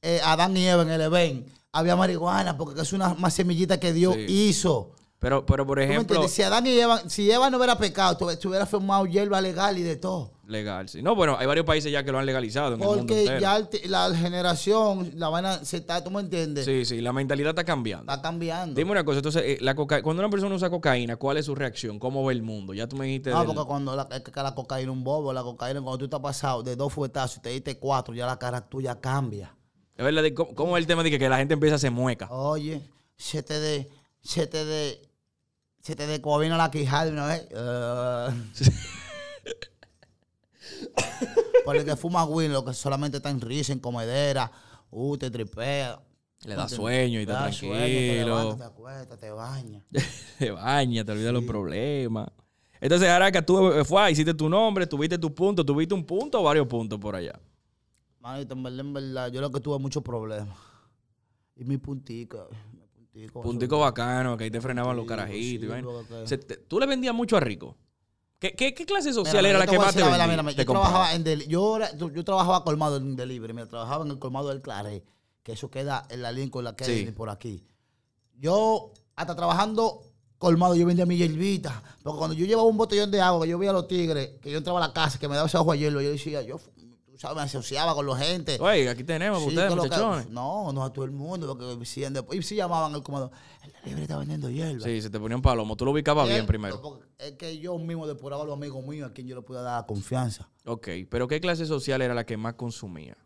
eh, 0.03 0.21
Adán 0.25 0.57
y 0.57 0.67
Eva 0.67 0.83
en 0.83 0.91
el 0.91 1.01
Edén, 1.01 1.47
había 1.73 1.97
marihuana, 1.97 2.57
porque 2.59 2.81
es 2.83 2.93
una 2.93 3.15
más 3.15 3.35
semillita 3.35 3.79
que 3.81 3.93
Dios 3.93 4.15
Sí. 4.15 4.27
hizo. 4.29 4.95
Pero, 5.23 5.47
pero 5.47 5.65
por 5.65 5.79
¿Tú 5.79 5.85
ejemplo? 5.85 6.27
Si 6.29 6.43
Adán 6.43 6.67
y 6.67 6.71
Eva, 6.79 7.01
si 7.09 7.31
Eva 7.31 7.49
no 7.49 7.57
hubiera 7.57 7.79
pecado, 7.79 8.17
tu- 8.17 8.29
se 8.29 8.49
hubiera 8.49 8.67
formado 8.67 9.07
hierba 9.07 9.41
legal 9.41 9.79
y 9.79 9.83
de 9.83 9.95
todo. 9.97 10.33
legal, 10.49 10.89
sí. 10.89 11.01
No, 11.01 11.15
bueno, 11.15 11.37
hay 11.39 11.47
varios 11.47 11.65
países 11.65 11.93
ya 11.93 12.03
que 12.05 12.11
lo 12.11 12.19
han 12.19 12.27
legalizado 12.27 12.75
en 12.75 12.81
el 12.83 12.87
mundo 12.87 12.97
Porque 13.07 13.21
entero. 13.21 13.39
ya 13.41 13.57
el 13.57 13.69
la 13.91 14.13
generación, 14.15 15.13
la 15.15 15.29
vaina 15.29 15.65
se 15.65 15.77
está, 15.77 16.03
¿tú 16.03 16.11
me 16.11 16.21
entiendes? 16.21 16.65
Sí, 16.65 16.85
sí, 16.85 17.01
la 17.01 17.13
mentalidad 17.13 17.51
está 17.51 17.63
cambiando. 17.65 18.13
Está 18.13 18.21
cambiando. 18.21 18.75
Dime 18.75 18.91
una 18.91 19.05
cosa, 19.05 19.19
entonces, 19.21 19.43
eh, 19.47 19.59
la 19.61 19.75
coca- 19.77 20.03
cuando 20.03 20.21
una 20.23 20.29
persona 20.29 20.55
usa 20.57 20.69
cocaína, 20.69 21.17
¿cuál 21.17 21.37
es 21.37 21.47
su 21.47 21.55
reacción? 21.55 22.01
¿Cómo 22.01 22.25
ve 22.27 22.35
el 22.35 22.43
mundo? 22.43 22.75
Ya 22.75 22.89
tú 22.89 22.97
me 22.97 23.07
dijiste. 23.07 23.31
No, 23.31 23.39
del- 23.45 23.47
porque 23.55 23.65
cuando 23.69 23.95
la, 23.95 24.09
la 24.43 24.55
cocaína 24.57 24.91
es 24.91 24.97
un 24.97 25.05
bobo, 25.05 25.33
la 25.33 25.43
cocaína 25.45 25.81
cuando 25.81 25.99
tú 25.99 26.05
estás 26.07 26.21
pasado 26.21 26.65
de 26.65 26.75
dos 26.75 26.93
fuetazos 26.93 27.37
y 27.39 27.41
te 27.43 27.49
diste 27.51 27.79
cuatro, 27.79 28.13
ya 28.13 28.27
la 28.27 28.37
cara 28.39 28.61
tuya 28.61 29.01
cambia. 29.01 29.55
Es 29.97 30.05
verdad, 30.05 30.25
¿cómo, 30.57 30.77
es 30.77 30.81
el 30.83 30.87
tema 30.89 31.05
de 31.05 31.11
que, 31.13 31.19
que 31.21 31.29
la 31.29 31.37
gente 31.39 31.55
empieza 31.55 31.75
a 31.75 31.77
hacer 31.77 31.93
mueca? 31.93 32.27
Oye, 32.31 32.83
se 33.17 33.43
te 33.45 33.61
de, 33.61 33.89
se 34.21 34.47
te 34.49 34.65
de, 34.65 35.01
se 35.83 35.97
te 35.97 36.07
decobina 36.07 36.57
la 36.57 36.71
quijada 36.71 37.05
de 37.07 37.11
una 37.11 37.27
vez. 37.27 37.47
Por 41.65 41.77
el 41.77 41.85
que 41.85 41.97
fuma 41.97 42.25
Win, 42.25 42.53
lo 42.53 42.65
que 42.65 42.73
solamente 42.73 43.17
está 43.19 43.31
en 43.31 43.41
risa, 43.41 43.73
en 43.73 43.81
comedera, 43.81 44.51
uh, 44.91 45.17
te 45.17 45.31
tripea. 45.31 46.01
Le 46.45 46.55
da 46.55 46.69
sueño 46.69 47.21
y 47.21 47.27
te 47.27 47.33
da 47.33 47.53
sueño, 47.53 47.75
te 47.75 48.15
tranquilo. 48.15 48.27
levantas, 48.27 48.59
te 48.59 48.65
acuestas, 48.65 49.19
te 49.19 49.31
bañas. 49.31 49.85
Te 50.39 50.51
baña, 50.51 51.05
te 51.05 51.13
olvidas 51.13 51.33
los 51.33 51.45
problemas. 51.45 52.29
Entonces, 52.81 53.09
Araca, 53.09 53.47
tú 53.47 53.71
eh, 53.71 53.85
fue, 53.85 54.11
hiciste 54.11 54.35
tu 54.35 54.49
nombre, 54.49 54.89
tuviste 54.89 55.17
tu 55.19 55.33
punto, 55.33 55.65
tuviste 55.65 55.95
un 55.95 56.05
punto 56.05 56.41
o 56.41 56.43
varios 56.43 56.67
puntos 56.67 56.99
por 56.99 57.15
allá. 57.15 57.39
Manito, 58.19 58.55
en 58.55 58.63
verdad, 58.65 58.81
en 58.81 58.93
verdad, 58.93 59.31
yo 59.31 59.41
lo 59.41 59.53
que 59.53 59.61
tuve 59.61 59.79
muchos 59.79 60.03
problemas. 60.03 60.59
Y 61.55 61.63
mi 61.65 61.77
puntico, 61.77 62.49
puntico. 63.33 63.79
Bacano, 63.81 64.37
que 64.37 64.45
ahí 64.45 64.51
te 64.51 64.61
frenaban 64.61 64.97
los 64.97 65.07
carajitos. 65.07 65.41
y 65.41 65.59
sí, 65.61 65.67
vaina. 65.67 65.87
porque- 65.89 66.27
Se 66.27 66.39
te- 66.39 66.57
¿Tú 66.57 66.79
le 66.81 66.87
vendías 66.87 67.15
mucho 67.15 67.37
a 67.37 67.41
Rico? 67.41 67.77
¿Qué, 68.39 68.53
qué, 68.55 68.75
qué 68.75 68.85
clase 68.85 69.13
social 69.13 69.37
mira, 69.37 69.51
era 69.51 69.59
la 69.61 69.67
que 69.67 69.79
más 69.79 69.95
te 69.95 70.01
vendía? 70.03 70.27
verdad, 70.27 70.43
mira, 70.43 70.57
te 70.57 70.65
yo 70.65 70.73
trabajaba 70.73 71.15
en 71.15 71.23
del, 71.23 71.47
yo, 71.47 71.77
era- 71.77 71.97
yo, 71.97 72.11
yo 72.11 72.25
trabajaba 72.25 72.65
colmado 72.65 72.97
en 72.97 73.15
delivery, 73.15 73.53
mira, 73.53 73.69
trabajaba 73.69 74.05
en 74.05 74.11
el 74.11 74.19
colmado 74.19 74.49
del 74.49 74.61
Claret, 74.61 75.05
que 75.45 75.53
eso 75.53 75.71
queda 75.71 76.07
en 76.11 76.23
la 76.23 76.33
Lincoln, 76.33 76.65
la 76.65 76.75
Kennedy, 76.75 77.07
Sí. 77.07 77.13
por 77.13 77.31
aquí. 77.31 77.63
Yo, 78.39 78.93
hasta 79.15 79.37
trabajando 79.37 80.03
colmado, 80.39 80.75
yo 80.75 80.85
vendía 80.87 81.07
mi 81.07 81.17
hierbita, 81.17 81.81
porque 82.03 82.19
cuando 82.19 82.35
yo 82.35 82.45
llevaba 82.47 82.67
un 82.67 82.77
botellón 82.77 83.13
de 83.13 83.21
agua, 83.21 83.45
que 83.45 83.51
yo 83.51 83.59
veía 83.59 83.71
a 83.71 83.75
los 83.75 83.87
tigres, 83.87 84.31
que 84.41 84.51
yo 84.51 84.59
entraba 84.59 84.83
a 84.85 84.89
la 84.89 84.93
casa, 84.93 85.19
que 85.21 85.29
me 85.29 85.37
daba 85.37 85.47
ese 85.47 85.57
ojo 85.59 85.71
a 85.71 85.77
hielo, 85.77 86.01
yo 86.01 86.11
decía, 86.11 86.43
yo, 86.43 86.59
tú 87.13 87.19
sabes, 87.19 87.37
me 87.37 87.43
asociaba 87.43 87.95
con 87.95 88.07
la 88.07 88.17
gente. 88.17 88.57
Oye, 88.59 88.89
aquí 88.89 89.05
tenemos 89.05 89.41
Sí, 89.43 89.49
ustedes, 89.49 89.71
lo 89.75 89.83
que- 89.83 89.89
muchachones. 89.91 90.31
no, 90.31 90.73
no 90.73 90.83
a 90.83 90.91
todo 90.93 91.05
el 91.05 91.11
mundo, 91.11 91.47
porque 91.47 91.77
decían 91.77 92.15
después, 92.15 92.39
y 92.39 92.43
sí 92.43 92.57
llamaban 92.57 92.95
al 92.95 93.03
comedor, 93.03 93.31
el 93.63 93.73
delivery 93.73 94.03
está 94.03 94.17
vendiendo 94.19 94.49
hierba. 94.49 94.81
Sí, 94.83 95.03
se 95.03 95.11
te 95.11 95.21
ponía 95.21 95.37
un 95.37 95.43
palomo. 95.43 95.77
Tú 95.77 95.85
lo 95.85 95.91
ubicabas 95.91 96.27
bien 96.27 96.47
primero. 96.47 97.01
Es 97.19 97.33
que 97.33 97.59
yo 97.59 97.77
mismo 97.79 98.07
depuraba 98.07 98.43
a 98.43 98.47
los 98.47 98.55
amigos 98.57 98.83
míos 98.87 99.11
a 99.11 99.13
quien 99.13 99.27
yo 99.29 99.37
le 99.37 99.43
pueda 99.43 99.61
dar 99.63 99.85
confianza. 99.87 100.49
Ok, 100.65 100.89
pero 101.11 101.29
¿qué 101.29 101.39
clase 101.41 101.67
social 101.67 102.01
era 102.01 102.15
la 102.15 102.25
que 102.25 102.37
más 102.39 102.55
consumía? 102.55 103.17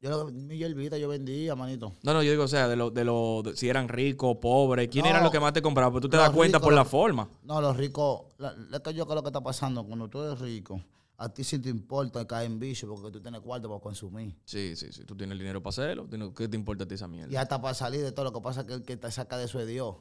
Yo 0.00 0.26
mi 0.32 0.56
hierbita 0.58 0.98
yo 0.98 1.08
vendía, 1.08 1.54
manito. 1.54 1.92
No, 2.02 2.12
no, 2.12 2.22
yo 2.24 2.32
digo, 2.32 2.42
o 2.44 2.48
sea, 2.48 2.66
de 2.68 2.74
lo, 2.76 2.90
de 2.90 3.04
lo, 3.04 3.42
de- 3.44 3.56
si 3.56 3.68
eran 3.68 3.88
ricos, 3.88 4.36
pobres, 4.42 4.88
¿quién 4.88 5.04
No, 5.04 5.10
era 5.10 5.22
lo 5.22 5.30
que 5.30 5.38
más 5.38 5.52
te 5.52 5.62
compraba? 5.62 5.92
Pues 5.92 6.02
tú 6.02 6.08
te 6.08 6.16
los 6.16 6.26
das 6.26 6.34
cuenta 6.34 6.58
ricos, 6.58 6.66
por 6.66 6.74
la 6.74 6.82
los- 6.82 6.90
forma. 6.90 7.28
No, 7.44 7.60
los 7.60 7.76
ricos, 7.76 8.22
la- 8.38 8.52
es 8.72 8.80
que 8.80 8.94
yo 8.94 9.04
creo 9.06 9.14
lo 9.14 9.22
que 9.22 9.28
está 9.28 9.40
pasando 9.40 9.84
cuando 9.84 10.08
tú 10.08 10.20
eres 10.22 10.40
rico, 10.40 10.82
a 11.18 11.28
ti 11.32 11.44
sí 11.44 11.58
te 11.58 11.68
importa 11.68 12.26
caer 12.26 12.46
en 12.50 12.58
vicio 12.58 12.88
porque 12.88 13.10
tú 13.10 13.20
tienes 13.22 13.40
cuarto 13.42 13.68
para 13.68 13.80
consumir. 13.80 14.36
Sí, 14.44 14.74
sí, 14.76 14.92
sí. 14.92 15.04
Tú 15.04 15.16
tienes 15.16 15.32
el 15.34 15.38
dinero 15.38 15.62
para 15.62 15.70
hacerlo. 15.70 16.08
¿Qué 16.34 16.48
te 16.48 16.56
importa 16.56 16.84
a 16.84 16.88
ti 16.88 16.94
esa 16.94 17.06
mierda? 17.08 17.32
Y 17.32 17.36
hasta 17.36 17.60
para 17.60 17.74
salir 17.74 18.02
de 18.02 18.10
todo 18.12 18.24
lo 18.24 18.32
que 18.32 18.40
pasa 18.40 18.62
es 18.62 18.66
que 18.66 18.74
el 18.74 18.82
que 18.82 18.96
te 18.96 19.10
saca 19.10 19.36
de 19.38 19.44
eso 19.44 19.60
es 19.60 19.66
Dios. 19.68 19.96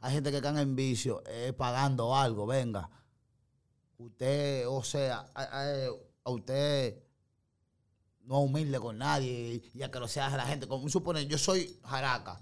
Hay 0.00 0.14
gente 0.14 0.30
que 0.32 0.40
cae 0.40 0.60
en 0.62 0.74
vicio 0.74 1.22
eh, 1.26 1.52
pagando 1.52 2.16
algo, 2.16 2.46
venga. 2.46 2.88
Usted, 3.98 4.66
o 4.68 4.82
sea, 4.82 5.30
a, 5.34 5.42
a- 5.42 5.86
a 6.24 6.30
usted 6.30 7.02
no 8.24 8.38
es 8.40 8.44
humilde 8.50 8.78
con 8.80 8.98
nadie 8.98 9.62
y, 9.74 9.82
a 9.82 9.90
que 9.90 9.98
lo 10.00 10.08
sea 10.08 10.28
la 10.36 10.46
gente. 10.46 10.66
Como 10.66 10.88
supone, 10.88 11.26
yo 11.26 11.38
soy 11.38 11.78
jaraca 11.84 12.40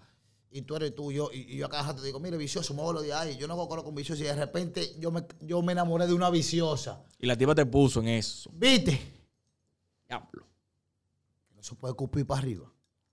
y 0.53 0.63
tú 0.63 0.77
eres 0.77 0.95
tú, 0.95 1.13
yo, 1.13 1.31
y, 1.33 1.55
y 1.55 1.57
yo 1.57 1.67
a 1.67 1.69
cada 1.69 1.85
rato 1.85 2.01
te 2.01 2.07
digo, 2.07 2.19
mire, 2.19 2.37
vicioso, 2.37 2.75
muévelo 2.75 3.03
de 3.03 3.13
ahí. 3.13 3.37
Yo 3.37 3.47
no 3.47 3.55
hago 3.55 3.69
con 3.69 3.95
vicioso 3.95 4.23
y 4.23 4.27
de 4.27 4.35
repente 4.35 4.97
yo 4.99 5.13
me, 5.13 5.25
yo 5.41 5.63
me 5.63 5.73
enamoré 5.73 6.07
de 6.07 6.13
una 6.13 6.29
viciosa. 6.29 7.05
Y 7.19 7.27
la 7.27 7.37
tipa 7.37 7.55
te 7.55 7.65
puso 7.67 8.01
en 8.01 8.09
eso. 8.09 8.51
¿Viste? 8.53 9.01
Diablo. 10.09 10.45
No 11.55 11.63
se 11.63 11.75
puede 11.77 11.93
escupir 11.93 12.27
para 12.27 12.41
arriba. 12.41 12.73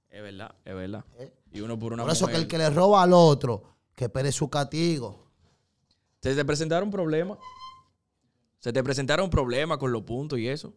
Es 0.10 0.24
verdad, 0.24 0.56
es 0.66 0.74
verdad. 0.74 1.06
¿eh? 1.20 1.32
Y 1.52 1.62
uno 1.62 1.78
por 1.78 1.94
una 1.94 2.04
Por 2.04 2.12
eso 2.12 2.26
que 2.26 2.36
el 2.36 2.48
que 2.48 2.58
le 2.58 2.70
roba 2.72 3.04
al 3.04 3.14
otro, 3.14 3.76
que 3.94 4.06
espere 4.06 4.32
su 4.32 4.50
castigo. 4.50 5.28
¿Se 6.22 6.34
te 6.34 6.44
presentaron 6.44 6.90
problemas? 6.90 7.38
¿Se 8.60 8.74
te 8.74 8.84
presentaron 8.84 9.30
problemas 9.30 9.78
con 9.78 9.92
los 9.92 10.02
puntos 10.02 10.40
y 10.40 10.48
eso? 10.48 10.74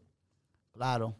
Claro. 0.72 1.14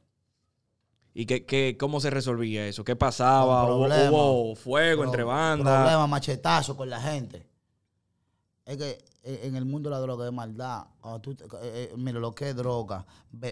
¿Y 1.13 1.27
qué, 1.27 1.45
qué, 1.45 1.77
cómo 1.79 2.01
se 2.01 2.11
resolvía 2.11 2.67
eso? 2.67 2.85
¿Qué 2.85 2.97
pasaba? 2.97 3.65
¿Hubo, 3.65 3.87
problemas. 3.87 4.59
fuego 4.61 5.05
entre 5.05 5.25
bandas? 5.25 5.81
Problema, 5.81 6.07
machetazo 6.07 6.77
con 6.77 6.89
la 6.89 7.01
gente. 7.01 7.47
Es 8.65 8.77
que 8.77 8.99
eh, 9.25 9.41
en 9.45 9.57
el 9.57 9.65
mundo 9.65 9.91
de 9.91 9.97
la 9.97 10.01
droga 10.01 10.27
es 10.27 10.33
maldad. 10.33 10.85
Tú 11.21 11.33
eh, 11.33 11.37
eh, 11.63 11.95
mira, 11.97 12.21
lo 12.21 12.33
que 12.33 12.51
es 12.51 12.57
droga, 12.57 13.05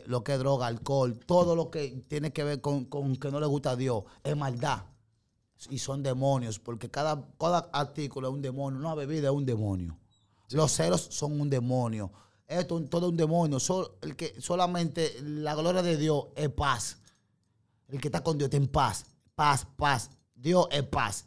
lo 0.07 0.23
que 0.23 0.35
es 0.35 0.38
droga, 0.38 0.66
alcohol, 0.66 1.18
todo 1.18 1.57
lo 1.57 1.71
que 1.71 2.05
tiene 2.09 2.33
que 2.33 2.44
ver 2.44 2.61
con, 2.61 2.85
con 2.85 3.16
que 3.16 3.31
no 3.31 3.40
le 3.40 3.47
gusta 3.47 3.73
a 3.73 3.77
Dios, 3.77 4.05
es 4.23 4.37
maldad. 4.37 4.85
Y 5.68 5.79
son 5.79 6.05
demonios, 6.05 6.61
porque 6.61 6.88
cada, 6.88 7.27
cada 7.38 7.68
artículo 7.73 8.29
es 8.29 8.35
un 8.35 8.42
demonio. 8.42 8.79
Una 8.79 8.94
bebida 8.94 9.29
es 9.29 9.35
un 9.35 9.44
demonio. 9.44 9.99
Los 10.51 10.73
celos 10.73 11.09
son 11.11 11.40
un 11.40 11.51
demonio. 11.51 12.12
Esto 12.47 12.79
es 12.79 12.88
todo 12.88 13.09
un 13.09 13.16
demonio. 13.16 13.59
Sol- 13.59 13.90
el 14.01 14.14
que 14.14 14.40
solamente 14.40 15.16
la 15.21 15.57
gloria 15.57 15.83
de 15.83 15.97
Dios 15.97 16.27
es 16.37 16.49
paz. 16.49 16.99
El 17.88 18.01
que 18.01 18.09
está 18.09 18.22
con 18.22 18.37
Dios 18.38 18.46
está 18.46 18.57
en 18.57 18.68
paz. 18.68 19.05
Paz, 19.35 19.66
paz. 19.77 20.11
Dios 20.35 20.66
es 20.70 20.83
paz. 20.85 21.27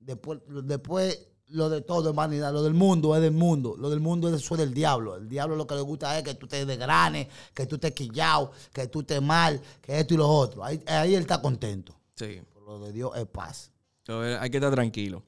Después, 0.00 0.40
después 0.64 1.26
lo 1.48 1.68
de 1.68 1.80
todo 1.82 2.10
es 2.10 2.14
vanidad. 2.16 2.52
Lo 2.52 2.62
del 2.62 2.74
mundo 2.74 3.14
es 3.14 3.22
del 3.22 3.32
mundo. 3.32 3.76
Lo 3.78 3.90
del 3.90 4.00
mundo 4.00 4.28
es 4.34 4.48
del 4.50 4.74
diablo. 4.74 5.16
El 5.16 5.28
diablo 5.28 5.54
lo 5.56 5.66
que 5.66 5.74
le 5.74 5.80
gusta 5.82 6.16
es 6.18 6.24
que 6.24 6.34
tú 6.34 6.46
te 6.46 6.64
desgranes, 6.64 7.28
que 7.54 7.66
tú 7.66 7.76
estés 7.76 7.92
quillado, 7.92 8.52
que 8.72 8.86
tú 8.88 9.00
estés 9.00 9.20
mal, 9.22 9.60
que 9.82 9.98
esto 10.00 10.14
y 10.14 10.16
lo 10.16 10.28
otro. 10.28 10.64
Ahí, 10.64 10.82
ahí 10.86 11.14
él 11.14 11.22
está 11.22 11.40
contento. 11.42 11.94
Sí. 12.14 12.40
Pero 12.52 12.64
lo 12.66 12.78
de 12.80 12.92
Dios 12.92 13.12
es 13.16 13.26
paz. 13.26 13.70
Entonces, 14.06 14.38
hay 14.40 14.50
que 14.50 14.56
estar 14.56 14.72
tranquilo. 14.72 15.22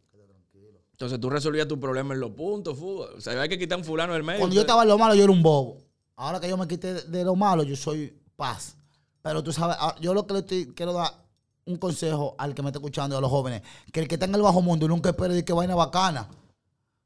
Entonces 0.92 1.18
tú 1.18 1.30
resolvías 1.30 1.66
tu 1.66 1.80
problema 1.80 2.12
en 2.12 2.20
los 2.20 2.30
puntos. 2.32 2.76
fu- 2.78 3.00
O 3.00 3.20
sea, 3.22 3.40
hay 3.40 3.48
que 3.48 3.58
quitar 3.58 3.78
un 3.78 3.84
fulano 3.84 4.12
del 4.12 4.22
medio. 4.22 4.40
Cuando 4.40 4.54
yo 4.54 4.60
estaba 4.60 4.82
en 4.82 4.88
lo 4.88 4.98
malo, 4.98 5.14
yo 5.14 5.22
era 5.24 5.32
un 5.32 5.42
bobo. 5.42 5.78
Ahora 6.16 6.38
que 6.40 6.48
yo 6.48 6.58
me 6.58 6.68
quité 6.68 6.92
de 6.92 7.24
lo 7.24 7.34
malo, 7.34 7.62
yo 7.62 7.74
soy 7.74 8.14
paz. 8.36 8.76
Pero 9.22 9.42
tú 9.42 9.52
sabes, 9.52 9.76
ah, 9.78 9.94
yo 10.00 10.14
lo 10.14 10.26
que 10.26 10.34
le 10.34 10.38
estoy- 10.40 10.72
quiero 10.74 10.92
dar 10.92 11.12
un 11.66 11.76
consejo 11.76 12.34
al 12.38 12.54
que 12.54 12.62
me 12.62 12.68
está 12.70 12.78
escuchando, 12.78 13.16
a 13.16 13.20
los 13.20 13.30
jóvenes, 13.30 13.62
que 13.92 14.00
el 14.00 14.08
que 14.08 14.14
está 14.16 14.26
en 14.26 14.34
el 14.34 14.42
bajo 14.42 14.60
mundo 14.62 14.88
nunca 14.88 15.10
espere 15.10 15.34
de 15.34 15.44
que 15.44 15.52
vaina 15.52 15.74
bacana. 15.74 16.28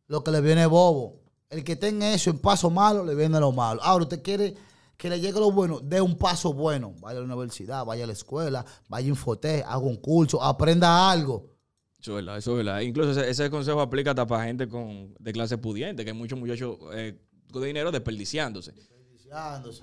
Lo 0.06 0.22
que 0.22 0.30
le 0.30 0.40
viene 0.40 0.66
bobo. 0.66 1.20
El 1.50 1.64
que 1.64 1.76
tenga 1.76 2.12
eso 2.12 2.30
en 2.30 2.38
paso 2.38 2.70
malo, 2.70 3.04
le 3.04 3.14
viene 3.14 3.38
lo 3.40 3.52
malo. 3.52 3.82
Ahora, 3.82 4.04
usted 4.04 4.22
quiere 4.22 4.54
que 4.96 5.08
le 5.10 5.20
llegue 5.20 5.38
lo 5.40 5.50
bueno, 5.50 5.80
dé 5.80 6.00
un 6.00 6.16
paso 6.16 6.52
bueno. 6.52 6.94
Vaya 7.00 7.18
a 7.18 7.20
la 7.20 7.26
universidad, 7.26 7.84
vaya 7.84 8.04
a 8.04 8.06
la 8.06 8.12
escuela, 8.12 8.64
vaya 8.88 9.06
a 9.06 9.08
Infoté, 9.08 9.62
haga 9.64 9.78
un 9.78 9.96
curso, 9.96 10.42
aprenda 10.42 11.10
algo. 11.10 11.50
Eso 11.98 12.12
es 12.12 12.24
verdad, 12.24 12.38
eso 12.38 12.50
es 12.52 12.64
verdad. 12.64 12.80
Incluso 12.80 13.10
ese, 13.12 13.28
ese 13.30 13.50
consejo 13.50 13.80
aplica 13.80 14.10
hasta 14.10 14.26
para 14.26 14.44
gente 14.44 14.68
con, 14.68 15.14
de 15.18 15.32
clase 15.32 15.58
pudiente, 15.58 16.04
que 16.04 16.10
hay 16.10 16.16
muchos 16.16 16.38
muchachos 16.38 16.76
eh, 16.92 17.18
con 17.52 17.62
dinero 17.62 17.90
desperdiciándose. 17.90 18.72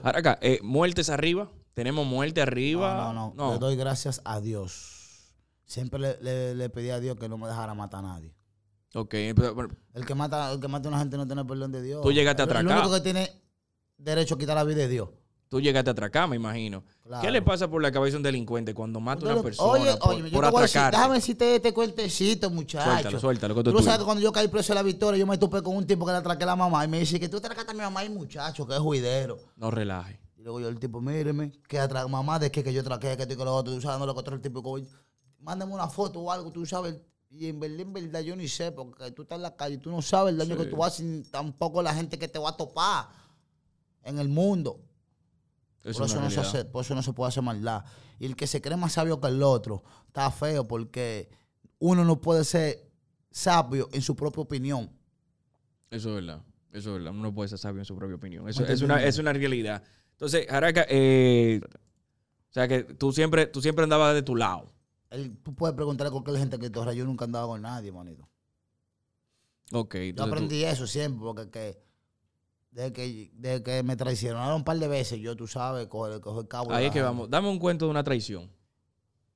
Ahora 0.04 0.20
acá, 0.20 0.40
eh, 0.42 0.60
muertes 0.62 1.10
arriba. 1.10 1.50
Tenemos 1.74 2.06
muerte 2.06 2.42
arriba. 2.42 2.96
No, 2.96 3.14
no, 3.14 3.34
no, 3.36 3.54
Le 3.54 3.60
doy 3.60 3.76
gracias 3.76 4.22
a 4.26 4.40
Dios. 4.42 5.34
Siempre 5.66 6.00
le, 6.00 6.18
le- 6.22 6.56
le 6.56 6.70
pedí 6.70 6.90
a 6.90 7.00
Dios 7.00 7.18
que 7.18 7.30
no 7.30 7.38
me 7.38 7.48
dejara 7.48 7.74
matar 7.74 8.04
a 8.04 8.08
nadie. 8.10 8.34
Ok, 8.94 9.10
pero- 9.36 9.56
pero- 9.56 9.70
El 9.94 10.06
que 10.06 10.14
mata, 10.16 10.52
el 10.52 10.60
que 10.60 10.68
mata 10.68 10.88
a 10.88 10.92
una 10.92 11.00
gente 11.00 11.16
no 11.16 11.26
tiene 11.26 11.46
perdón 11.46 11.72
de 11.72 11.82
Dios. 11.82 12.02
Tú 12.02 12.12
llegaste 12.12 12.42
a 12.42 12.46
El- 12.46 12.52
El 12.52 12.58
atracar. 12.58 12.80
único 12.82 12.94
que 12.96 13.02
tiene 13.02 13.32
derecho 13.98 14.36
a 14.36 14.38
quitar 14.38 14.56
la 14.56 14.64
vida 14.66 14.84
es 14.84 14.90
Dios. 14.90 15.10
tú 15.48 15.60
llegaste 15.60 15.90
a 15.90 15.92
atracar, 15.92 16.30
me 16.30 16.38
imagino. 16.38 16.82
Claro. 17.04 17.22
¿Qué 17.22 17.30
le 17.30 17.42
pasa 17.42 17.68
por 17.70 17.82
la 17.82 17.92
cabeza 17.92 18.16
a 18.16 18.20
un 18.20 18.24
delincuente 18.24 18.74
cuando 18.74 19.02
mata 19.02 19.28
a 19.30 19.34
una 19.34 19.44
persona 19.44 19.70
oye, 19.70 19.98
por, 19.98 20.14
oye, 20.14 20.24
yo 20.30 20.32
por 20.32 20.46
atracar? 20.46 20.92
déjame 20.94 21.16
decirte 21.16 21.56
este 21.58 21.74
cuentecito, 21.74 22.50
muchacho. 22.50 22.90
Suéltalo, 22.90 23.20
suéltalo, 23.20 23.56
que 23.56 23.64
Tú 23.64 23.74
no 23.74 23.82
sabes 23.82 24.00
que 24.00 24.06
cuando 24.06 24.22
yo 24.24 24.32
caí 24.32 24.48
preso 24.48 24.72
en 24.72 24.76
la 24.78 24.84
victoria, 24.84 25.20
yo 25.20 25.28
me 25.28 25.38
topé 25.38 25.62
con 25.62 25.76
un 25.76 25.86
tipo 25.86 26.06
que 26.06 26.14
le 26.14 26.20
atraqué 26.20 26.44
a 26.44 26.48
la 26.48 26.56
mamá 26.56 26.86
y 26.86 26.88
me 26.88 27.00
dice 27.00 27.20
que 27.20 27.28
tú 27.28 27.36
atracaste 27.38 27.72
a 27.72 27.74
mi 27.74 27.82
mamá 27.82 28.04
y 28.06 28.10
muchacho, 28.10 28.66
que 28.66 28.76
es 28.76 28.80
juidero. 28.80 29.40
No 29.58 29.70
relaje. 29.72 30.22
Y 30.42 30.44
luego 30.44 30.60
yo 30.60 30.70
el 30.70 30.80
tipo, 30.80 31.00
míreme, 31.00 31.52
que 31.68 31.78
atra 31.78 32.08
mamá, 32.08 32.40
de 32.40 32.50
que, 32.50 32.64
que 32.64 32.74
yo 32.74 32.84
traqué, 32.84 33.16
que 33.16 33.22
esto 33.22 33.36
y 33.36 33.38
que 33.38 33.46
lo 33.46 33.54
otro, 33.56 33.76
tú 33.76 33.80
sabes, 33.80 34.00
no 34.00 34.08
lo 34.08 34.16
que 34.16 34.22
otro 34.22 34.34
el 34.36 34.42
tipo, 34.42 34.76
mándame 35.38 35.72
una 35.72 35.88
foto 35.88 36.20
o 36.20 36.32
algo, 36.32 36.52
tú 36.52 36.66
sabes. 36.66 37.00
Y 37.30 37.46
en 37.48 37.60
verdad, 37.60 37.82
en 37.82 37.94
verdad, 37.94 38.22
yo 38.22 38.36
ni 38.36 38.48
sé, 38.48 38.72
porque 38.72 39.12
tú 39.12 39.22
estás 39.22 39.36
en 39.36 39.44
la 39.44 39.56
calle, 39.56 39.78
tú 39.78 39.92
no 39.92 40.02
sabes 40.02 40.32
el 40.32 40.40
daño 40.40 40.56
Sí. 40.58 40.64
que 40.64 40.70
tú 40.72 40.84
haces, 40.84 41.06
ni 41.06 41.22
tampoco 41.26 41.84
la 41.84 41.94
gente 41.94 42.18
que 42.18 42.28
te 42.28 42.40
va 42.40 42.50
a 42.50 42.58
topar 42.58 43.10
en 44.02 44.18
el 44.18 44.30
mundo. 44.30 44.82
Es 45.84 45.96
Por 45.96 46.08
eso, 46.08 46.20
no 46.20 46.32
se 46.32 46.40
hace, 46.40 46.66
por 46.66 46.84
eso 46.84 46.96
no 46.96 47.04
se 47.04 47.14
puede 47.14 47.30
hacer 47.30 47.44
maldad. 47.44 47.86
Y 48.18 48.26
el 48.26 48.36
que 48.36 48.48
se 48.48 48.62
cree 48.64 48.78
más 48.78 48.94
sabio 48.94 49.22
que 49.22 49.28
el 49.28 49.44
otro 49.44 49.84
está 50.08 50.32
feo 50.32 50.68
porque 50.68 51.30
uno 51.78 52.04
no 52.04 52.20
puede 52.20 52.46
ser 52.46 52.90
sabio 53.30 53.90
en 53.92 54.02
su 54.02 54.16
propia 54.16 54.42
opinión. 54.42 54.92
Eso 55.92 56.10
es 56.10 56.16
verdad. 56.16 56.42
Eso 56.72 56.90
es 56.90 56.96
verdad. 56.98 57.12
Uno 57.14 57.22
no 57.22 57.34
puede 57.34 57.50
ser 57.50 57.60
sabio 57.60 57.78
en 57.80 57.86
su 57.86 57.96
propia 57.96 58.16
opinión. 58.16 58.50
Eso 58.50 58.66
es 58.66 58.82
una, 58.82 59.04
es 59.04 59.20
una 59.20 59.34
realidad. 59.34 59.84
Entonces, 60.22 60.46
Jaraca, 60.48 60.86
eh, 60.88 61.60
o 61.64 62.54
sea 62.54 62.68
que 62.68 62.84
tú 62.84 63.12
siempre, 63.12 63.48
tú 63.48 63.60
siempre 63.60 63.82
andabas 63.86 64.14
de 64.14 64.22
tu 64.22 64.36
lado. 64.36 64.72
Él- 65.10 65.36
tú 65.42 65.56
puedes 65.56 65.76
preguntarle 65.76 66.10
a 66.10 66.12
cualquier 66.12 66.38
gente 66.38 66.60
que 66.60 66.70
torra. 66.70 66.94
Yo 66.94 67.06
nunca 67.06 67.26
andaba 67.26 67.48
con 67.48 67.64
nadie, 67.64 67.92
manito. 67.92 68.30
Ok. 69.72 69.96
Yo 69.96 70.14
tú- 70.16 70.24
aprendí 70.24 70.64
eso 70.64 70.86
siempre, 70.86 71.22
porque 71.24 71.50
que, 71.50 71.82
desde, 72.70 72.94
que, 72.94 73.32
desde 73.34 73.64
que 73.64 73.82
me 73.82 73.96
traicionaron 73.96 74.58
un 74.58 74.64
par 74.64 74.78
de 74.78 74.88
veces, 74.88 75.20
yo, 75.20 75.36
tú 75.36 75.48
sabes, 75.48 75.88
coger, 75.88 76.22
coger 76.22 76.48
cabo. 76.48 76.72
ahí 76.72 76.86
es 76.86 76.92
que 76.92 77.00
gente. 77.00 77.06
vamos. 77.06 77.28
Dame 77.28 77.50
un 77.50 77.58
cuento 77.58 77.86
de 77.86 77.92
una 77.92 78.04
traición. 78.04 78.48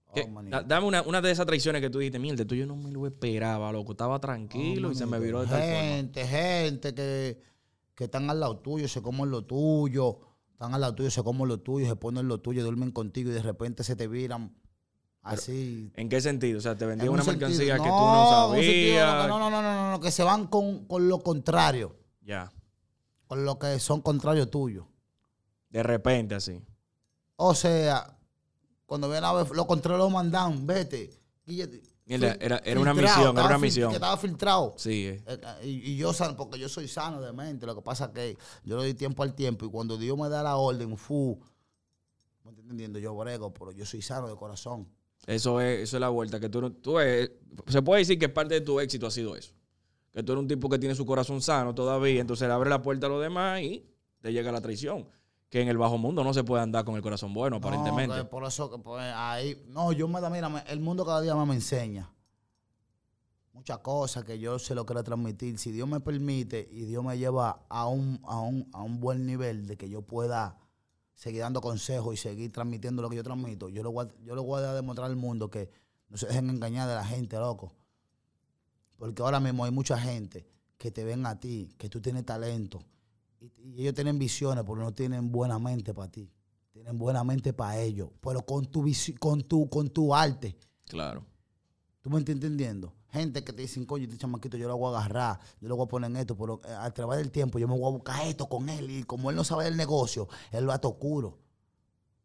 Oh, 0.08 0.42
da- 0.44 0.62
dame 0.62 0.86
una, 0.86 1.02
una 1.02 1.20
de 1.20 1.32
esas 1.32 1.48
traiciones 1.48 1.82
que 1.82 1.90
tú 1.90 1.98
dijiste, 1.98 2.20
mierda, 2.20 2.46
tú 2.46 2.54
yo 2.54 2.68
no 2.68 2.76
me 2.76 2.92
lo 2.92 3.08
esperaba, 3.08 3.72
loco. 3.72 3.94
Estaba 3.94 4.20
tranquilo 4.20 4.90
Oh, 4.90 4.92
y 4.92 4.96
se 4.96 5.08
me 5.08 5.20
viró 5.20 5.42
de 5.42 5.48
tal 5.48 5.62
forma. 5.64 5.82
Gente, 5.82 6.28
gente 6.28 6.94
que, 6.94 7.42
que 7.96 8.04
están 8.04 8.30
al 8.30 8.40
lado 8.40 8.60
tuyo, 8.60 8.88
se 8.88 9.02
comen 9.02 9.32
lo 9.32 9.44
tuyo. 9.46 10.20
Están 10.56 10.74
al 10.74 10.80
lado 10.80 10.96
tuyo, 10.96 11.12
se 11.12 11.22
comen 11.22 11.50
lo 11.50 11.60
tuyo, 11.60 11.86
se 11.86 11.98
ponen 11.98 12.30
lo 12.30 12.38
tuyo, 12.40 12.64
duermen 12.64 12.92
contigo 12.92 13.30
y 13.30 13.34
de 13.34 13.42
repente 13.42 13.84
se 13.84 13.98
te 13.98 14.08
viran 14.08 14.56
así. 15.22 15.92
¿En 15.96 16.08
qué 16.08 16.22
sentido? 16.22 16.60
O 16.60 16.62
sea, 16.62 16.78
te 16.78 16.86
vendían 16.86 17.08
En 17.10 17.14
una 17.14 17.24
sentido- 17.24 17.50
mercancía 17.50 17.76
que 17.76 17.82
tú 17.82 17.86
no, 17.90 18.54
sentido, 18.54 19.00
sabías. 19.02 19.28
No, 19.28 19.40
no, 19.40 19.50
no, 19.50 19.62
no, 19.62 19.62
no, 19.62 19.92
no, 19.92 20.00
que 20.00 20.12
se 20.12 20.24
van 20.24 20.48
con, 20.48 20.86
con 20.86 21.10
lo 21.10 21.20
contrario, 21.20 21.98
Ya. 22.22 22.50
con 23.28 23.44
lo 23.44 23.60
que 23.60 23.80
son 23.80 24.02
contrarios 24.02 24.50
tuyos. 24.50 24.86
De 25.70 25.84
repente, 25.84 26.36
así. 26.36 26.62
O 27.36 27.54
sea, 27.54 28.18
cuando 28.86 29.10
ven 29.10 29.26
a 29.26 29.34
ver, 29.34 29.50
lo 29.52 29.68
contrario 29.68 29.98
lo 29.98 30.10
mandan, 30.10 30.66
vete. 30.66 31.20
Guille, 31.46 31.82
Mierda, 32.08 32.38
era- 32.40 32.58
era 32.64 32.80
una 32.80 32.94
misión, 32.94 33.20
era 33.20 33.30
estaba 33.30 33.48
una 33.48 33.58
misión. 33.58 33.90
Que 33.90 33.96
estaba 33.96 34.18
filtrado. 34.18 34.74
Sí. 34.78 35.08
eh. 35.08 35.24
Eh, 35.26 35.40
Y, 35.64 35.92
y 35.94 35.98
yo 35.98 36.12
porque 36.38 36.60
yo 36.60 36.70
soy 36.70 36.88
sano 36.88 37.20
de 37.22 37.34
mente. 37.34 37.66
Lo 37.66 37.74
que 37.76 37.82
pasa 37.82 38.06
es 38.06 38.12
que 38.12 38.38
yo 38.64 38.78
le 38.78 38.84
doy 38.84 38.94
tiempo 38.94 39.24
al 39.24 39.34
tiempo 39.34 39.66
y 39.66 39.70
cuando 39.70 39.98
Dios 39.98 40.16
me 40.18 40.30
da 40.30 40.44
la 40.44 40.56
orden, 40.58 40.96
fu, 40.98 41.40
¿me 42.44 42.52
estás 42.52 42.62
entendiendo? 42.64 43.00
Yo 43.00 43.16
brego, 43.16 43.52
pero 43.54 43.72
yo 43.72 43.86
soy 43.86 44.02
sano 44.04 44.28
de 44.28 44.36
corazón. 44.36 44.88
Eso 45.26 45.60
es, 45.60 45.80
eso 45.82 45.98
es 45.98 46.02
la 46.02 46.10
vuelta. 46.10 46.40
Que 46.40 46.48
tú, 46.50 46.62
no- 46.62 46.72
tú 46.72 47.00
eres- 47.00 47.32
se 47.68 47.82
puede 47.82 48.00
decir 48.02 48.20
que 48.20 48.30
parte 48.30 48.54
de 48.54 48.62
tu 48.62 48.80
éxito 48.80 49.08
ha 49.08 49.12
sido 49.12 49.36
eso. 49.36 49.54
Que 50.14 50.22
tú 50.22 50.34
eres 50.34 50.42
un 50.44 50.48
tipo 50.48 50.70
que 50.70 50.78
tiene 50.78 50.94
su 50.94 51.06
corazón 51.08 51.42
sano 51.42 51.74
todavía, 51.74 52.22
entonces 52.22 52.48
le 52.48 52.54
abre 52.54 52.70
la 52.70 52.82
puerta 52.84 53.08
a 53.08 53.10
los 53.10 53.22
demás 53.22 53.62
y 53.62 53.84
te 54.22 54.32
llega 54.32 54.52
la 54.52 54.62
traición. 54.62 55.08
Que 55.56 55.62
en 55.62 55.70
el 55.70 55.78
bajo 55.78 55.98
mundo 55.98 56.22
no 56.22 56.34
se 56.34 56.44
puede 56.44 56.64
andar 56.64 56.84
con 56.84 56.98
el 56.98 57.02
corazón 57.02 57.34
bueno, 57.34 57.56
aparentemente. 57.56 58.14
No, 58.14 58.30
por 58.30 58.44
eso 58.44 58.70
que 58.70 58.78
pues, 58.78 59.02
ahí, 59.16 59.64
no, 59.70 59.94
yo 59.94 60.06
me 60.06 60.20
da, 60.20 60.30
mira, 60.30 60.66
el 60.68 60.82
mundo 60.82 61.06
cada 61.06 61.22
día 61.22 61.34
más 61.34 61.48
me 61.48 61.56
enseña 61.56 62.12
muchas 63.54 63.78
cosas 63.78 64.26
que 64.26 64.38
yo 64.38 64.60
se 64.60 64.76
lo 64.76 64.86
quiero 64.86 65.02
transmitir. 65.02 65.58
Si 65.58 65.72
Dios 65.72 65.88
me 65.88 66.02
permite 66.02 66.68
y 66.70 66.84
Dios 66.84 67.06
me 67.06 67.18
lleva 67.18 67.66
a 67.70 67.88
un, 67.88 68.20
a 68.26 68.42
un, 68.42 68.70
a 68.74 68.82
un 68.82 69.00
buen 69.00 69.26
nivel 69.26 69.66
de 69.66 69.78
que 69.78 69.88
yo 69.90 70.02
pueda 70.02 70.58
seguir 71.14 71.40
dando 71.40 71.62
consejos 71.62 72.14
y 72.14 72.18
seguir 72.18 72.52
transmitiendo 72.52 73.02
lo 73.02 73.10
que 73.10 73.16
yo 73.16 73.24
transmito, 73.24 73.70
yo 73.70 73.90
voy 73.90 74.08
a, 74.08 74.26
yo 74.26 74.36
le 74.36 74.42
voy 74.42 74.62
a 74.62 74.74
demostrar 74.74 75.10
al 75.10 75.16
mundo 75.16 75.50
que 75.50 75.70
no 76.10 76.18
se 76.18 76.28
dejen 76.28 76.50
engañar 76.50 76.90
de 76.90 76.96
la 76.96 77.06
gente, 77.06 77.38
loco. 77.38 77.72
Porque 78.98 79.22
ahora 79.22 79.40
mismo 79.40 79.64
hay 79.64 79.72
mucha 79.72 79.98
gente 79.98 80.46
que 80.78 80.92
te 80.92 81.06
ven 81.06 81.26
a 81.26 81.40
ti, 81.40 81.74
que 81.78 81.88
tú 81.88 82.02
tienes 82.02 82.26
talento. 82.26 82.84
Y, 83.58 83.72
y 83.76 83.82
ellos 83.82 83.94
tienen 83.94 84.18
visiones, 84.18 84.64
pero 84.64 84.78
no 84.78 84.94
tienen 84.94 85.32
buena 85.32 85.60
mente 85.60 85.94
para 85.94 86.12
ti. 86.12 86.30
Tienen 86.72 86.98
buena 86.98 87.24
mente 87.24 87.54
para 87.54 87.80
ellos. 87.80 88.10
Pero 88.22 88.46
con 88.46 88.66
tu, 88.66 88.86
con 89.20 89.42
tu, 89.44 89.70
con 89.70 89.90
tu 89.90 90.14
arte. 90.14 90.58
Claro. 90.86 91.26
¿Tú 92.02 92.10
me 92.10 92.20
estás 92.20 92.34
entendiendo? 92.34 92.94
Gente 93.12 93.44
que 93.44 93.54
te 93.54 93.62
dicen, 93.62 93.86
coño, 93.86 94.04
este 94.06 94.18
chamaquito 94.18 94.58
yo 94.58 94.68
lo 94.68 94.78
voy 94.78 94.94
a 94.94 95.00
agarrar, 95.00 95.40
yo 95.62 95.70
lo 95.70 95.76
voy 95.78 95.86
a 95.86 95.88
poner 95.88 96.12
en 96.12 96.18
esto, 96.18 96.36
pero 96.38 96.60
eh, 96.66 96.72
a 96.78 96.92
través 96.92 97.20
del 97.20 97.32
tiempo 97.32 97.58
yo 97.60 97.68
me 97.68 97.78
voy 97.78 97.88
a 97.88 97.92
buscar 97.96 98.28
esto 98.28 98.48
con 98.50 98.68
él. 98.70 98.92
Y 98.92 99.04
como 99.04 99.30
él 99.30 99.36
no 99.38 99.44
sabe 99.44 99.64
del 99.66 99.78
negocio, 99.78 100.28
él 100.52 100.66
lo 100.66 100.72
hace 100.74 100.86
oscuro. 100.88 101.40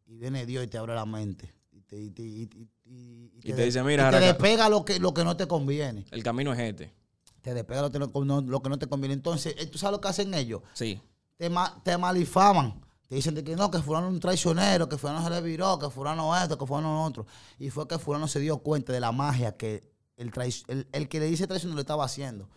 Y 0.05 0.17
viene 0.17 0.45
Dios 0.45 0.63
y 0.65 0.67
te 0.67 0.77
abre 0.77 0.93
la 0.93 1.05
mente. 1.05 1.53
Y 1.71 1.81
te, 1.81 1.97
y 1.97 2.09
te- 2.09 2.21
y- 2.23 2.49
y- 2.53 2.69
y- 2.93 3.31
Y 3.43 3.53
te 3.53 3.63
dice, 3.65 3.81
mira, 3.83 4.09
y 4.09 4.11
te 4.11 4.19
despega 4.19 4.67
lo 4.69 4.83
que, 4.83 4.99
lo 4.99 5.13
que 5.13 5.23
no 5.23 5.37
te 5.37 5.47
conviene. 5.47 6.05
El 6.11 6.21
camino 6.23 6.51
es 6.53 6.59
este. 6.59 6.93
Te 7.41 7.53
despega 7.53 7.81
lo 7.83 7.91
que 7.91 7.97
no, 7.99 8.11
no- 8.25 8.41
lo 8.41 8.61
que 8.61 8.69
no 8.69 8.77
te 8.77 8.87
conviene. 8.87 9.13
Entonces, 9.13 9.55
eh, 9.57 9.65
¿tú 9.67 9.77
sabes 9.77 9.93
lo 9.93 10.01
que 10.01 10.09
hacen 10.09 10.33
ellos? 10.33 10.61
Sí. 10.73 10.99
Te, 11.41 11.49
ma- 11.49 11.75
te 11.83 11.97
malifaman. 11.97 12.79
Te 13.07 13.15
dicen 13.15 13.33
de 13.33 13.43
que 13.43 13.55
no, 13.55 13.71
que 13.71 13.79
fulano 13.79 14.07
es 14.09 14.13
un 14.13 14.19
traicionero, 14.19 14.87
que 14.87 14.95
fulano 14.97 15.23
se 15.23 15.29
le 15.31 15.41
viró, 15.41 15.79
que 15.79 15.89
fulano 15.89 16.37
esto, 16.37 16.55
que 16.55 16.67
fulano 16.67 17.03
otro. 17.03 17.25
Y 17.57 17.71
fue 17.71 17.87
que 17.87 17.97
fulano 17.97 18.27
se 18.27 18.39
dio 18.39 18.59
cuenta 18.59 18.93
de 18.93 18.99
la 18.99 19.11
magia 19.11 19.57
que 19.57 19.81
el, 20.17 20.31
el, 20.67 20.87
el 20.91 21.09
que 21.09 21.19
le 21.19 21.25
dice 21.25 21.47
traicionero 21.47 21.75
lo 21.75 21.81
estaba 21.81 22.05
haciendo. 22.05 22.47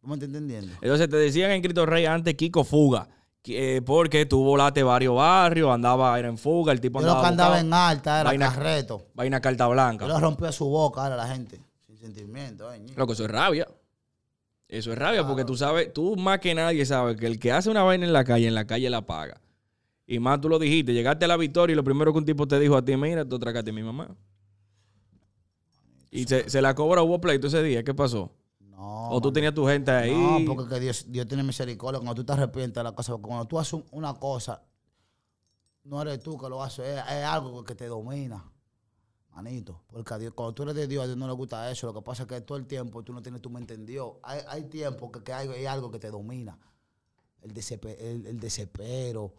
¿Tú 0.00 0.08
me 0.08 0.14
estás 0.14 0.26
entendiendo? 0.28 0.72
Entonces 0.82 1.08
te 1.08 1.16
decían 1.16 1.52
en 1.52 1.62
Cristo 1.62 1.86
Rey 1.86 2.06
antes 2.06 2.34
Kiko 2.34 2.64
Fuga. 2.64 3.08
que, 3.40 3.76
eh, 3.76 3.82
porque 3.82 4.26
tú 4.26 4.42
volaste 4.42 4.82
varios 4.82 5.14
barrios, 5.14 5.70
andaba, 5.72 6.18
era 6.18 6.28
en 6.28 6.36
fuga, 6.38 6.72
el 6.72 6.80
tipo 6.80 6.98
Yo 7.00 7.06
lo 7.06 7.12
andaba. 7.12 7.22
que 7.22 7.28
andaba 7.28 7.50
buscado, 7.50 7.66
en 7.68 7.72
alta 7.74 8.20
era 8.20 8.30
Vaina- 8.30 8.52
carreto. 8.52 9.06
Vaina 9.14 9.40
carta 9.40 9.66
blanca. 9.68 10.06
Yo 10.08 10.12
lo 10.14 10.18
rompí 10.20 10.44
a 10.44 10.52
su 10.52 10.66
boca 10.68 11.04
ahora 11.04 11.14
la 11.16 11.28
gente. 11.28 11.60
Sin 11.86 11.96
sentimiento. 11.96 12.68
ñi. 12.76 12.92
Loco, 12.96 13.12
eso 13.12 13.24
es 13.26 13.30
rabia. 13.30 13.66
Eso 14.72 14.92
es 14.92 14.98
rabia 14.98 15.26
porque 15.26 15.44
tú 15.44 15.56
sabes, 15.56 15.92
tú 15.92 16.14
más 16.16 16.38
que 16.38 16.54
nadie 16.54 16.86
sabes 16.86 17.16
que 17.16 17.26
el 17.26 17.40
que 17.40 17.50
hace 17.50 17.68
una 17.70 17.82
vaina 17.82 18.06
en 18.06 18.12
la 18.12 18.22
calle, 18.22 18.46
en 18.46 18.54
la 18.54 18.66
calle 18.66 18.88
la 18.88 19.04
paga. 19.04 19.40
Y 20.06 20.20
más 20.20 20.40
tú 20.40 20.48
lo 20.48 20.60
dijiste, 20.60 20.92
llegaste 20.92 21.24
a 21.24 21.28
la 21.28 21.36
victoria 21.36 21.72
y 21.72 21.76
lo 21.76 21.82
primero 21.82 22.12
que 22.12 22.18
un 22.18 22.24
tipo 22.24 22.46
te 22.46 22.58
dijo 22.60 22.76
a 22.76 22.84
ti, 22.84 22.96
mira, 22.96 23.24
tú 23.28 23.34
atracaste 23.36 23.70
a 23.70 23.72
mi 23.72 23.82
mamá. 23.82 24.14
Y 26.10 26.24
se, 26.24 26.48
se 26.48 26.62
la 26.62 26.74
cobra, 26.74 27.02
hubo 27.02 27.20
pleito 27.20 27.46
ese 27.48 27.62
día, 27.62 27.82
¿qué 27.82 27.94
pasó? 27.94 28.30
No. 28.60 29.10
o 29.10 29.20
tú 29.20 29.32
tenías 29.32 29.52
tu 29.54 29.66
gente 29.66 29.90
ahí. 29.90 30.10
No, 30.46 30.54
porque 30.54 30.74
que 30.74 30.80
Dios, 30.80 31.04
Dios 31.08 31.26
tiene 31.26 31.42
misericordia 31.42 31.98
cuando 31.98 32.14
tú 32.14 32.24
te 32.24 32.32
arrepientes 32.32 32.74
de 32.74 32.82
la 32.84 32.92
cosa. 32.92 33.12
Porque 33.12 33.26
cuando 33.26 33.46
tú 33.46 33.58
haces 33.58 33.72
un- 33.74 33.84
una 33.90 34.14
cosa, 34.14 34.62
no 35.84 36.00
eres 36.02 36.22
tú 36.22 36.38
que 36.38 36.48
lo 36.48 36.62
haces, 36.62 36.86
es, 36.86 36.98
es 36.98 37.24
algo 37.24 37.62
que 37.64 37.74
te 37.74 37.86
domina. 37.86 38.42
Manito. 39.42 39.82
Porque 39.88 40.14
a 40.14 40.18
Dios, 40.18 40.32
cuando 40.34 40.52
tú 40.54 40.62
eres 40.64 40.74
de 40.74 40.86
Dios, 40.86 41.02
a 41.04 41.06
Dios 41.06 41.16
no 41.18 41.26
le 41.26 41.32
gusta 41.34 41.70
eso. 41.70 41.86
Lo 41.86 41.94
que 41.94 42.02
pasa 42.02 42.24
es 42.24 42.28
que 42.28 42.40
todo 42.42 42.58
el 42.58 42.66
tiempo 42.66 43.02
tú 43.02 43.12
no 43.12 43.22
tienes 43.22 43.40
tu 43.40 43.50
mente 43.50 43.74
en 43.74 43.86
Dios. 43.86 44.14
Hay, 44.22 44.40
hay 44.48 44.64
tiempo 44.64 45.10
que, 45.10 45.22
que 45.22 45.32
hay, 45.32 45.48
hay 45.48 45.66
algo 45.66 45.90
que 45.90 45.98
te 45.98 46.10
domina. 46.10 46.58
El, 47.42 47.54
desepe- 47.54 47.96
el, 47.98 48.26
el 48.26 48.38
desespero, 48.40 49.32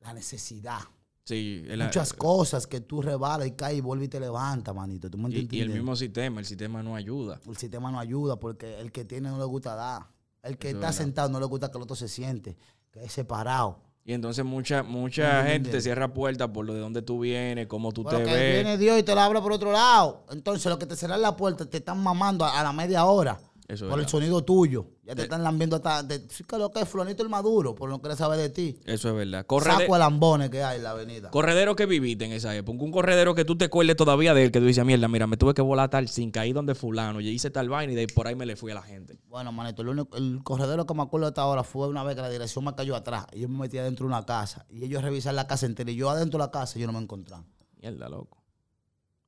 la 0.00 0.12
necesidad. 0.14 0.80
Sí, 1.24 1.62
el- 1.68 1.82
Muchas 1.84 2.12
cosas 2.14 2.66
que 2.66 2.80
tú 2.80 3.00
rebalas 3.02 3.46
y 3.46 3.52
caes 3.52 3.78
y 3.78 3.80
vuelves 3.80 4.06
y 4.06 4.10
te 4.10 4.18
levantas, 4.20 4.74
manito. 4.74 5.08
¿Tú 5.10 5.18
me 5.18 5.30
y, 5.30 5.48
y 5.50 5.60
el 5.60 5.70
mismo 5.70 5.94
sistema, 5.94 6.40
el 6.40 6.46
sistema 6.46 6.82
no 6.82 6.96
ayuda. 6.96 7.38
el 7.46 7.56
sistema 7.56 7.92
no 7.92 7.98
ayuda 8.00 8.40
porque 8.40 8.80
el 8.80 8.90
que 8.90 9.04
tiene 9.04 9.28
no 9.28 9.38
le 9.38 9.44
gusta 9.44 9.74
dar. 9.74 10.06
El 10.42 10.58
que 10.58 10.70
Eso 10.70 10.78
está 10.78 10.92
sentado 10.92 11.28
no 11.28 11.38
le 11.38 11.46
gusta 11.46 11.70
que 11.70 11.76
el 11.78 11.82
otro 11.84 11.94
se 11.94 12.08
siente, 12.08 12.56
que 12.90 13.04
es 13.04 13.12
separado. 13.12 13.78
Y 14.04 14.14
entonces 14.14 14.44
mucha, 14.44 14.82
mucha 14.82 15.44
gente 15.44 15.70
te 15.70 15.80
cierra 15.80 16.12
puertas 16.12 16.48
por 16.48 16.66
lo 16.66 16.74
de 16.74 16.80
dónde 16.80 17.02
tú 17.02 17.20
vienes, 17.20 17.68
cómo 17.68 17.92
tú 17.92 18.02
te 18.02 18.16
que 18.16 18.24
ves. 18.24 18.54
viene 18.54 18.76
Dios 18.76 18.98
y 18.98 19.04
te 19.04 19.14
la 19.14 19.24
abre 19.24 19.40
por 19.40 19.52
otro 19.52 19.70
lado. 19.70 20.24
Entonces, 20.30 20.66
lo 20.66 20.78
que 20.78 20.86
te 20.86 20.96
cerran 20.96 21.22
la 21.22 21.36
puerta 21.36 21.64
te 21.66 21.76
están 21.76 22.02
mamando 22.02 22.44
a, 22.44 22.58
a 22.58 22.62
la 22.64 22.72
media 22.72 23.04
hora 23.04 23.38
Eso 23.72 23.86
es 23.86 23.90
por 23.90 23.98
el 23.98 24.04
verdad. 24.04 24.10
sonido 24.10 24.44
tuyo. 24.44 24.86
Ya 25.04 25.14
te 25.14 25.22
Eh. 25.22 25.24
están 25.24 25.42
lambiendo 25.42 25.76
hasta. 25.76 26.02
Sí, 26.28 26.44
que 26.44 26.58
lo 26.58 26.70
que 26.70 26.80
es 26.80 26.88
Fulanito 26.88 27.22
el 27.22 27.28
Maduro, 27.30 27.74
por 27.74 27.88
no 27.88 28.02
querer 28.02 28.16
saber 28.18 28.38
de 28.38 28.50
ti. 28.50 28.78
Eso 28.84 29.08
es 29.08 29.14
verdad. 29.14 29.46
Correde- 29.46 29.78
Saco 29.78 29.94
de 29.94 29.98
lambones 29.98 30.50
que 30.50 30.62
hay 30.62 30.76
en 30.76 30.82
la 30.84 30.90
avenida. 30.90 31.30
corredero 31.30 31.74
que 31.74 31.86
viviste 31.86 32.24
en 32.26 32.32
esa 32.32 32.54
época. 32.54 32.82
Un 32.84 32.92
corredero 32.92 33.34
que 33.34 33.44
tú 33.44 33.56
te 33.56 33.64
acuerdes 33.64 33.96
todavía 33.96 34.34
de 34.34 34.44
él, 34.44 34.52
que 34.52 34.60
tú 34.60 34.66
dices, 34.66 34.84
mierda, 34.84 35.08
mira, 35.08 35.26
me 35.26 35.36
tuve 35.36 35.54
que 35.54 35.62
volar 35.62 35.88
tal 35.88 36.08
sin 36.08 36.30
caer 36.30 36.52
donde 36.54 36.74
fulano. 36.74 37.20
Y 37.20 37.28
hice 37.28 37.50
tal 37.50 37.68
vaina 37.70 37.92
y 37.92 37.94
de 37.96 38.02
ahí 38.02 38.06
por 38.08 38.26
ahí 38.26 38.34
me 38.34 38.44
le 38.46 38.56
fui 38.56 38.70
a 38.72 38.74
la 38.74 38.82
gente. 38.82 39.18
Bueno, 39.28 39.52
manito, 39.52 39.80
el, 39.82 39.88
único- 39.88 40.16
el 40.18 40.40
corredero 40.44 40.84
que 40.86 40.92
me 40.94 41.02
acuerdo 41.02 41.26
hasta 41.28 41.40
ahora 41.40 41.64
fue 41.64 41.88
una 41.88 42.04
vez 42.04 42.14
que 42.14 42.20
la 42.22 42.28
dirección 42.30 42.64
me 42.64 42.74
cayó 42.74 42.94
atrás. 42.94 43.26
Y 43.32 43.40
yo 43.40 43.48
me 43.48 43.58
metí 43.58 43.78
adentro 43.78 44.04
de 44.06 44.08
una 44.12 44.26
casa. 44.26 44.66
Y 44.68 44.84
ellos 44.84 45.02
revisaron 45.02 45.36
la 45.36 45.46
casa 45.46 45.64
entera. 45.66 45.90
Y 45.90 45.96
yo 45.96 46.10
adentro 46.10 46.38
de 46.38 46.44
la 46.44 46.50
casa, 46.50 46.78
yo 46.78 46.86
no 46.86 46.92
me 46.92 46.98
encontraba. 47.00 47.44
Mierda, 47.80 48.08
loco. 48.10 48.41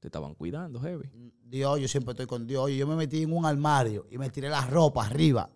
Te 0.05 0.09
estaban 0.09 0.35
cuidando, 0.35 0.79
heavy. 0.81 1.09
Dios, 1.47 1.81
yo 1.81 1.89
siempre 1.89 2.11
estoy 2.13 2.27
con 2.27 2.47
Dios. 2.47 2.71
Yo 2.73 2.87
me 2.87 2.95
metí 2.95 3.23
en 3.23 3.33
un 3.33 3.47
armario 3.47 4.07
y 4.11 4.19
me 4.19 4.29
tiré 4.29 4.51
la 4.51 4.61
ropa 4.67 5.07
arriba. 5.07 5.49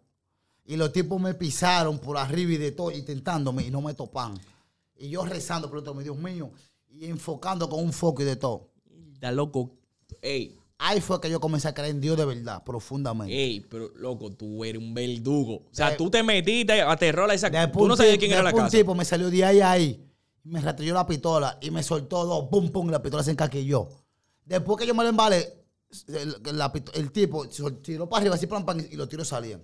Y 0.64 0.76
los 0.78 0.90
tipos 0.90 1.20
me 1.20 1.34
pisaron 1.34 1.98
por 1.98 2.16
arriba 2.16 2.52
y 2.52 2.56
de 2.56 2.72
todo, 2.72 2.90
intentándome 2.90 3.66
y 3.66 3.70
no 3.70 3.82
me 3.82 3.92
topan. 3.92 4.32
Y 4.96 5.10
yo 5.10 5.26
rezando 5.26 5.68
por 5.68 5.80
otro, 5.80 5.92
Dios 6.00 6.16
mío, 6.16 6.50
y 6.88 7.04
enfocando 7.04 7.68
con 7.68 7.84
un 7.84 7.92
foco 7.92 8.22
y 8.22 8.24
de 8.24 8.36
todo. 8.36 8.70
Mierda, 8.90 9.32
loco. 9.32 9.70
Ey, 10.22 10.56
Ahí 10.78 11.02
fue 11.02 11.20
que 11.20 11.28
yo 11.28 11.40
comencé 11.40 11.68
a 11.68 11.74
creer 11.74 11.90
en 11.90 12.00
Dios 12.00 12.16
de 12.16 12.24
verdad, 12.24 12.64
profundamente. 12.64 13.34
ey, 13.38 13.60
pero 13.60 13.90
loco, 13.96 14.30
tú 14.30 14.64
eres 14.64 14.80
un 14.80 14.94
verdugo. 14.94 15.56
O 15.56 15.68
sea, 15.72 15.90
De- 15.90 15.96
tú 15.96 16.08
te 16.08 16.22
metiste, 16.22 16.80
aterró 16.80 17.26
la 17.26 17.34
esa. 17.34 17.50
Tú 17.70 17.82
un 17.82 17.88
no 17.88 17.96
sabías 17.98 18.12
tipo- 18.14 18.20
quién 18.20 18.32
era 18.32 18.42
la 18.44 18.48
después 18.48 18.64
un 18.64 18.70
tipo 18.80 18.94
me 18.94 19.04
salió 19.04 19.28
de 19.28 19.44
ahí 19.44 19.60
a 19.60 19.72
ahí. 19.72 20.02
Me 20.44 20.58
rastrilló 20.62 20.94
la 20.94 21.06
pistola 21.06 21.58
y 21.60 21.70
me 21.70 21.82
soltó 21.82 22.24
dos, 22.24 22.46
pum, 22.50 22.70
pum, 22.70 22.88
y 22.88 22.92
la 22.92 23.02
pistola 23.02 23.22
se 23.22 23.32
encaquilló. 23.32 23.88
Después 24.48 24.78
que 24.78 24.86
yo 24.86 24.94
me 24.94 25.02
lo 25.02 25.10
embalé, 25.10 25.46
el, 26.08 26.42
pito- 26.42 26.92
el 26.94 27.12
tipo 27.12 27.46
tiró 27.82 28.08
para 28.08 28.20
arriba 28.22 28.34
así, 28.34 28.46
pam, 28.46 28.64
pam, 28.64 28.78
y 28.80 28.96
los 28.96 29.08
tiros 29.08 29.28
salían. 29.28 29.62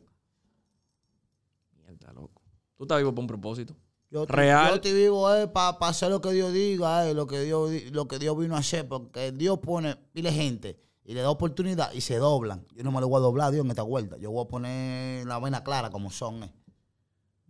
Mierda, 1.83 2.13
loco. 2.13 2.43
Tú 2.77 2.85
estás 2.85 2.99
vivo 2.99 3.15
por 3.15 3.23
un 3.23 3.27
propósito. 3.29 3.75
Yo, 4.11 4.27
Real. 4.27 4.69
Yo 4.69 4.75
estoy 4.77 4.93
vivo 4.93 5.27
para 5.53 5.77
hacer 5.89 6.11
lo 6.11 6.21
que 6.21 6.31
Dios 6.33 6.53
diga, 6.53 7.09
eh, 7.09 7.15
lo, 7.15 7.27
que 7.27 7.41
Dios, 7.41 7.71
di- 7.71 7.91
lo 7.91 8.07
que 8.07 8.19
Dios 8.19 8.37
vino 8.39 8.55
a 8.55 8.59
hacer, 8.59 8.87
porque 8.87 9.33
Dios 9.33 9.59
pone, 9.59 9.97
pile 10.13 10.31
gente 10.33 10.79
y 11.05 11.15
le 11.15 11.21
da 11.23 11.31
oportunidad 11.31 11.93
y 11.93 12.01
se 12.01 12.17
doblan. 12.17 12.65
Yo 12.75 12.85
no 12.85 12.93
me 12.93 13.01
lo 13.01 13.09
voy 13.09 13.19
a 13.19 13.23
doblar, 13.23 13.53
Dios, 13.53 13.65
en 13.65 13.71
esta 13.71 13.83
vuelta. 13.83 14.17
Yo 14.19 14.31
voy 14.31 14.45
a 14.45 14.49
poner 14.49 15.27
la 15.27 15.39
vaina 15.39 15.65
clara 15.65 15.91
como 15.91 16.11
son. 16.11 16.45
Eh. 16.45 16.53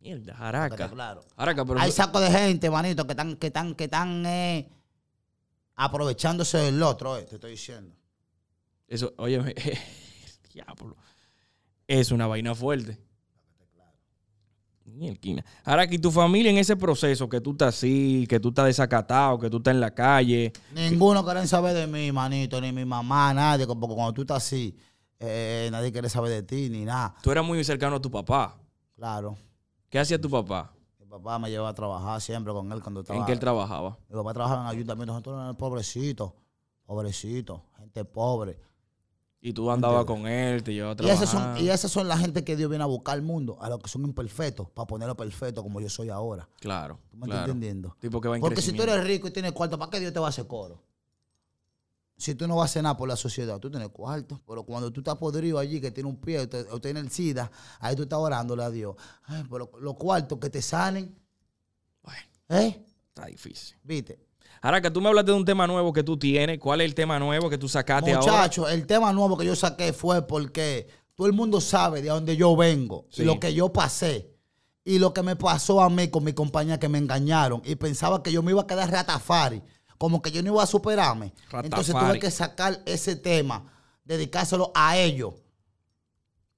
Mierda, 0.01 0.35
Jaraca. 0.35 0.89
claro. 0.91 1.23
Jaraca, 1.37 1.65
pero 1.65 1.81
Hay 1.81 1.91
sacos 1.93 2.21
de 2.23 2.31
gente, 2.31 2.71
manito, 2.71 3.05
que 3.07 3.13
están, 3.13 3.37
que 3.37 3.47
están, 3.49 3.75
que 3.75 3.85
están 3.85 4.25
eh, 4.27 4.71
aprovechándose 5.77 6.59
del 6.59 6.83
otro, 6.83 7.17
eh, 7.17 7.23
te 7.25 7.37
estoy 7.37 7.53
diciendo. 7.53 7.95
eso, 8.89 9.13
oye, 9.19 9.39
diablo. 10.53 10.97
Es 11.87 12.11
una 12.11 12.27
vaina 12.27 12.55
fuerte. 12.55 12.99
Mierquina. 14.87 15.45
Ahora 15.65 15.87
que 15.87 15.99
tu 15.99 16.11
familia 16.11 16.51
en 16.51 16.59
ese 16.59 16.77
proceso, 16.77 17.29
que 17.29 17.41
tú 17.41 17.53
estás 17.53 17.75
así, 17.75 18.27
que 18.29 18.39
tú 18.39 18.51
estás 18.51 18.67
desacatado, 18.67 19.39
que 19.39 19.51
tú 19.51 19.57
estás 19.57 19.75
en 19.75 19.81
la 19.81 19.93
calle, 19.93 20.53
Ninguno 20.73 21.25
quiere 21.25 21.47
saber 21.49 21.75
de 21.75 21.87
mí, 21.87 22.13
manito, 22.13 22.61
ni 22.61 22.71
mi 22.71 22.85
mamá, 22.85 23.35
nadie, 23.35 23.67
porque 23.67 23.95
cuando 23.95 24.13
tú 24.13 24.21
estás 24.23 24.45
así, 24.45 24.77
eh, 25.19 25.69
nadie 25.73 25.91
quiere 25.91 26.09
saber 26.09 26.31
de 26.31 26.43
ti, 26.43 26.69
ni 26.71 26.85
nada. 26.85 27.15
tú 27.23 27.33
eras 27.33 27.45
muy 27.45 27.63
cercano 27.65 27.97
a 27.97 28.01
tu 28.01 28.11
papá. 28.11 28.57
Claro. 28.95 29.37
¿Qué 29.89 29.99
hacía 29.99 30.21
tu 30.21 30.31
papá? 30.31 30.73
Mi 31.15 31.21
papá 31.21 31.39
me 31.39 31.49
llevaba 31.49 31.69
a 31.69 31.75
trabajar 31.75 32.21
siempre 32.21 32.53
con 32.53 32.73
él 32.73 32.83
cuando 32.83 33.01
estaba. 33.03 33.21
¿En 33.21 33.25
qué 33.25 33.31
él 33.33 33.39
trabajaba? 33.39 33.97
Mi 34.09 34.17
papá 34.17 34.33
trabajaba 34.35 34.63
en 34.63 34.67
ayuntamientos, 34.77 35.15
nosotros 35.15 35.37
éramos 35.37 35.57
pobrecitos, 35.57 36.33
pobrecitos, 36.85 37.61
gente 37.79 38.05
pobre. 38.05 38.59
Y 39.41 39.53
tú 39.53 39.71
andabas 39.71 40.07
con 40.07 40.27
él, 40.27 40.65
te 40.65 40.73
llevaba 40.75 40.95
a 40.99 41.03
Y 41.05 41.09
esas, 41.11 41.31
trabajar. 41.31 41.57
son, 41.57 41.65
y 41.65 41.69
esas 41.71 41.93
son 41.93 42.09
la 42.09 42.19
gente 42.19 42.43
que 42.43 42.57
Dios 42.57 42.69
viene 42.69 42.83
a 42.83 42.89
buscar 42.89 43.15
al 43.15 43.23
mundo, 43.23 43.57
a 43.61 43.69
los 43.69 43.79
que 43.79 43.89
son 43.89 44.03
imperfectos, 44.05 44.69
para 44.71 44.87
ponerlo 44.89 45.17
perfecto 45.17 45.63
como 45.63 45.81
yo 45.81 45.89
soy 45.89 46.09
ahora. 46.09 46.49
Claro, 46.59 46.99
¿Tú 47.11 47.17
me 47.19 47.27
claro. 47.27 47.43
estás 47.43 47.55
entendiendo? 47.55 47.97
Tipo 48.01 48.21
que 48.21 48.27
va 48.29 48.35
en 48.35 48.41
Porque 48.41 48.61
si 48.61 48.73
tú 48.73 48.83
eres 48.83 49.05
rico 49.05 49.29
y 49.29 49.31
tienes 49.31 49.53
cuarto, 49.53 49.79
¿para 49.79 49.91
qué 49.93 50.01
Dios 50.01 50.13
te 50.13 50.19
va 50.19 50.27
a 50.27 50.31
hacer 50.31 50.49
coro? 50.49 50.83
Si 52.17 52.35
tú 52.37 52.47
no 52.47 52.57
vas 52.57 52.77
a 52.77 52.83
nada 52.83 52.97
por 52.97 53.09
la 53.09 53.17
sociedad, 53.17 53.59
tú 53.59 53.71
tienes 53.71 53.89
cuarto. 53.89 54.41
Pero 54.47 54.63
cuando 54.63 54.93
tú 54.93 55.01
estás 55.01 55.17
podrido 55.17 55.59
allí, 55.59 55.81
que 55.81 55.91
tiene 55.91 56.09
un 56.09 56.17
pie 56.17 56.39
o, 56.41 56.49
te- 56.49 56.71
o 56.71 56.81
tiene 56.81 57.01
el 57.01 57.11
SIDA, 57.11 57.51
ahí 57.81 57.97
tú 57.97 58.03
estás 58.05 58.19
orándole 58.19 58.63
a 58.63 58.71
Dios. 58.71 58.95
Ay, 59.25 59.45
pero 59.51 59.71
los 59.81 59.95
cuartos 59.95 60.39
que 60.39 60.49
te 60.49 60.63
sanen, 60.63 61.15
Bueno, 62.03 62.21
¿eh? 62.51 62.85
está 63.09 63.27
difícil. 63.27 63.77
¿Viste? 63.83 64.19
Ahora 64.63 64.81
que 64.81 64.91
tú 64.91 65.01
me 65.01 65.09
hablas 65.09 65.27
de 65.27 65.33
un 65.33 65.45
tema 65.45 65.67
nuevo 65.67 65.93
que 65.93 66.03
tú 66.03 66.17
tienes, 66.19 66.59
¿cuál 66.59 66.81
es 66.81 66.87
el 66.87 66.95
tema 66.95 67.19
nuevo 67.19 67.51
que 67.51 67.59
tú 67.59 67.69
sacaste 67.69 68.13
ahora? 68.15 68.33
Muchachos, 68.33 68.71
el 68.71 68.87
tema 68.87 69.13
nuevo 69.13 69.37
que 69.37 69.45
yo 69.45 69.55
saqué 69.57 69.93
fue 69.93 70.27
porque 70.27 70.87
todo 71.15 71.27
el 71.27 71.33
mundo 71.33 71.61
sabe 71.61 72.01
de 72.01 72.09
dónde 72.09 72.37
yo 72.37 72.57
vengo 72.57 73.07
Sí. 73.11 73.23
y 73.23 73.25
lo 73.25 73.39
que 73.41 73.53
yo 73.53 73.73
pasé. 73.73 74.31
Y 74.85 74.99
lo 74.99 75.13
que 75.15 75.23
me 75.23 75.35
pasó 75.37 75.83
a 75.83 75.91
mí 75.91 76.09
con 76.09 76.25
mi 76.25 76.33
compañía 76.35 76.79
que 76.79 76.89
me 76.89 76.99
engañaron 76.99 77.61
y 77.65 77.75
pensaba 77.75 78.23
que 78.23 78.31
yo 78.33 78.43
me 78.43 78.53
iba 78.53 78.63
a 78.63 78.67
quedar 78.67 78.91
ratafari, 78.91 79.63
como 80.05 80.21
que 80.21 80.31
yo 80.31 80.43
no 80.43 80.53
iba 80.53 80.63
a 80.63 80.67
superarme. 80.67 81.33
Entonces 81.63 81.95
Ratafari. 81.95 82.07
tuve 82.19 82.21
que 82.21 82.31
sacar 82.31 82.79
ese 82.85 83.17
tema, 83.17 83.65
dedicárselo 84.05 84.71
a 84.75 84.99
ellos, 84.99 85.33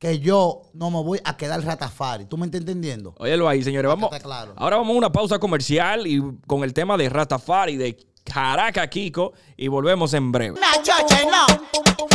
que 0.00 0.18
yo 0.18 0.62
no 0.74 0.90
me 0.90 1.00
voy 1.00 1.20
a 1.24 1.36
quedar 1.36 1.64
ratafari. 1.64 2.24
¿Tú 2.24 2.36
me 2.36 2.46
estás 2.46 2.62
entendiendo? 2.62 3.14
Óyelo 3.18 3.48
ahí, 3.48 3.62
señores. 3.62 3.88
Vamos, 3.88 4.10
está 4.12 4.20
claro. 4.20 4.52
Ahora 4.56 4.78
vamos 4.78 4.96
a 4.96 4.98
una 4.98 5.12
pausa 5.12 5.38
comercial 5.38 6.08
y 6.08 6.20
con 6.48 6.64
el 6.64 6.74
tema 6.74 6.96
de 6.96 7.08
Rastafari, 7.08 7.76
de 7.76 8.04
Jaraca 8.28 8.90
Kiko, 8.90 9.32
y 9.56 9.68
volvemos 9.68 10.12
en 10.14 10.32
breve. 10.32 10.58
me 10.58 10.66
achoche, 10.66 11.24
no. 11.26 11.46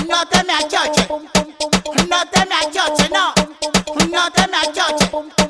No 0.09 0.27
te 0.29 0.43
me 0.43 0.51
achoche. 0.51 1.07
No 2.09 2.29
te 2.29 2.45
me 2.45 2.55
achoche, 2.55 3.09
no. 3.09 3.33
No 4.09 4.31
te 4.33 4.47
me 4.49 4.57
achoche. 4.57 5.40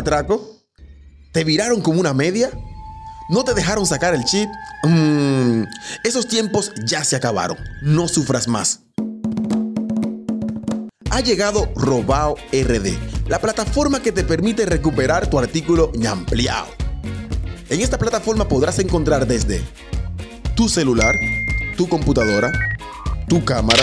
Atraco? 0.00 0.58
¿Te 1.32 1.44
viraron 1.44 1.80
como 1.80 2.00
una 2.00 2.12
media? 2.12 2.50
¿No 3.28 3.44
te 3.44 3.54
dejaron 3.54 3.86
sacar 3.86 4.14
el 4.14 4.24
chip? 4.24 4.48
Mm, 4.82 5.62
esos 6.02 6.26
tiempos 6.26 6.72
ya 6.84 7.04
se 7.04 7.16
acabaron. 7.16 7.56
No 7.82 8.08
sufras 8.08 8.48
más. 8.48 8.80
Ha 11.10 11.20
llegado 11.20 11.68
Robao 11.76 12.36
RD, 12.52 13.28
la 13.28 13.40
plataforma 13.40 14.00
que 14.00 14.12
te 14.12 14.24
permite 14.24 14.66
recuperar 14.66 15.28
tu 15.28 15.38
artículo 15.38 15.92
ñampliao. 15.94 16.66
En 17.68 17.80
esta 17.80 17.98
plataforma 17.98 18.48
podrás 18.48 18.78
encontrar 18.78 19.26
desde 19.26 19.62
tu 20.56 20.68
celular, 20.68 21.14
tu 21.76 21.88
computadora, 21.88 22.52
tu 23.28 23.44
cámara, 23.44 23.82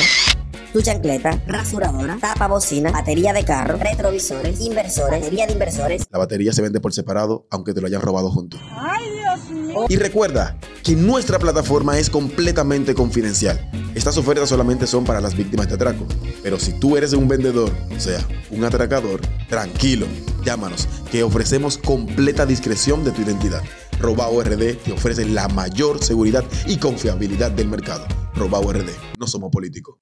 tu 0.77 0.83
chancleta, 0.83 1.41
rasuradora, 1.47 2.17
tapa 2.21 2.47
bocina, 2.47 2.91
batería 2.91 3.33
de 3.33 3.43
carro, 3.43 3.79
retrovisores, 3.79 4.61
inversores, 4.61 5.21
batería 5.21 5.47
de 5.47 5.53
inversores, 5.53 6.05
la 6.11 6.19
batería 6.19 6.53
se 6.53 6.61
vende 6.61 6.79
por 6.79 6.93
separado 6.93 7.47
aunque 7.49 7.73
te 7.73 7.81
lo 7.81 7.87
hayan 7.87 7.99
robado 7.99 8.29
junto. 8.29 8.59
Ay, 8.75 9.09
Dios 9.09 9.49
mío. 9.49 9.85
Y 9.89 9.95
recuerda 9.95 10.55
que 10.83 10.95
nuestra 10.95 11.39
plataforma 11.39 11.97
es 11.97 12.11
completamente 12.11 12.93
confidencial. 12.93 13.71
Estas 13.95 14.19
ofertas 14.19 14.49
solamente 14.49 14.85
son 14.85 15.03
para 15.03 15.19
las 15.19 15.35
víctimas 15.35 15.67
de 15.67 15.73
atraco. 15.73 16.05
Pero 16.43 16.59
si 16.59 16.73
tú 16.73 16.95
eres 16.95 17.13
un 17.13 17.27
vendedor, 17.27 17.71
o 17.95 17.99
sea, 17.99 18.19
un 18.51 18.63
atracador, 18.63 19.21
tranquilo, 19.49 20.05
llámanos, 20.45 20.87
que 21.11 21.23
ofrecemos 21.23 21.79
completa 21.79 22.45
discreción 22.45 23.03
de 23.03 23.11
tu 23.11 23.23
identidad. 23.23 23.63
Robao 23.99 24.43
RD 24.43 24.75
te 24.75 24.91
ofrece 24.91 25.25
la 25.25 25.47
mayor 25.47 26.03
seguridad 26.03 26.45
y 26.67 26.77
confiabilidad 26.77 27.49
del 27.49 27.67
mercado. 27.67 28.05
Robao 28.35 28.71
RD, 28.71 28.91
no 29.17 29.25
somos 29.25 29.49
políticos. 29.49 29.97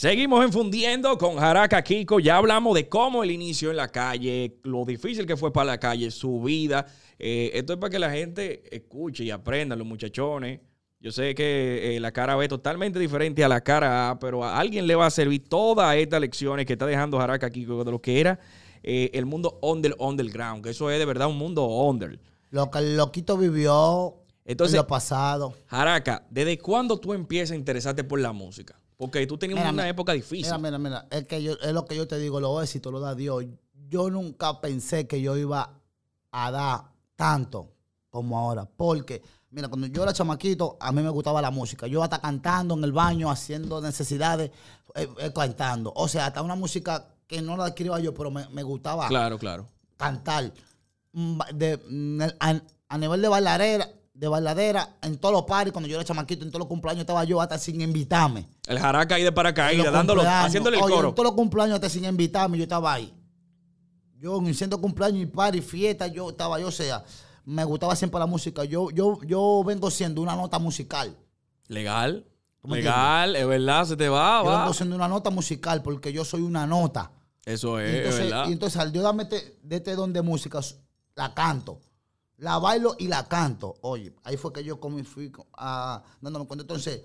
Seguimos 0.00 0.42
enfundiendo 0.42 1.18
con 1.18 1.36
Jaraca 1.36 1.82
Kiko. 1.82 2.20
Ya 2.20 2.38
hablamos 2.38 2.74
de 2.74 2.88
cómo 2.88 3.22
el 3.22 3.30
inicio 3.30 3.68
en 3.68 3.76
la 3.76 3.88
calle, 3.88 4.58
lo 4.62 4.86
difícil 4.86 5.26
que 5.26 5.36
fue 5.36 5.52
para 5.52 5.66
la 5.66 5.78
calle, 5.78 6.10
su 6.10 6.40
vida. 6.40 6.86
Eh, 7.18 7.50
esto 7.52 7.74
es 7.74 7.78
para 7.78 7.90
que 7.90 7.98
la 7.98 8.10
gente 8.10 8.62
escuche 8.74 9.24
y 9.24 9.30
aprenda, 9.30 9.76
los 9.76 9.86
muchachones. 9.86 10.60
Yo 11.00 11.12
sé 11.12 11.34
que 11.34 11.96
eh, 11.96 12.00
la 12.00 12.12
cara 12.12 12.34
B 12.34 12.46
es 12.46 12.48
totalmente 12.48 12.98
diferente 12.98 13.44
a 13.44 13.48
la 13.50 13.60
cara 13.60 14.08
A, 14.08 14.18
pero 14.18 14.42
a 14.42 14.58
alguien 14.58 14.86
le 14.86 14.94
va 14.94 15.04
a 15.04 15.10
servir 15.10 15.46
todas 15.46 15.94
estas 15.94 16.18
lecciones 16.22 16.64
que 16.64 16.72
está 16.72 16.86
dejando 16.86 17.18
Jaraca 17.18 17.50
Kiko 17.50 17.84
de 17.84 17.90
lo 17.90 18.00
que 18.00 18.20
era 18.20 18.40
eh, 18.82 19.10
el 19.12 19.26
mundo 19.26 19.58
under, 19.60 19.94
underground, 19.98 20.64
que 20.64 20.70
eso 20.70 20.90
es 20.90 20.98
de 20.98 21.04
verdad 21.04 21.28
un 21.28 21.36
mundo 21.36 21.66
under. 21.66 22.18
Lo 22.48 22.70
que 22.70 22.78
el 22.78 22.96
loquito 22.96 23.36
vivió 23.36 24.14
Entonces- 24.46 24.76
en 24.76 24.78
lo 24.78 24.86
pasado. 24.86 25.52
Jaraca, 25.66 26.26
¿desde 26.30 26.56
cuándo 26.56 26.98
tú 26.98 27.12
empiezas 27.12 27.50
a 27.50 27.56
interesarte 27.56 28.02
por 28.02 28.18
la 28.18 28.32
música? 28.32 28.79
Porque 29.00 29.26
tú 29.26 29.38
tenías 29.38 29.56
Mira, 29.58 29.70
una 29.70 29.82
mira, 29.84 29.88
época 29.88 30.12
difícil. 30.12 30.44
Mira, 30.58 30.58
mira, 30.58 30.78
mira. 30.78 31.06
Es, 31.10 31.26
que 31.26 31.42
yo, 31.42 31.54
es 31.54 31.72
lo 31.72 31.86
que 31.86 31.96
yo 31.96 32.06
te 32.06 32.18
digo, 32.18 32.38
los 32.38 32.62
éxitos 32.62 32.92
lo 32.92 33.00
da 33.00 33.14
Dios. 33.14 33.46
Yo 33.88 34.10
nunca 34.10 34.60
pensé 34.60 35.06
que 35.06 35.22
yo 35.22 35.38
iba 35.38 35.70
a 36.30 36.50
dar 36.50 36.84
tanto 37.16 37.72
como 38.10 38.38
ahora. 38.38 38.66
Porque, 38.66 39.22
mira, 39.48 39.68
cuando 39.68 39.86
yo 39.86 40.02
era 40.02 40.12
chamaquito, 40.12 40.76
a 40.78 40.92
mí 40.92 41.00
me 41.00 41.08
gustaba 41.08 41.40
la 41.40 41.50
música. 41.50 41.86
Yo 41.86 42.02
hasta 42.02 42.20
cantando 42.20 42.74
en 42.74 42.84
el 42.84 42.92
baño, 42.92 43.30
haciendo 43.30 43.80
necesidades, 43.80 44.50
eh, 44.94 45.08
eh, 45.18 45.32
cantando. 45.34 45.94
O 45.96 46.06
sea, 46.06 46.26
hasta 46.26 46.42
una 46.42 46.54
música 46.54 47.06
que 47.26 47.40
no 47.40 47.56
la 47.56 47.64
adquiría 47.64 47.98
yo, 48.00 48.12
pero 48.12 48.30
me, 48.30 48.46
me 48.50 48.62
gustaba 48.62 49.08
Claro, 49.08 49.38
claro. 49.38 49.66
cantar. 49.96 50.52
Mm, 51.12 51.40
De, 51.54 52.36
a, 52.38 52.60
a 52.90 52.98
nivel 52.98 53.22
de 53.22 53.28
bailadera, 53.28 53.88
de 54.20 54.28
bailadera, 54.28 54.96
en 55.00 55.16
todos 55.16 55.32
los 55.32 55.44
paris, 55.44 55.72
cuando 55.72 55.88
yo 55.88 55.96
era 55.96 56.04
chamaquito, 56.04 56.44
en 56.44 56.50
todos 56.50 56.60
los 56.60 56.68
cumpleaños 56.68 57.00
estaba 57.00 57.24
yo 57.24 57.40
hasta 57.40 57.56
sin 57.56 57.80
invitarme. 57.80 58.46
El 58.66 58.78
jaraca 58.78 59.14
ahí 59.14 59.22
de 59.22 59.32
paracaídas, 59.32 59.90
dándolo, 59.90 60.22
haciéndole 60.22 60.76
el 60.76 60.82
Oye, 60.82 60.94
coro. 60.94 61.08
en 61.08 61.14
todos 61.14 61.24
los 61.28 61.34
cumpleaños 61.34 61.76
hasta 61.76 61.88
sin 61.88 62.04
invitarme, 62.04 62.58
yo 62.58 62.64
estaba 62.64 62.92
ahí. 62.92 63.14
Yo 64.18 64.36
en 64.38 64.50
haciendo 64.50 64.78
cumpleaños 64.78 65.22
y 65.22 65.26
party, 65.26 65.62
fiesta, 65.62 66.06
yo 66.06 66.28
estaba 66.28 66.60
yo, 66.60 66.68
o 66.68 66.70
sea, 66.70 67.02
me 67.46 67.64
gustaba 67.64 67.96
siempre 67.96 68.20
la 68.20 68.26
música. 68.26 68.62
Yo, 68.64 68.90
yo, 68.90 69.18
yo 69.24 69.62
vengo 69.64 69.90
siendo 69.90 70.20
una 70.20 70.36
nota 70.36 70.58
musical. 70.58 71.16
Legal. 71.68 72.26
¿Tú 72.60 72.68
me 72.68 72.76
Legal, 72.76 73.34
es 73.36 73.46
verdad, 73.46 73.86
se 73.86 73.96
te 73.96 74.10
va, 74.10 74.42
Yo 74.44 74.50
va. 74.50 74.58
ando 74.60 74.72
haciendo 74.72 74.96
una 74.96 75.08
nota 75.08 75.30
musical 75.30 75.82
porque 75.82 76.12
yo 76.12 76.26
soy 76.26 76.42
una 76.42 76.66
nota. 76.66 77.10
Eso 77.46 77.80
Y 77.80 77.84
es, 77.84 77.88
es 77.88 77.96
entonces, 78.04 78.24
verdad. 78.24 78.48
y 78.48 78.52
entonces 78.52 78.80
al 78.82 78.92
yo 78.92 79.00
darme 79.00 79.22
este- 79.22 79.58
de 79.62 79.76
este 79.76 79.94
don 79.94 80.12
de 80.12 80.20
música, 80.20 80.60
la 81.16 81.32
canto. 81.32 81.80
La 82.40 82.58
bailo 82.58 82.96
y 82.98 83.06
la 83.06 83.28
canto. 83.28 83.76
Oye, 83.82 84.14
ahí 84.24 84.36
fue 84.36 84.52
que 84.52 84.64
yo 84.64 84.80
comí, 84.80 85.02
fui 85.02 85.30
a, 85.58 86.02
dándome 86.20 86.46
cuenta. 86.46 86.62
Entonces, 86.62 87.02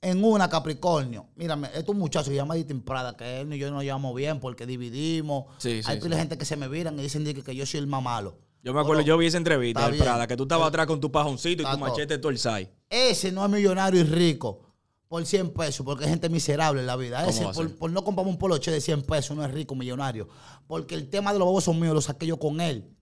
en 0.00 0.22
una 0.22 0.48
Capricornio, 0.48 1.26
mírame, 1.34 1.68
estos 1.74 1.96
muchachos 1.96 2.28
que 2.28 2.36
llama 2.36 2.54
Ditin 2.54 2.82
Prada, 2.82 3.16
que 3.16 3.40
él 3.40 3.52
y 3.52 3.58
yo 3.58 3.68
nos 3.72 3.82
llevamos 3.82 4.14
bien 4.14 4.38
porque 4.38 4.64
dividimos. 4.64 5.46
Sí, 5.58 5.82
sí, 5.82 5.90
Hay 5.90 6.00
sí. 6.00 6.08
gente 6.08 6.38
que 6.38 6.44
se 6.44 6.56
me 6.56 6.68
viran 6.68 6.96
y 7.00 7.02
dicen 7.02 7.24
di 7.24 7.34
que, 7.34 7.42
que 7.42 7.56
yo 7.56 7.66
soy 7.66 7.80
el 7.80 7.88
más 7.88 8.00
malo. 8.00 8.38
Yo 8.62 8.72
me 8.72 8.80
acuerdo, 8.80 8.98
Bueno, 8.98 9.06
yo 9.06 9.18
vi 9.18 9.26
esa 9.26 9.38
entrevista 9.38 9.80
está 9.80 9.90
de 9.90 9.92
bien. 9.92 10.04
Prada, 10.04 10.26
que 10.28 10.36
tú 10.36 10.44
estabas 10.44 10.68
atrás 10.68 10.86
con 10.86 11.00
tu 11.00 11.10
pajoncito 11.10 11.62
y 11.62 11.66
tu 11.66 11.78
machete 11.78 12.18
todo 12.18 12.30
el 12.30 12.38
sai. 12.38 12.70
Ese 12.88 13.32
no 13.32 13.44
es 13.44 13.50
millonario 13.50 14.00
y 14.00 14.04
rico 14.04 14.60
por 15.08 15.24
100 15.24 15.50
pesos, 15.52 15.84
porque 15.84 16.04
hay 16.04 16.10
gente 16.10 16.28
miserable 16.28 16.80
en 16.80 16.86
la 16.86 16.94
vida. 16.94 17.24
¿Cómo 17.24 17.30
Ese, 17.30 17.44
por, 17.46 17.74
por 17.76 17.90
no 17.90 18.04
comprarme 18.04 18.30
un 18.30 18.38
poloche 18.38 18.70
de 18.70 18.80
100 18.80 19.02
pesos, 19.02 19.36
no 19.36 19.44
es 19.44 19.50
rico, 19.50 19.74
millonario. 19.74 20.28
Porque 20.68 20.94
el 20.94 21.08
tema 21.10 21.32
de 21.32 21.40
los 21.40 21.46
bobos 21.46 21.64
son 21.64 21.80
míos, 21.80 21.94
lo 21.94 22.00
saqué 22.00 22.26
yo 22.26 22.38
con 22.38 22.60
él. 22.60 22.94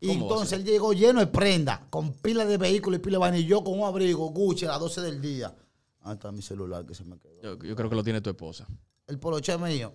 Y 0.00 0.06
¿Cómo 0.08 0.20
va 0.26 0.30
a 0.30 0.34
entonces 0.34 0.58
él 0.58 0.64
llegó 0.64 0.92
lleno 0.92 1.20
de 1.20 1.26
prenda, 1.26 1.86
con 1.90 2.12
pila 2.12 2.44
de 2.44 2.56
vehículos 2.56 2.98
y 2.98 3.02
pila 3.02 3.14
de 3.16 3.18
vaina, 3.20 3.38
y 3.38 3.44
yo 3.46 3.64
con 3.64 3.78
un 3.80 3.84
abrigo 3.86 4.28
Gucci 4.28 4.64
a 4.64 4.68
las 4.68 4.80
12 4.80 5.00
del 5.00 5.20
día. 5.20 5.54
Ahí 6.02 6.14
está 6.14 6.30
mi 6.30 6.40
celular 6.42 6.86
que 6.86 6.94
se 6.94 7.04
me 7.04 7.18
quedó. 7.18 7.42
Yo, 7.42 7.58
yo 7.64 7.74
creo 7.76 7.90
que 7.90 7.96
lo 7.96 8.04
tiene 8.04 8.20
tu 8.20 8.30
esposa. 8.30 8.66
El 9.06 9.18
poloche 9.18 9.56
mío. 9.58 9.92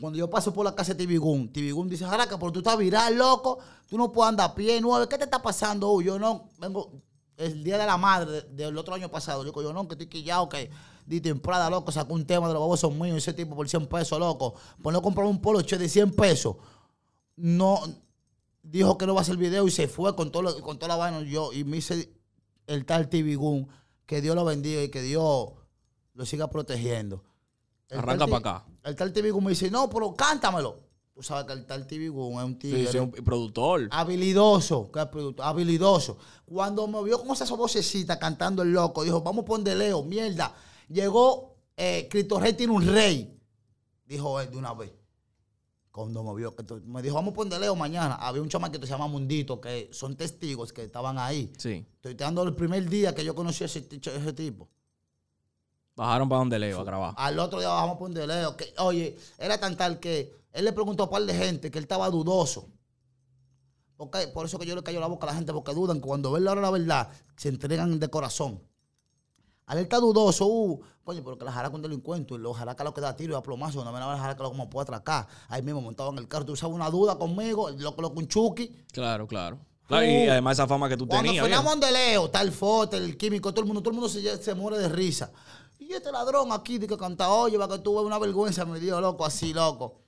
Cuando 0.00 0.18
yo 0.18 0.28
paso 0.28 0.52
por 0.52 0.64
la 0.64 0.74
casa 0.74 0.92
de 0.92 0.98
Tibigún, 0.98 1.50
Tibigún 1.52 1.88
dice, 1.88 2.04
Jaraca, 2.04 2.38
pero 2.38 2.52
tú 2.52 2.58
estás 2.60 2.76
viral, 2.76 3.16
loco. 3.16 3.58
Tú 3.88 3.96
no 3.96 4.12
puedes 4.12 4.28
andar 4.28 4.50
a 4.50 4.54
pie, 4.54 4.78
nueve. 4.80 5.08
¿Qué 5.08 5.16
te 5.16 5.24
está 5.24 5.40
pasando? 5.42 5.90
Uh, 5.90 6.02
yo 6.02 6.18
no, 6.18 6.50
vengo 6.58 6.92
el 7.38 7.64
día 7.64 7.78
de 7.78 7.86
la 7.86 7.96
madre 7.96 8.30
de- 8.30 8.42
del 8.66 8.76
otro 8.78 8.94
año 8.94 9.10
pasado. 9.10 9.40
Yo 9.42 9.46
digo, 9.50 9.62
yo 9.62 9.72
no, 9.72 9.88
que 9.88 9.94
estoy 9.94 10.06
quillado, 10.06 10.48
que 10.48 10.70
Dito 11.06 11.28
en 11.30 11.40
Prada, 11.40 11.70
loco, 11.70 11.90
sacó 11.92 12.14
un 12.14 12.26
tema 12.26 12.46
de 12.48 12.52
los 12.54 12.60
babos 12.60 12.80
son 12.80 12.98
míos, 12.98 13.16
ese 13.16 13.32
tipo 13.32 13.56
por 13.56 13.68
100 13.68 13.86
pesos, 13.86 14.18
loco. 14.18 14.54
Por 14.82 14.92
no 14.92 15.00
comprar 15.00 15.26
un 15.26 15.40
poloche 15.40 15.78
de 15.78 15.88
100 15.88 16.10
pesos. 16.12 16.56
No, 17.36 17.80
dijo 18.68 18.98
que 18.98 19.06
no 19.06 19.14
va 19.14 19.20
a 19.20 19.22
hacer 19.22 19.36
video 19.36 19.66
y 19.66 19.70
se 19.70 19.88
fue 19.88 20.14
con, 20.16 20.30
todo 20.30 20.60
con 20.62 20.78
toda 20.78 20.88
la 20.88 20.96
vaina. 20.96 21.22
Yo, 21.22 21.52
y 21.52 21.64
me 21.64 21.78
hice 21.78 22.12
el 22.66 22.84
tal 22.84 23.08
Tibigún, 23.08 23.68
que 24.06 24.20
Dios 24.20 24.34
lo 24.34 24.44
bendiga 24.44 24.82
y 24.82 24.88
que 24.90 25.02
Dios 25.02 25.50
lo 26.14 26.26
siga 26.26 26.48
protegiendo. 26.48 27.22
El 27.88 27.98
Arranca 27.98 28.26
tal 28.26 28.30
pa' 28.30 28.36
Ti- 28.38 28.40
acá. 28.48 28.66
El 28.84 28.96
tal 28.96 29.12
TV 29.12 29.30
Gun 29.30 29.44
me 29.44 29.50
dice, 29.50 29.70
no, 29.70 29.88
pero 29.90 30.14
cántamelo. 30.14 30.80
Tú 31.14 31.22
sabes 31.22 31.44
que 31.46 31.52
el 31.54 31.64
tal 31.66 31.86
TV 31.86 32.08
Gun 32.08 32.34
es 32.38 32.44
un 32.44 32.58
Sí, 32.60 32.86
sí, 32.90 32.98
un 32.98 33.10
productor. 33.10 33.88
habilidoso, 33.90 34.90
que 34.92 35.00
es 35.00 35.06
producto- 35.06 35.42
habilidoso. 35.42 36.18
Cuando 36.44 36.86
me 36.88 37.02
vio 37.04 37.18
con 37.22 37.30
esa 37.32 37.44
vocecita 37.54 38.18
cantando 38.18 38.62
el 38.62 38.72
loco, 38.72 39.02
dijo, 39.04 39.20
vamos 39.22 39.42
a 39.44 39.46
poner 39.46 39.76
Leo, 39.76 40.02
mierda. 40.02 40.54
Llegó, 40.88 41.56
eh, 41.76 42.06
Cristo 42.10 42.38
Rey 42.40 42.52
tiene 42.54 42.72
un 42.72 42.86
rey. 42.86 43.38
Dijo 44.04 44.40
él 44.40 44.50
de 44.50 44.56
una 44.56 44.72
vez. 44.74 44.92
Cuando 45.96 46.22
me 46.22 46.34
vio, 46.34 46.54
que 46.54 46.62
me 46.84 47.00
dijo, 47.00 47.14
vamos 47.14 47.32
a 47.32 47.34
poner 47.34 47.58
Leo 47.58 47.74
mañana. 47.74 48.16
Había 48.16 48.42
un 48.42 48.50
chamaquito 48.50 48.80
que 48.80 48.86
se 48.86 48.92
llama 48.92 49.06
Mundito, 49.06 49.58
que 49.62 49.88
son 49.92 50.14
testigos 50.14 50.70
que 50.70 50.82
estaban 50.84 51.18
ahí. 51.18 51.50
Sí. 51.56 51.86
Estoy 51.94 52.12
dando 52.12 52.42
el 52.42 52.54
primer 52.54 52.86
día 52.86 53.14
que 53.14 53.24
yo 53.24 53.34
conocí 53.34 53.64
a 53.64 53.66
ese, 53.66 53.80
ti- 53.80 53.98
ese 54.10 54.32
tipo. 54.34 54.68
Bajaron 55.94 56.28
para 56.28 56.40
donde 56.40 56.58
Leo 56.58 56.80
a 56.80 56.84
grabar. 56.84 57.14
Al 57.16 57.38
otro 57.38 57.60
día 57.60 57.70
bajamos 57.70 57.96
por 57.96 58.10
de 58.10 58.26
Leo. 58.26 58.54
Que, 58.58 58.74
oye, 58.76 59.16
era 59.38 59.58
tan 59.58 59.74
tal 59.74 59.98
que 59.98 60.34
él 60.52 60.66
le 60.66 60.74
preguntó 60.74 61.04
a 61.04 61.06
un 61.06 61.12
par 61.12 61.22
de 61.24 61.32
gente 61.34 61.70
que 61.70 61.78
él 61.78 61.84
estaba 61.84 62.10
dudoso. 62.10 62.68
Porque, 63.96 64.28
por 64.28 64.44
eso 64.44 64.58
que 64.58 64.66
yo 64.66 64.76
le 64.76 64.82
callo 64.82 65.00
la 65.00 65.06
boca 65.06 65.26
a 65.26 65.30
la 65.30 65.34
gente, 65.36 65.54
porque 65.54 65.72
dudan 65.72 65.96
que 66.02 66.06
cuando 66.06 66.30
ven 66.30 66.44
la 66.44 66.52
hora 66.52 66.60
la 66.60 66.70
verdad, 66.70 67.08
se 67.38 67.48
entregan 67.48 67.98
de 67.98 68.08
corazón. 68.10 68.60
Al 69.66 69.78
él 69.78 69.84
está 69.84 69.98
dudoso, 69.98 70.46
uh, 70.46 70.80
coño, 71.04 71.22
pero 71.24 71.36
que 71.38 71.44
la 71.44 71.52
jaraca 71.52 71.74
un 71.74 71.82
delincuente, 71.82 72.34
y 72.34 72.38
lo 72.38 72.54
jaraca 72.54 72.84
lo 72.84 72.94
que 72.94 73.00
da 73.00 73.16
tiro 73.16 73.34
y 73.34 73.36
a 73.36 73.42
plomazo, 73.42 73.84
no 73.84 73.92
me 73.92 73.98
la 73.98 74.16
jaraca 74.16 74.42
lo 74.44 74.50
como 74.50 74.70
puede 74.70 74.84
atracar. 74.84 75.26
Ahí 75.48 75.60
mismo 75.62 75.80
montado 75.80 76.10
en 76.10 76.18
el 76.18 76.28
carro, 76.28 76.44
tú 76.44 76.54
sabes 76.56 76.74
una 76.74 76.88
duda 76.88 77.18
conmigo, 77.18 77.70
lo 77.70 77.94
coloco 77.96 78.18
un 78.20 78.28
chuki. 78.28 78.68
Claro, 78.92 79.26
claro. 79.26 79.58
Claro, 79.88 80.04
y 80.04 80.26
Uh, 80.26 80.30
además 80.32 80.58
esa 80.58 80.66
fama 80.66 80.88
que 80.88 80.96
tú 80.96 81.06
Cuando 81.06 81.26
tenías. 81.26 81.44
frenamos 81.44 81.74
bien. 81.78 81.88
en 81.88 81.94
Leo, 81.94 82.24
está 82.26 82.42
el 82.42 83.16
químico, 83.16 83.50
todo 83.52 83.60
el 83.60 83.66
mundo, 83.66 83.80
todo 83.82 83.90
el 83.90 83.94
mundo 84.00 84.08
se, 84.08 84.42
se 84.42 84.54
muere 84.54 84.78
de 84.78 84.88
risa. 84.88 85.30
Y 85.78 85.92
este 85.92 86.10
ladrón 86.10 86.50
aquí 86.52 86.78
de 86.78 86.86
que 86.88 86.96
canta, 86.96 87.30
oye, 87.30 87.56
va 87.56 87.68
que 87.68 87.78
tuve 87.78 88.02
una 88.02 88.18
vergüenza, 88.18 88.64
me 88.64 88.80
dio 88.80 89.00
loco, 89.00 89.24
así 89.24 89.52
loco. 89.52 90.00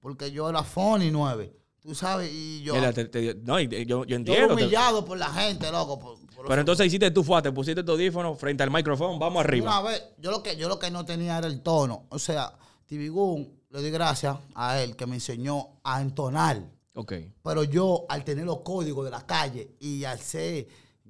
Porque 0.00 0.32
yo 0.32 0.48
era 0.48 0.62
funny 0.64 1.10
nueve. 1.12 1.56
Tú 1.80 1.94
sabes, 1.94 2.32
y 2.32 2.62
yo. 2.62 2.74
Mira, 2.74 2.92
te- 2.92 3.04
te- 3.06 3.34
no, 3.42 3.58
y- 3.60 3.68
yo, 3.68 3.76
yo 3.84 4.04
yo 4.04 4.16
entiendo. 4.16 4.48
te- 4.48 4.62
humillado 4.62 5.04
por 5.04 5.18
la 5.18 5.28
gente, 5.30 5.70
loco. 5.70 5.98
por 5.98 6.18
pero 6.48 6.60
entonces 6.60 6.86
hiciste 6.86 7.10
tú 7.10 7.22
fuerte, 7.24 7.50
pusiste 7.52 7.82
tu 7.82 7.92
audífono 7.92 8.34
frente 8.36 8.62
al 8.62 8.70
micrófono, 8.70 9.18
vamos 9.18 9.44
arriba. 9.44 9.80
Una 9.80 9.90
vez, 9.90 10.02
yo 10.18 10.30
lo 10.30 10.42
que 10.42 10.56
yo 10.56 10.68
lo 10.68 10.78
que 10.78 10.90
no 10.90 11.04
tenía 11.04 11.38
era 11.38 11.46
el 11.46 11.60
tono. 11.62 12.06
O 12.10 12.18
sea, 12.18 12.52
Tibigún, 12.86 13.60
le 13.70 13.80
doy 13.80 13.90
gracias 13.90 14.36
a 14.54 14.80
él 14.80 14.96
que 14.96 15.06
me 15.06 15.14
enseñó 15.16 15.80
a 15.82 16.00
entonar. 16.02 16.62
Ok. 16.94 17.12
Pero 17.42 17.64
yo, 17.64 18.04
al 18.08 18.22
tener 18.24 18.44
los 18.44 18.58
códigos 18.60 19.04
de 19.04 19.10
la 19.10 19.24
calle 19.24 19.76
y 19.80 20.04
al 20.04 20.20
ser, 20.20 20.66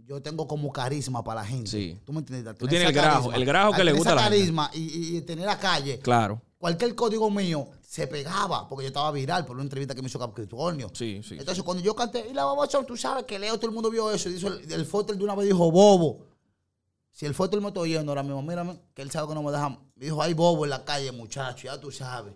yo 0.06 0.22
tengo 0.22 0.46
como 0.46 0.72
carisma 0.72 1.24
para 1.24 1.40
la 1.40 1.46
gente. 1.46 1.70
Sí. 1.70 1.98
¿Tú 2.04 2.12
me 2.12 2.20
entiendes? 2.20 2.56
Tú 2.56 2.68
tienes 2.68 2.86
el 2.88 2.94
grajo, 2.94 3.32
el 3.32 3.44
grajo 3.44 3.72
que 3.72 3.82
le 3.84 3.92
gusta 3.92 4.12
a 4.12 4.14
la 4.14 4.22
gente. 4.24 4.36
carisma 4.38 4.70
y, 4.74 4.80
y- 4.80 5.16
y 5.16 5.20
tener 5.22 5.46
la 5.46 5.58
calle, 5.58 5.98
Claro. 5.98 6.40
cualquier 6.58 6.94
código 6.94 7.30
mío 7.30 7.66
se 7.92 8.06
pegaba, 8.06 8.66
porque 8.70 8.84
yo 8.84 8.88
estaba 8.88 9.10
viral 9.10 9.44
por 9.44 9.54
una 9.54 9.64
entrevista 9.64 9.94
que 9.94 10.00
me 10.00 10.08
hizo 10.08 10.18
Capricornio. 10.18 10.90
Sí, 10.94 11.20
sí. 11.22 11.36
Entonces, 11.38 11.62
cuando 11.62 11.82
yo 11.82 11.94
canté, 11.94 12.26
y 12.26 12.32
la 12.32 12.46
babachón, 12.46 12.86
tú 12.86 12.96
sabes 12.96 13.24
que 13.24 13.38
Leo, 13.38 13.58
todo 13.58 13.66
el 13.66 13.74
mundo 13.74 13.90
vio 13.90 14.10
eso. 14.10 14.30
Y 14.30 14.32
dijo, 14.32 14.48
el, 14.48 14.72
el 14.72 14.86
fotel 14.86 15.18
de 15.18 15.24
una 15.24 15.34
vez 15.34 15.44
dijo, 15.44 15.70
bobo. 15.70 16.24
Si 17.10 17.26
el 17.26 17.34
fotel 17.34 17.60
me 17.60 17.68
está 17.68 17.80
oyendo 17.80 18.10
ahora 18.10 18.22
mismo, 18.22 18.40
mírame, 18.40 18.80
que 18.94 19.02
él 19.02 19.10
sabe 19.10 19.28
que 19.28 19.34
no 19.34 19.42
me 19.42 19.52
deja. 19.52 19.68
Me 19.68 20.06
dijo, 20.06 20.22
hay 20.22 20.32
bobo 20.32 20.64
en 20.64 20.70
la 20.70 20.86
calle, 20.86 21.12
muchacho, 21.12 21.66
ya 21.66 21.78
tú 21.78 21.92
sabes. 21.92 22.32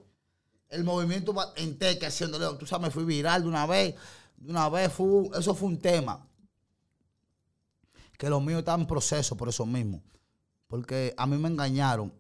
El 0.69 0.85
movimiento 0.85 1.35
en 1.57 1.79
teque 1.79 2.05
haciendo 2.05 2.39
Leo. 2.39 2.59
Tú 2.59 2.67
sabes, 2.67 2.89
me 2.89 2.91
fui 2.91 3.05
viral 3.07 3.41
de 3.41 3.49
una 3.49 3.65
vez. 3.67 3.95
De 4.37 4.51
una 4.51 4.69
vez, 4.69 4.93
fue, 4.93 5.31
eso 5.39 5.55
fue 5.55 5.69
un 5.69 5.79
tema. 5.79 6.29
Que 8.19 8.29
los 8.29 8.43
míos 8.43 8.59
estaban 8.59 8.83
en 8.83 8.87
proceso 8.87 9.39
por 9.39 9.49
eso 9.49 9.65
mismo. 9.65 10.03
Porque 10.67 11.15
a 11.17 11.27
mí 11.27 11.39
me 11.39 11.49
engañaron. 11.49 12.13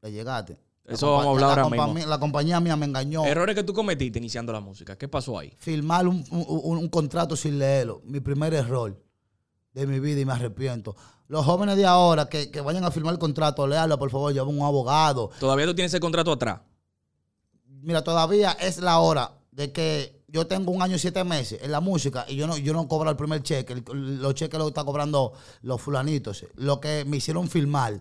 Le 0.00 0.10
llegaste. 0.10 0.65
Eso 0.86 1.10
vamos 1.12 1.26
a 1.26 1.30
hablar 1.30 1.56
la 1.56 1.62
ahora 1.64 1.86
mismo. 1.94 2.08
La 2.08 2.18
compañía 2.20 2.60
mía 2.60 2.76
me 2.76 2.86
engañó 2.86 3.24
Errores 3.24 3.54
que 3.56 3.64
tú 3.64 3.72
cometiste 3.72 4.18
iniciando 4.18 4.52
la 4.52 4.60
música. 4.60 4.96
¿Qué 4.96 5.08
pasó 5.08 5.38
ahí? 5.38 5.52
firmar 5.58 6.06
un, 6.06 6.24
un- 6.30 6.78
un 6.78 6.88
contrato 6.88 7.34
sin 7.36 7.58
leerlo. 7.58 8.00
Mi 8.04 8.20
primer 8.20 8.54
error 8.54 8.96
de 9.72 9.86
mi 9.86 9.98
vida 10.00 10.20
y 10.20 10.24
me 10.24 10.32
arrepiento. 10.32 10.94
Los 11.28 11.44
jóvenes 11.44 11.76
de 11.76 11.84
ahora 11.86 12.28
que, 12.28 12.50
que 12.52 12.60
vayan 12.60 12.84
a 12.84 12.90
firmar 12.92 13.12
el 13.14 13.18
contrato, 13.18 13.66
léalo, 13.66 13.98
por 13.98 14.10
favor, 14.10 14.32
lleva 14.32 14.46
un 14.46 14.62
abogado. 14.62 15.30
Todavía 15.40 15.66
tú 15.66 15.74
tienes 15.74 15.92
ese 15.92 15.98
contrato 16.00 16.30
atrás. 16.32 16.60
Mira, 17.82 18.02
todavía 18.02 18.52
es 18.52 18.78
la 18.78 18.98
hora 19.00 19.32
de 19.50 19.72
que 19.72 20.22
yo 20.28 20.46
tengo 20.46 20.70
un 20.72 20.82
año 20.82 20.96
y 20.96 20.98
siete 20.98 21.22
meses 21.24 21.60
en 21.62 21.72
la 21.72 21.80
música 21.80 22.24
y 22.28 22.36
yo 22.36 22.46
no, 22.46 22.56
yo 22.56 22.72
no 22.72 22.86
cobro 22.88 23.10
el 23.10 23.16
primer 23.16 23.42
cheque. 23.42 23.72
El- 23.72 24.20
los 24.22 24.34
cheques 24.34 24.58
los 24.58 24.68
están 24.68 24.84
cobrando 24.86 25.32
los 25.62 25.80
fulanitos. 25.80 26.44
Lo 26.54 26.80
que 26.80 27.04
me 27.04 27.16
hicieron 27.18 27.48
firmar, 27.48 28.00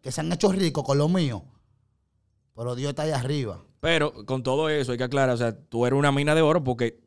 que 0.00 0.10
se 0.12 0.20
han 0.20 0.32
hecho 0.32 0.50
ricos 0.50 0.84
con 0.84 0.98
lo 0.98 1.08
mío. 1.08 1.44
Pero 2.54 2.74
Dios 2.74 2.90
está 2.90 3.02
ahí 3.02 3.10
arriba. 3.10 3.62
Pero 3.80 4.24
con 4.26 4.42
todo 4.42 4.68
eso 4.68 4.92
hay 4.92 4.98
que 4.98 5.04
aclarar, 5.04 5.34
o 5.34 5.38
sea, 5.38 5.56
tú 5.56 5.86
eres 5.86 5.98
una 5.98 6.12
mina 6.12 6.34
de 6.34 6.42
oro 6.42 6.62
porque 6.62 7.00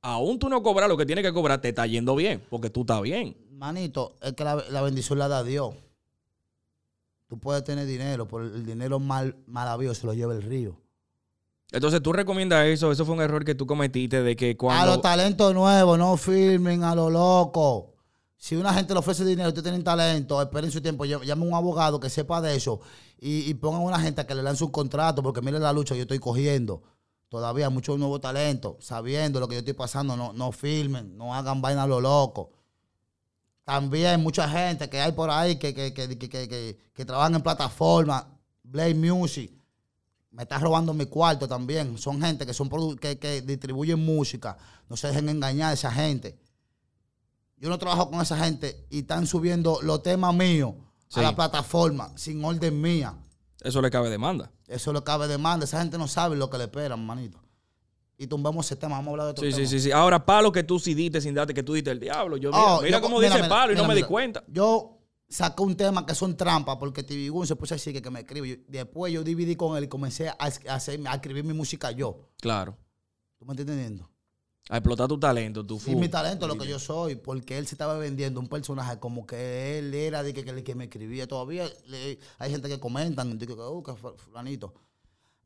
aún 0.00 0.38
tú 0.38 0.48
no 0.48 0.62
cobras 0.62 0.88
lo 0.88 0.96
que 0.96 1.06
tienes 1.06 1.24
que 1.24 1.32
cobrar, 1.32 1.60
te 1.60 1.68
está 1.70 1.86
yendo 1.86 2.14
bien, 2.14 2.42
porque 2.48 2.70
tú 2.70 2.82
estás 2.82 3.02
bien. 3.02 3.36
Manito, 3.50 4.16
es 4.22 4.32
que 4.32 4.44
la, 4.44 4.56
la 4.70 4.82
bendición 4.82 5.18
la 5.18 5.28
da 5.28 5.44
Dios. 5.44 5.74
Tú 7.28 7.38
puedes 7.38 7.64
tener 7.64 7.86
dinero, 7.86 8.26
pero 8.28 8.44
el 8.44 8.64
dinero 8.66 8.98
mal, 8.98 9.36
mal 9.46 9.68
habido 9.68 9.94
se 9.94 10.06
lo 10.06 10.14
lleva 10.14 10.34
el 10.34 10.42
río. 10.42 10.76
Entonces 11.70 12.02
tú 12.02 12.12
recomiendas 12.12 12.66
eso, 12.66 12.92
eso 12.92 13.06
fue 13.06 13.14
un 13.14 13.22
error 13.22 13.44
que 13.44 13.54
tú 13.54 13.66
cometiste 13.66 14.22
de 14.22 14.36
que 14.36 14.50
A 14.50 14.56
cuando... 14.56 14.86
los 14.86 15.00
talentos 15.00 15.54
nuevos, 15.54 15.98
no 15.98 16.16
firmen 16.18 16.84
a 16.84 16.94
lo 16.94 17.08
loco. 17.08 17.91
Si 18.44 18.56
una 18.56 18.74
gente 18.74 18.92
le 18.92 18.98
ofrece 18.98 19.24
dinero, 19.24 19.50
usted 19.50 19.62
tiene 19.62 19.78
talento, 19.84 20.42
esperen 20.42 20.68
su 20.72 20.80
tiempo, 20.80 21.04
ll- 21.04 21.22
llame 21.24 21.44
a 21.44 21.48
un 21.48 21.54
abogado 21.54 22.00
que 22.00 22.10
sepa 22.10 22.40
de 22.40 22.56
eso 22.56 22.80
y, 23.20 23.48
y 23.48 23.54
pongan 23.54 23.82
una 23.82 24.00
gente 24.00 24.26
que 24.26 24.34
le 24.34 24.42
lance 24.42 24.64
un 24.64 24.72
contrato, 24.72 25.22
porque 25.22 25.40
mire 25.40 25.60
la 25.60 25.72
lucha 25.72 25.94
que 25.94 25.98
yo 25.98 26.02
estoy 26.02 26.18
cogiendo. 26.18 26.82
Todavía 27.28 27.70
muchos 27.70 27.96
nuevos 28.00 28.20
talentos, 28.20 28.84
sabiendo 28.84 29.38
lo 29.38 29.46
que 29.46 29.54
yo 29.54 29.58
estoy 29.60 29.74
pasando, 29.74 30.16
no, 30.16 30.32
no 30.32 30.50
firmen, 30.50 31.16
no 31.16 31.32
hagan 31.32 31.62
vaina 31.62 31.84
a 31.84 31.86
lo 31.86 32.00
loco. 32.00 32.50
También 33.62 34.20
mucha 34.20 34.48
gente 34.48 34.90
que 34.90 35.00
hay 35.00 35.12
por 35.12 35.30
ahí 35.30 35.54
que, 35.54 35.72
que, 35.72 35.94
que, 35.94 36.18
que, 36.18 36.28
que- 36.28 36.78
que- 36.92 37.04
trabajan 37.04 37.36
en 37.36 37.42
plataformas, 37.42 38.24
Blade 38.64 38.94
Music, 38.96 39.52
me 40.32 40.42
está 40.42 40.58
robando 40.58 40.92
mi 40.92 41.06
cuarto 41.06 41.46
también. 41.46 41.96
Son 41.96 42.20
gente 42.20 42.44
que 42.44 42.52
son 42.54 42.68
que, 42.96 43.20
que 43.20 43.40
distribuyen 43.42 44.04
música. 44.04 44.58
No 44.88 44.96
se 44.96 45.06
dejen 45.06 45.28
engañar 45.28 45.70
a 45.70 45.74
esa 45.74 45.92
gente. 45.92 46.41
Yo 47.62 47.68
no 47.70 47.78
trabajo 47.78 48.10
con 48.10 48.20
esa 48.20 48.36
gente 48.36 48.86
y 48.90 48.98
están 48.98 49.26
subiendo 49.26 49.78
los 49.82 50.02
temas 50.02 50.34
míos 50.34 50.74
Sí. 51.08 51.20
a 51.20 51.22
la 51.22 51.34
plataforma 51.36 52.12
sin 52.16 52.44
orden 52.44 52.80
mía. 52.80 53.14
Eso 53.60 53.80
le 53.80 53.88
cabe 53.90 54.10
demanda. 54.10 54.50
Eso 54.66 54.92
le 54.92 55.02
cabe 55.04 55.28
demanda. 55.28 55.64
Esa 55.64 55.80
gente 55.80 55.96
no 55.96 56.08
sabe 56.08 56.34
lo 56.36 56.50
que 56.50 56.58
le 56.58 56.64
esperan, 56.64 57.06
manito. 57.06 57.38
y 58.18 58.26
tumbemos 58.26 58.66
ese 58.66 58.76
tema. 58.76 58.96
Vamos 58.96 59.08
a 59.08 59.10
hablar 59.12 59.26
de 59.26 59.30
otro 59.32 59.44
Sí, 59.44 59.50
tema. 59.52 59.68
sí, 59.68 59.78
sí, 59.78 59.80
sí. 59.84 59.90
Ahora, 59.92 60.24
palo 60.24 60.52
que 60.52 60.62
tú 60.62 60.78
sí 60.78 60.94
diste 60.94 61.20
sin 61.20 61.34
darte 61.34 61.52
que 61.54 61.62
tú 61.64 61.72
diste 61.74 61.90
el 61.90 61.98
diablo. 61.98 62.36
Yo, 62.36 62.50
mira, 62.50 62.62
Oh, 62.76 62.80
mira 62.82 62.98
yo- 62.98 63.02
cómo 63.02 63.16
mira, 63.18 63.28
dice 63.30 63.42
mira, 63.42 63.48
palo 63.48 63.72
y 63.72 63.76
no 63.76 63.84
me 63.86 63.94
di 63.96 64.02
cuenta. 64.04 64.44
Yo 64.48 64.98
saqué 65.28 65.62
un 65.62 65.76
tema 65.76 66.04
que 66.06 66.14
son 66.14 66.36
trampas 66.36 66.76
porque 66.76 67.02
TV 67.02 67.28
Gun 67.30 67.46
se 67.48 67.56
puso 67.56 67.74
así 67.74 67.92
que, 67.92 68.00
que 68.02 68.10
me 68.10 68.20
escribe. 68.20 68.64
Después 68.68 69.12
yo 69.12 69.24
dividí 69.24 69.56
con 69.56 69.76
él 69.76 69.84
y 69.84 69.88
comencé 69.88 70.28
a, 70.28 70.36
a 70.38 70.74
hacer, 70.74 71.00
a 71.06 71.14
escribir 71.14 71.42
mi 71.44 71.52
música 71.52 71.90
yo. 71.90 72.28
Claro. 72.40 72.76
¿Tú 73.38 73.44
me 73.44 73.52
estás 73.54 73.62
entendiendo? 73.66 74.08
A 74.68 74.76
explotar 74.78 75.08
tu 75.08 75.18
talento, 75.18 75.66
tu 75.66 75.76
Y 75.76 75.80
fu- 75.80 75.98
mi 75.98 76.08
talento, 76.08 76.46
lo 76.46 76.56
que 76.56 76.66
yo 76.68 76.78
soy, 76.78 77.16
porque 77.16 77.58
él 77.58 77.66
se 77.66 77.74
estaba 77.74 77.98
vendiendo 77.98 78.38
un 78.40 78.48
personaje 78.48 78.98
como 79.00 79.26
que 79.26 79.78
él 79.78 79.92
era 79.92 80.22
de 80.22 80.32
que, 80.32 80.44
que, 80.44 80.50
el 80.50 80.62
que 80.62 80.74
me 80.74 80.84
escribía. 80.84 81.26
Todavía 81.26 81.68
le- 81.88 82.18
hay 82.38 82.50
gente 82.50 82.68
que 82.68 82.78
comentan, 82.78 83.38
de 83.38 83.46
que, 83.46 83.54
que 83.56 83.94
fue 83.94 84.16
fulanito. 84.16 84.72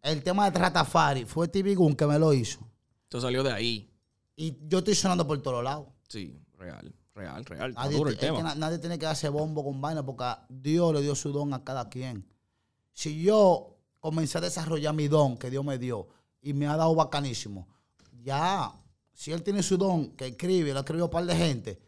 El 0.03 0.23
tema 0.23 0.45
de 0.45 0.51
Tratafari 0.53 1.25
fue 1.25 1.49
TV 1.49 1.75
Gun 1.75 1.97
que 1.97 2.07
me 2.07 2.19
lo 2.19 2.33
hizo. 2.35 2.61
Esto 3.05 3.21
salió 3.21 3.43
de 3.43 3.53
ahí. 3.53 3.91
Y 4.37 4.55
yo 4.69 4.79
estoy 4.79 4.95
sonando 4.95 5.27
por 5.27 5.41
todos 5.41 5.65
lados. 5.65 5.87
Sí, 6.09 6.39
real, 6.59 6.95
real, 7.15 7.45
real. 7.47 7.71
Está 7.71 7.85
Nadie, 7.85 7.97
duro 7.97 8.11
el 8.11 8.17
que 8.19 8.27
tema. 8.27 8.43
na- 8.43 8.55
nadie 8.55 8.79
tiene 8.79 8.99
que 8.99 9.07
hacer 9.07 9.31
bombo 9.31 9.65
con 9.65 9.81
vaina 9.81 10.05
porque 10.05 10.25
Dios 10.51 10.93
le 10.95 11.01
dio 11.01 11.15
su 11.15 11.33
don 11.33 11.55
a 11.55 11.65
cada 11.65 11.89
quien. 11.89 12.29
Si 12.93 13.23
yo 13.23 13.79
comencé 13.99 14.39
a 14.39 14.43
desarrollar 14.43 14.95
mi 14.95 15.09
don 15.09 15.39
que 15.39 15.51
Dios 15.51 15.65
me 15.65 15.79
dio 15.79 16.07
y 16.43 16.53
me 16.53 16.67
ha 16.69 16.77
dado 16.77 16.95
bacanísimo, 16.95 17.67
ya, 18.23 18.73
si 19.17 19.33
él 19.33 19.43
tiene 19.43 19.63
su 19.63 19.77
don 19.79 20.11
que 20.11 20.27
escribe, 20.27 20.73
lo 20.75 20.81
escribió 20.81 21.07
un 21.07 21.11
par 21.11 21.25
de 21.25 21.35
gente, 21.35 21.79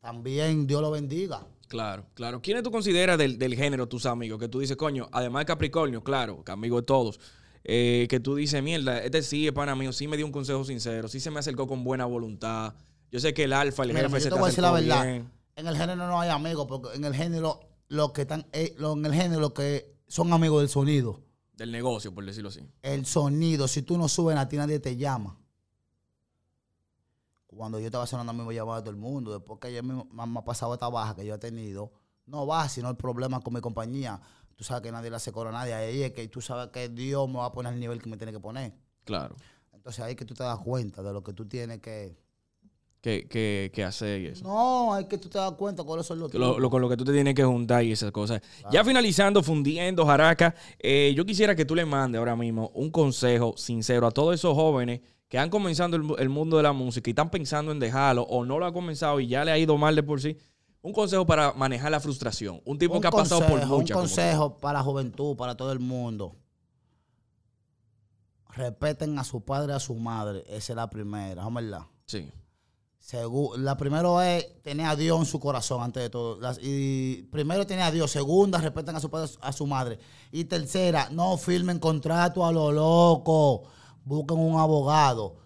también 0.00 0.66
Dios 0.66 0.82
lo 0.82 0.90
bendiga. 0.90 1.46
Claro, 1.68 2.04
claro. 2.14 2.40
¿Quiénes 2.42 2.62
tú 2.62 2.70
consideras 2.70 3.16
del, 3.18 3.38
del 3.38 3.54
género 3.54 3.88
tus 3.88 4.04
amigos? 4.06 4.38
Que 4.38 4.48
tú 4.48 4.60
dices, 4.60 4.76
coño, 4.76 5.08
además 5.12 5.40
de 5.42 5.46
Capricornio, 5.46 6.04
claro, 6.04 6.44
que 6.44 6.52
amigo 6.52 6.76
de 6.80 6.86
todos. 6.86 7.18
eh, 7.64 8.06
que 8.10 8.20
tú 8.20 8.34
dices, 8.34 8.62
mierda, 8.62 9.02
este 9.02 9.22
sí 9.22 9.46
es 9.46 9.52
pana 9.52 9.74
mío, 9.74 9.92
sí 9.92 10.06
me 10.06 10.16
dio 10.18 10.26
un 10.26 10.32
consejo 10.32 10.62
sincero, 10.64 11.08
sí 11.08 11.18
se 11.20 11.30
me 11.30 11.38
acercó 11.38 11.66
con 11.66 11.82
buena 11.82 12.04
voluntad. 12.04 12.74
Yo 13.10 13.20
sé 13.20 13.32
que 13.32 13.44
el 13.44 13.52
alfa, 13.54 13.84
el 13.84 13.90
Mira, 13.90 14.02
jefe 14.02 14.14
yo 14.16 14.20
se 14.20 14.28
te 14.28 14.34
voy 14.34 14.44
a 14.44 14.46
decir 14.48 14.62
la 14.62 14.72
verdad. 14.72 15.04
bien. 15.04 15.30
En 15.56 15.66
el 15.68 15.76
género 15.76 16.06
no 16.06 16.20
hay 16.20 16.28
amigos, 16.30 16.66
porque 16.68 16.94
en 16.94 17.04
el 17.04 17.14
género 17.14 17.60
lo 17.88 18.12
que 18.12 18.22
están, 18.22 18.46
eh, 18.52 18.74
lo- 18.76 18.92
en 18.94 19.06
el 19.06 19.14
género 19.14 19.40
lo 19.40 19.54
que 19.54 19.94
son 20.08 20.32
amigos 20.32 20.60
del 20.60 20.68
sonido. 20.68 21.22
Del 21.56 21.70
negocio, 21.72 22.12
por 22.12 22.24
decirlo 22.26 22.48
así. 22.50 22.60
El 22.82 23.06
sonido, 23.06 23.66
si 23.68 23.80
tú 23.82 23.96
no 23.96 24.08
subes 24.08 24.36
a 24.36 24.48
ti, 24.48 24.56
nadie 24.56 24.80
te 24.80 24.96
llama. 24.96 25.38
Cuando 27.54 27.78
yo 27.78 27.86
estaba 27.86 28.06
sonando, 28.06 28.30
a 28.30 28.34
mí 28.34 28.42
me 28.42 28.54
llamaba 28.54 28.80
todo 28.80 28.90
el 28.90 28.96
mundo. 28.96 29.32
Después 29.32 29.58
que 29.60 29.82
me- 29.82 30.04
me 30.10 30.38
ha 30.38 30.44
pasado 30.44 30.74
esta 30.74 30.88
baja 30.88 31.14
que 31.14 31.24
yo 31.24 31.34
he 31.34 31.38
tenido, 31.38 31.92
no 32.26 32.46
baja, 32.46 32.68
sino 32.68 32.88
el 32.90 32.96
problema 32.96 33.40
con 33.40 33.54
mi 33.54 33.60
compañía. 33.60 34.20
Tú 34.56 34.64
sabes 34.64 34.82
que 34.82 34.92
nadie 34.92 35.10
le 35.10 35.16
hace 35.16 35.32
coro 35.32 35.48
a 35.50 35.52
nadie. 35.52 35.74
Ahí 35.74 36.02
es 36.02 36.12
que 36.12 36.26
tú 36.28 36.40
sabes 36.40 36.68
que 36.68 36.88
Dios 36.88 37.28
me 37.28 37.36
va 37.38 37.46
a 37.46 37.52
poner 37.52 37.72
el 37.74 37.80
nivel 37.80 38.00
que 38.02 38.08
me 38.08 38.16
tiene 38.16 38.32
que 38.32 38.40
poner. 38.40 38.74
Claro. 39.04 39.34
Entonces 39.72 40.04
ahí 40.04 40.12
es 40.12 40.16
que 40.16 40.24
tú 40.24 40.34
te 40.34 40.44
das 40.44 40.58
cuenta 40.60 41.02
de 41.02 41.12
lo 41.12 41.22
que 41.22 41.32
tú 41.32 41.46
tienes 41.46 41.80
que. 41.80 42.16
Que, 43.04 43.28
que, 43.28 43.70
que 43.74 43.84
hacer 43.84 44.22
y 44.22 44.26
eso. 44.28 44.44
No, 44.44 44.94
hay 44.94 45.04
que 45.04 45.18
tú 45.18 45.28
te 45.28 45.36
das 45.36 45.52
cuenta 45.52 45.84
cuáles 45.84 46.06
son 46.06 46.18
los 46.20 46.32
Lo, 46.32 46.58
lo- 46.58 46.70
con 46.70 46.80
lo 46.80 46.88
que 46.88 46.96
tú 46.96 47.04
te 47.04 47.12
tienes 47.12 47.34
que 47.34 47.44
juntar 47.44 47.84
y 47.84 47.92
esas 47.92 48.10
cosas. 48.12 48.40
Ya 48.72 48.82
finalizando, 48.82 49.42
fundiendo, 49.42 50.06
Jaraca, 50.06 50.54
eh, 50.78 51.12
yo 51.14 51.26
quisiera 51.26 51.54
que 51.54 51.66
tú 51.66 51.74
le 51.74 51.84
mandes 51.84 52.18
ahora 52.18 52.34
mismo 52.34 52.70
un 52.72 52.90
consejo 52.90 53.52
sincero 53.58 54.06
a 54.06 54.10
todos 54.10 54.34
esos 54.36 54.54
jóvenes 54.54 55.02
que 55.28 55.38
han 55.38 55.50
comenzado 55.50 55.96
el, 55.96 56.02
mu- 56.02 56.16
el 56.16 56.30
mundo 56.30 56.56
de 56.56 56.62
la 56.62 56.72
música 56.72 57.10
y 57.10 57.12
están 57.12 57.28
pensando 57.28 57.72
en 57.72 57.78
dejarlo 57.78 58.22
o 58.22 58.42
no 58.46 58.58
lo 58.58 58.64
ha 58.64 58.72
comenzado 58.72 59.20
y 59.20 59.26
ya 59.26 59.44
le 59.44 59.50
ha 59.52 59.58
ido 59.58 59.76
mal 59.76 59.94
de 59.94 60.02
por 60.02 60.22
sí. 60.22 60.38
Un 60.80 60.94
consejo 60.94 61.26
para 61.26 61.52
manejar 61.52 61.90
la 61.90 62.00
frustración. 62.00 62.62
Un 62.64 62.78
tipo 62.78 62.94
un 62.94 63.02
que 63.02 63.08
ha 63.08 63.10
pasado 63.10 63.42
por 63.46 63.66
muchas. 63.66 63.96
Un 63.98 64.02
consejo 64.04 64.56
para 64.56 64.78
la 64.78 64.82
juventud, 64.82 65.36
para 65.36 65.54
todo 65.58 65.72
el 65.72 65.78
mundo. 65.78 66.36
Respeten 68.56 69.18
a 69.18 69.24
su 69.24 69.42
padre 69.44 69.74
a 69.74 69.78
su 69.80 69.94
madre. 69.94 70.42
Esa 70.48 70.72
es 70.72 70.76
la 70.76 70.88
primera, 70.88 71.42
¿no 71.42 71.48
es 71.48 71.54
verdad? 71.54 71.82
Sí, 72.06 72.30
Segu- 73.04 73.56
la 73.58 73.76
primero 73.76 74.22
es 74.22 74.62
tener 74.62 74.86
a 74.86 74.96
Dios 74.96 75.18
en 75.18 75.26
su 75.26 75.38
corazón 75.38 75.82
antes 75.82 76.02
de 76.02 76.08
todo. 76.10 76.40
Las- 76.40 76.58
y 76.62 77.22
primero 77.30 77.66
tener 77.66 77.84
a 77.84 77.90
Dios. 77.90 78.10
Segunda, 78.10 78.58
respeten 78.58 78.96
a 78.96 79.00
su 79.00 79.10
padre 79.10 79.30
a 79.42 79.52
su 79.52 79.66
madre. 79.66 79.98
Y 80.32 80.44
tercera, 80.44 81.08
no 81.10 81.36
firmen 81.36 81.78
contrato 81.78 82.46
a 82.46 82.50
lo 82.52 82.72
loco. 82.72 83.64
Busquen 84.06 84.38
un 84.38 84.58
abogado. 84.58 85.36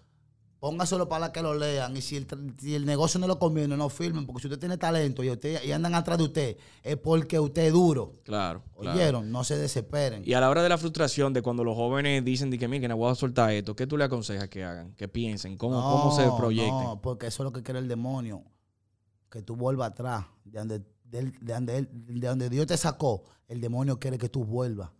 Póngaselo 0.59 1.07
para 1.07 1.31
que 1.31 1.41
lo 1.41 1.53
lean. 1.53 1.95
Y 1.95 2.01
si 2.01 2.17
el, 2.17 2.27
si 2.59 2.75
el 2.75 2.85
negocio 2.85 3.17
no 3.17 3.27
lo 3.27 3.39
conviene, 3.39 3.77
no 3.77 3.87
firmen. 3.87 4.25
Porque 4.25 4.41
si 4.41 4.47
usted 4.47 4.59
tiene 4.59 4.77
talento 4.77 5.23
y, 5.23 5.29
usted, 5.29 5.63
y 5.63 5.71
andan 5.71 5.95
atrás 5.95 6.17
de 6.17 6.25
usted, 6.25 6.57
es 6.83 6.97
porque 6.97 7.39
usted 7.39 7.67
es 7.67 7.73
duro. 7.73 8.11
claro. 8.23 8.61
claro. 8.77 8.97
¿Oyeron? 8.97 9.31
No 9.31 9.45
se 9.45 9.57
desesperen. 9.57 10.21
Y 10.25 10.33
a 10.33 10.41
la 10.41 10.49
hora 10.49 10.61
de 10.61 10.67
la 10.67 10.77
frustración, 10.77 11.31
de 11.31 11.41
cuando 11.41 11.63
los 11.63 11.75
jóvenes 11.75 12.25
dicen 12.25 12.51
que, 12.51 12.67
mira, 12.67 12.81
que 12.81 12.87
no 12.89 12.97
voy 12.97 13.09
a 13.09 13.15
soltar 13.15 13.51
esto, 13.51 13.73
¿qué 13.73 13.87
tú 13.87 13.97
le 13.97 14.03
aconsejas 14.03 14.49
que 14.49 14.65
hagan? 14.65 14.93
Que 14.95 15.07
piensen, 15.07 15.57
cómo, 15.57 15.81
cómo 15.81 16.13
se 16.13 16.25
No, 16.25 16.35
proyecten. 16.35 16.83
No, 16.83 17.01
porque 17.01 17.27
eso 17.27 17.43
es 17.43 17.45
lo 17.45 17.53
que 17.53 17.63
quiere 17.63 17.79
el 17.79 17.87
demonio. 17.87 18.43
Que 19.29 19.41
tú 19.41 19.55
vuelvas 19.55 19.91
atrás. 19.91 20.25
De 20.43 20.59
donde, 20.59 20.79
de, 21.05 21.31
donde 21.41 21.87
de 21.89 22.27
donde 22.27 22.49
Dios 22.49 22.67
te 22.67 22.75
sacó, 22.75 23.23
el 23.47 23.61
demonio 23.61 23.97
quiere 23.97 24.17
que 24.17 24.27
tú 24.27 24.43
vuelvas. 24.43 24.91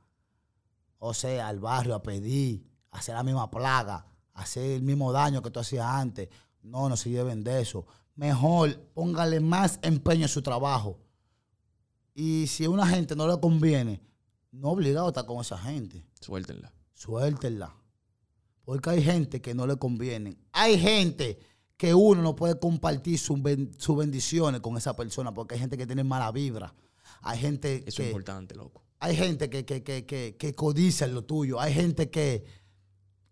O 0.99 1.13
sea, 1.13 1.49
al 1.49 1.59
barrio 1.59 1.95
a 1.95 2.01
pedir, 2.01 2.65
a 2.91 2.99
hacer 2.99 3.15
la 3.15 3.23
misma 3.23 3.51
plaga, 3.51 4.05
hacer 4.33 4.63
el 4.71 4.81
mismo 4.81 5.11
daño 5.11 5.41
que 5.41 5.51
tú 5.51 5.59
hacías 5.59 5.85
antes. 5.85 6.29
No, 6.61 6.89
no 6.89 6.97
se 6.97 7.09
lleven 7.09 7.43
de 7.43 7.61
eso. 7.61 7.85
Mejor 8.15 8.77
póngale 8.93 9.39
más 9.39 9.79
empeño 9.81 10.23
en 10.23 10.29
su 10.29 10.41
trabajo. 10.41 10.97
Y 12.13 12.47
si 12.47 12.65
a 12.65 12.69
una 12.69 12.85
gente 12.87 13.15
no 13.15 13.27
le 13.27 13.39
conviene, 13.39 14.01
no 14.51 14.69
obligado 14.69 15.05
a 15.07 15.09
estar 15.09 15.25
con 15.25 15.39
esa 15.41 15.57
gente 15.57 16.03
Suéltenla. 16.19 16.73
suéltenla. 16.93 17.75
Porque 18.65 18.89
hay 18.89 19.03
gente 19.03 19.41
que 19.41 19.53
no 19.53 19.65
le 19.65 19.77
conviene. 19.77 20.37
Hay 20.51 20.77
gente 20.77 21.39
que 21.77 21.93
uno 21.93 22.21
no 22.21 22.35
puede 22.35 22.59
compartir 22.59 23.17
sus 23.17 23.41
ben- 23.41 23.71
sus 23.77 23.95
bendiciones 23.97 24.59
con 24.61 24.75
esa 24.77 24.95
persona 24.95 25.33
porque 25.33 25.55
hay 25.55 25.61
gente 25.61 25.77
que 25.77 25.87
tiene 25.87 26.03
mala 26.03 26.31
vibra. 26.31 26.73
Hay 27.21 27.39
gente 27.39 27.77
Eso 27.77 27.87
es 27.87 27.95
que, 27.95 28.05
importante, 28.07 28.53
loco. 28.55 28.83
hay 28.99 29.15
gente 29.15 29.49
que, 29.49 29.65
que, 29.65 29.81
que, 29.81 30.05
que, 30.05 30.35
que 30.37 30.53
codicia 30.53 31.07
lo 31.07 31.23
tuyo. 31.23 31.59
Hay 31.59 31.73
gente 31.73 32.09
que, 32.09 32.43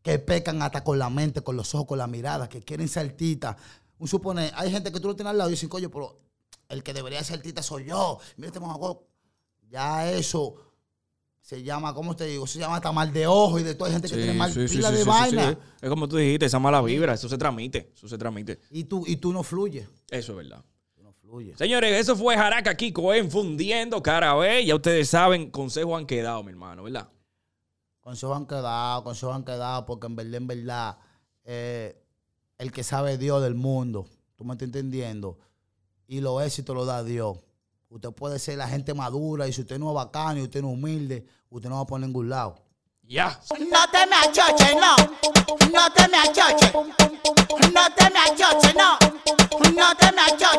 que 0.07 0.19
pecan 0.19 0.61
hasta 0.61 0.85
con 0.85 0.97
la 0.97 1.09
mente, 1.09 1.41
con 1.41 1.57
los 1.57 1.75
ojos, 1.75 1.85
con 1.85 1.97
la 1.97 2.07
mirada, 2.07 2.47
que 2.47 2.61
quieren 2.61 2.87
ser 2.87 3.07
artistas. 3.07 3.57
Un 3.99 4.07
supone, 4.07 4.51
hay 4.55 4.71
gente 4.71 4.89
que 4.89 5.01
tú 5.01 5.09
lo 5.09 5.15
tienes 5.17 5.31
al 5.31 5.37
lado 5.37 5.49
y 5.49 5.53
dicen, 5.53 5.67
coño, 5.67 5.91
pero 5.91 6.21
el 6.69 6.81
que 6.81 6.93
debería 6.93 7.21
ser 7.25 7.39
artista 7.39 7.61
soy 7.61 7.87
yo. 7.87 8.17
Mira 8.37 8.47
este. 8.47 8.61
Ya 9.69 10.09
eso 10.09 10.55
se 11.41 11.61
llama, 11.61 11.93
¿cómo 11.93 12.15
te 12.15 12.23
digo? 12.23 12.47
Se 12.47 12.57
llama 12.57 12.77
hasta 12.77 12.93
mal 12.93 13.11
de 13.11 13.27
ojo 13.27 13.59
y 13.59 13.63
de 13.63 13.75
toda 13.75 13.91
gente 13.91 14.07
que 14.07 14.15
tiene 14.15 14.31
mal 14.31 14.53
pila 14.53 14.91
de 14.91 15.03
vaina. 15.03 15.59
Es 15.81 15.89
como 15.89 16.07
tú 16.07 16.15
dijiste, 16.15 16.45
esa 16.45 16.59
mala 16.59 16.81
vibra, 16.81 17.13
eso 17.13 17.27
se 17.27 17.37
transmite, 17.37 17.91
eso 17.93 18.07
se 18.07 18.17
transmite. 18.17 18.61
Y 18.71 18.85
tú, 18.85 19.03
y 19.05 19.17
tú 19.17 19.33
no 19.33 19.43
fluyes. 19.43 19.89
Eso 20.09 20.31
es 20.31 20.37
verdad. 20.37 20.63
Tú 20.95 21.03
no 21.03 21.11
fluyes. 21.11 21.57
Señores, 21.57 21.99
eso 21.99 22.15
fue 22.15 22.37
Jaraca 22.37 22.75
Kiko 22.75 23.13
en 23.13 23.29
Fundiendo 23.29 24.01
Cara 24.01 24.33
B. 24.35 24.65
Ya 24.65 24.75
ustedes 24.75 25.09
saben, 25.09 25.51
consejos 25.51 25.97
han 25.97 26.05
quedado, 26.05 26.43
mi 26.43 26.51
hermano, 26.51 26.83
¿verdad? 26.83 27.09
con 28.07 28.13
eso 28.13 28.33
han 28.33 28.45
quedado, 28.45 29.03
con 29.03 29.11
eso 29.11 29.33
han 29.33 29.43
quedado, 29.43 29.85
porque 29.85 30.07
en 30.07 30.15
verdad, 30.15 30.35
en 30.35 30.47
verdad, 30.47 30.97
eh, 31.43 32.01
el 32.57 32.71
que 32.71 32.81
sabe 32.81 33.17
Dios 33.17 33.43
del 33.43 33.53
mundo, 33.53 34.07
tú 34.37 34.45
me 34.45 34.53
estás 34.53 34.67
entendiendo, 34.67 35.37
y 36.07 36.21
los 36.21 36.41
éxitos 36.41 36.73
lo 36.73 36.85
da 36.85 37.03
Dios. 37.03 37.37
Usted 37.89 38.11
puede 38.11 38.39
ser 38.39 38.59
la 38.59 38.69
gente 38.69 38.93
madura 38.93 39.45
y 39.45 39.51
si 39.51 39.59
usted 39.59 39.77
no 39.77 39.89
es 39.89 39.95
bacano 39.95 40.39
y 40.39 40.43
usted 40.43 40.61
no 40.61 40.69
es 40.69 40.75
humilde, 40.75 41.27
usted 41.49 41.67
no 41.67 41.75
va 41.75 41.81
a 41.81 41.85
poner 41.85 42.07
ningún 42.07 42.29
lado. 42.29 42.55
Ya. 43.03 43.41
No 43.49 43.91
te 43.91 44.07
me 44.07 44.15
achoches, 44.15 44.75
no. 44.75 44.95
No 45.73 45.91
te 45.91 46.07
me 46.07 46.17
achoches. 46.17 46.73
No 47.73 47.93
te 47.93 48.09
me 48.09 48.19
achoches, 48.19 48.73
no. 48.73 48.97
No 49.75 49.95
te 49.97 50.11
me 50.13 50.21
achoches. 50.21 50.57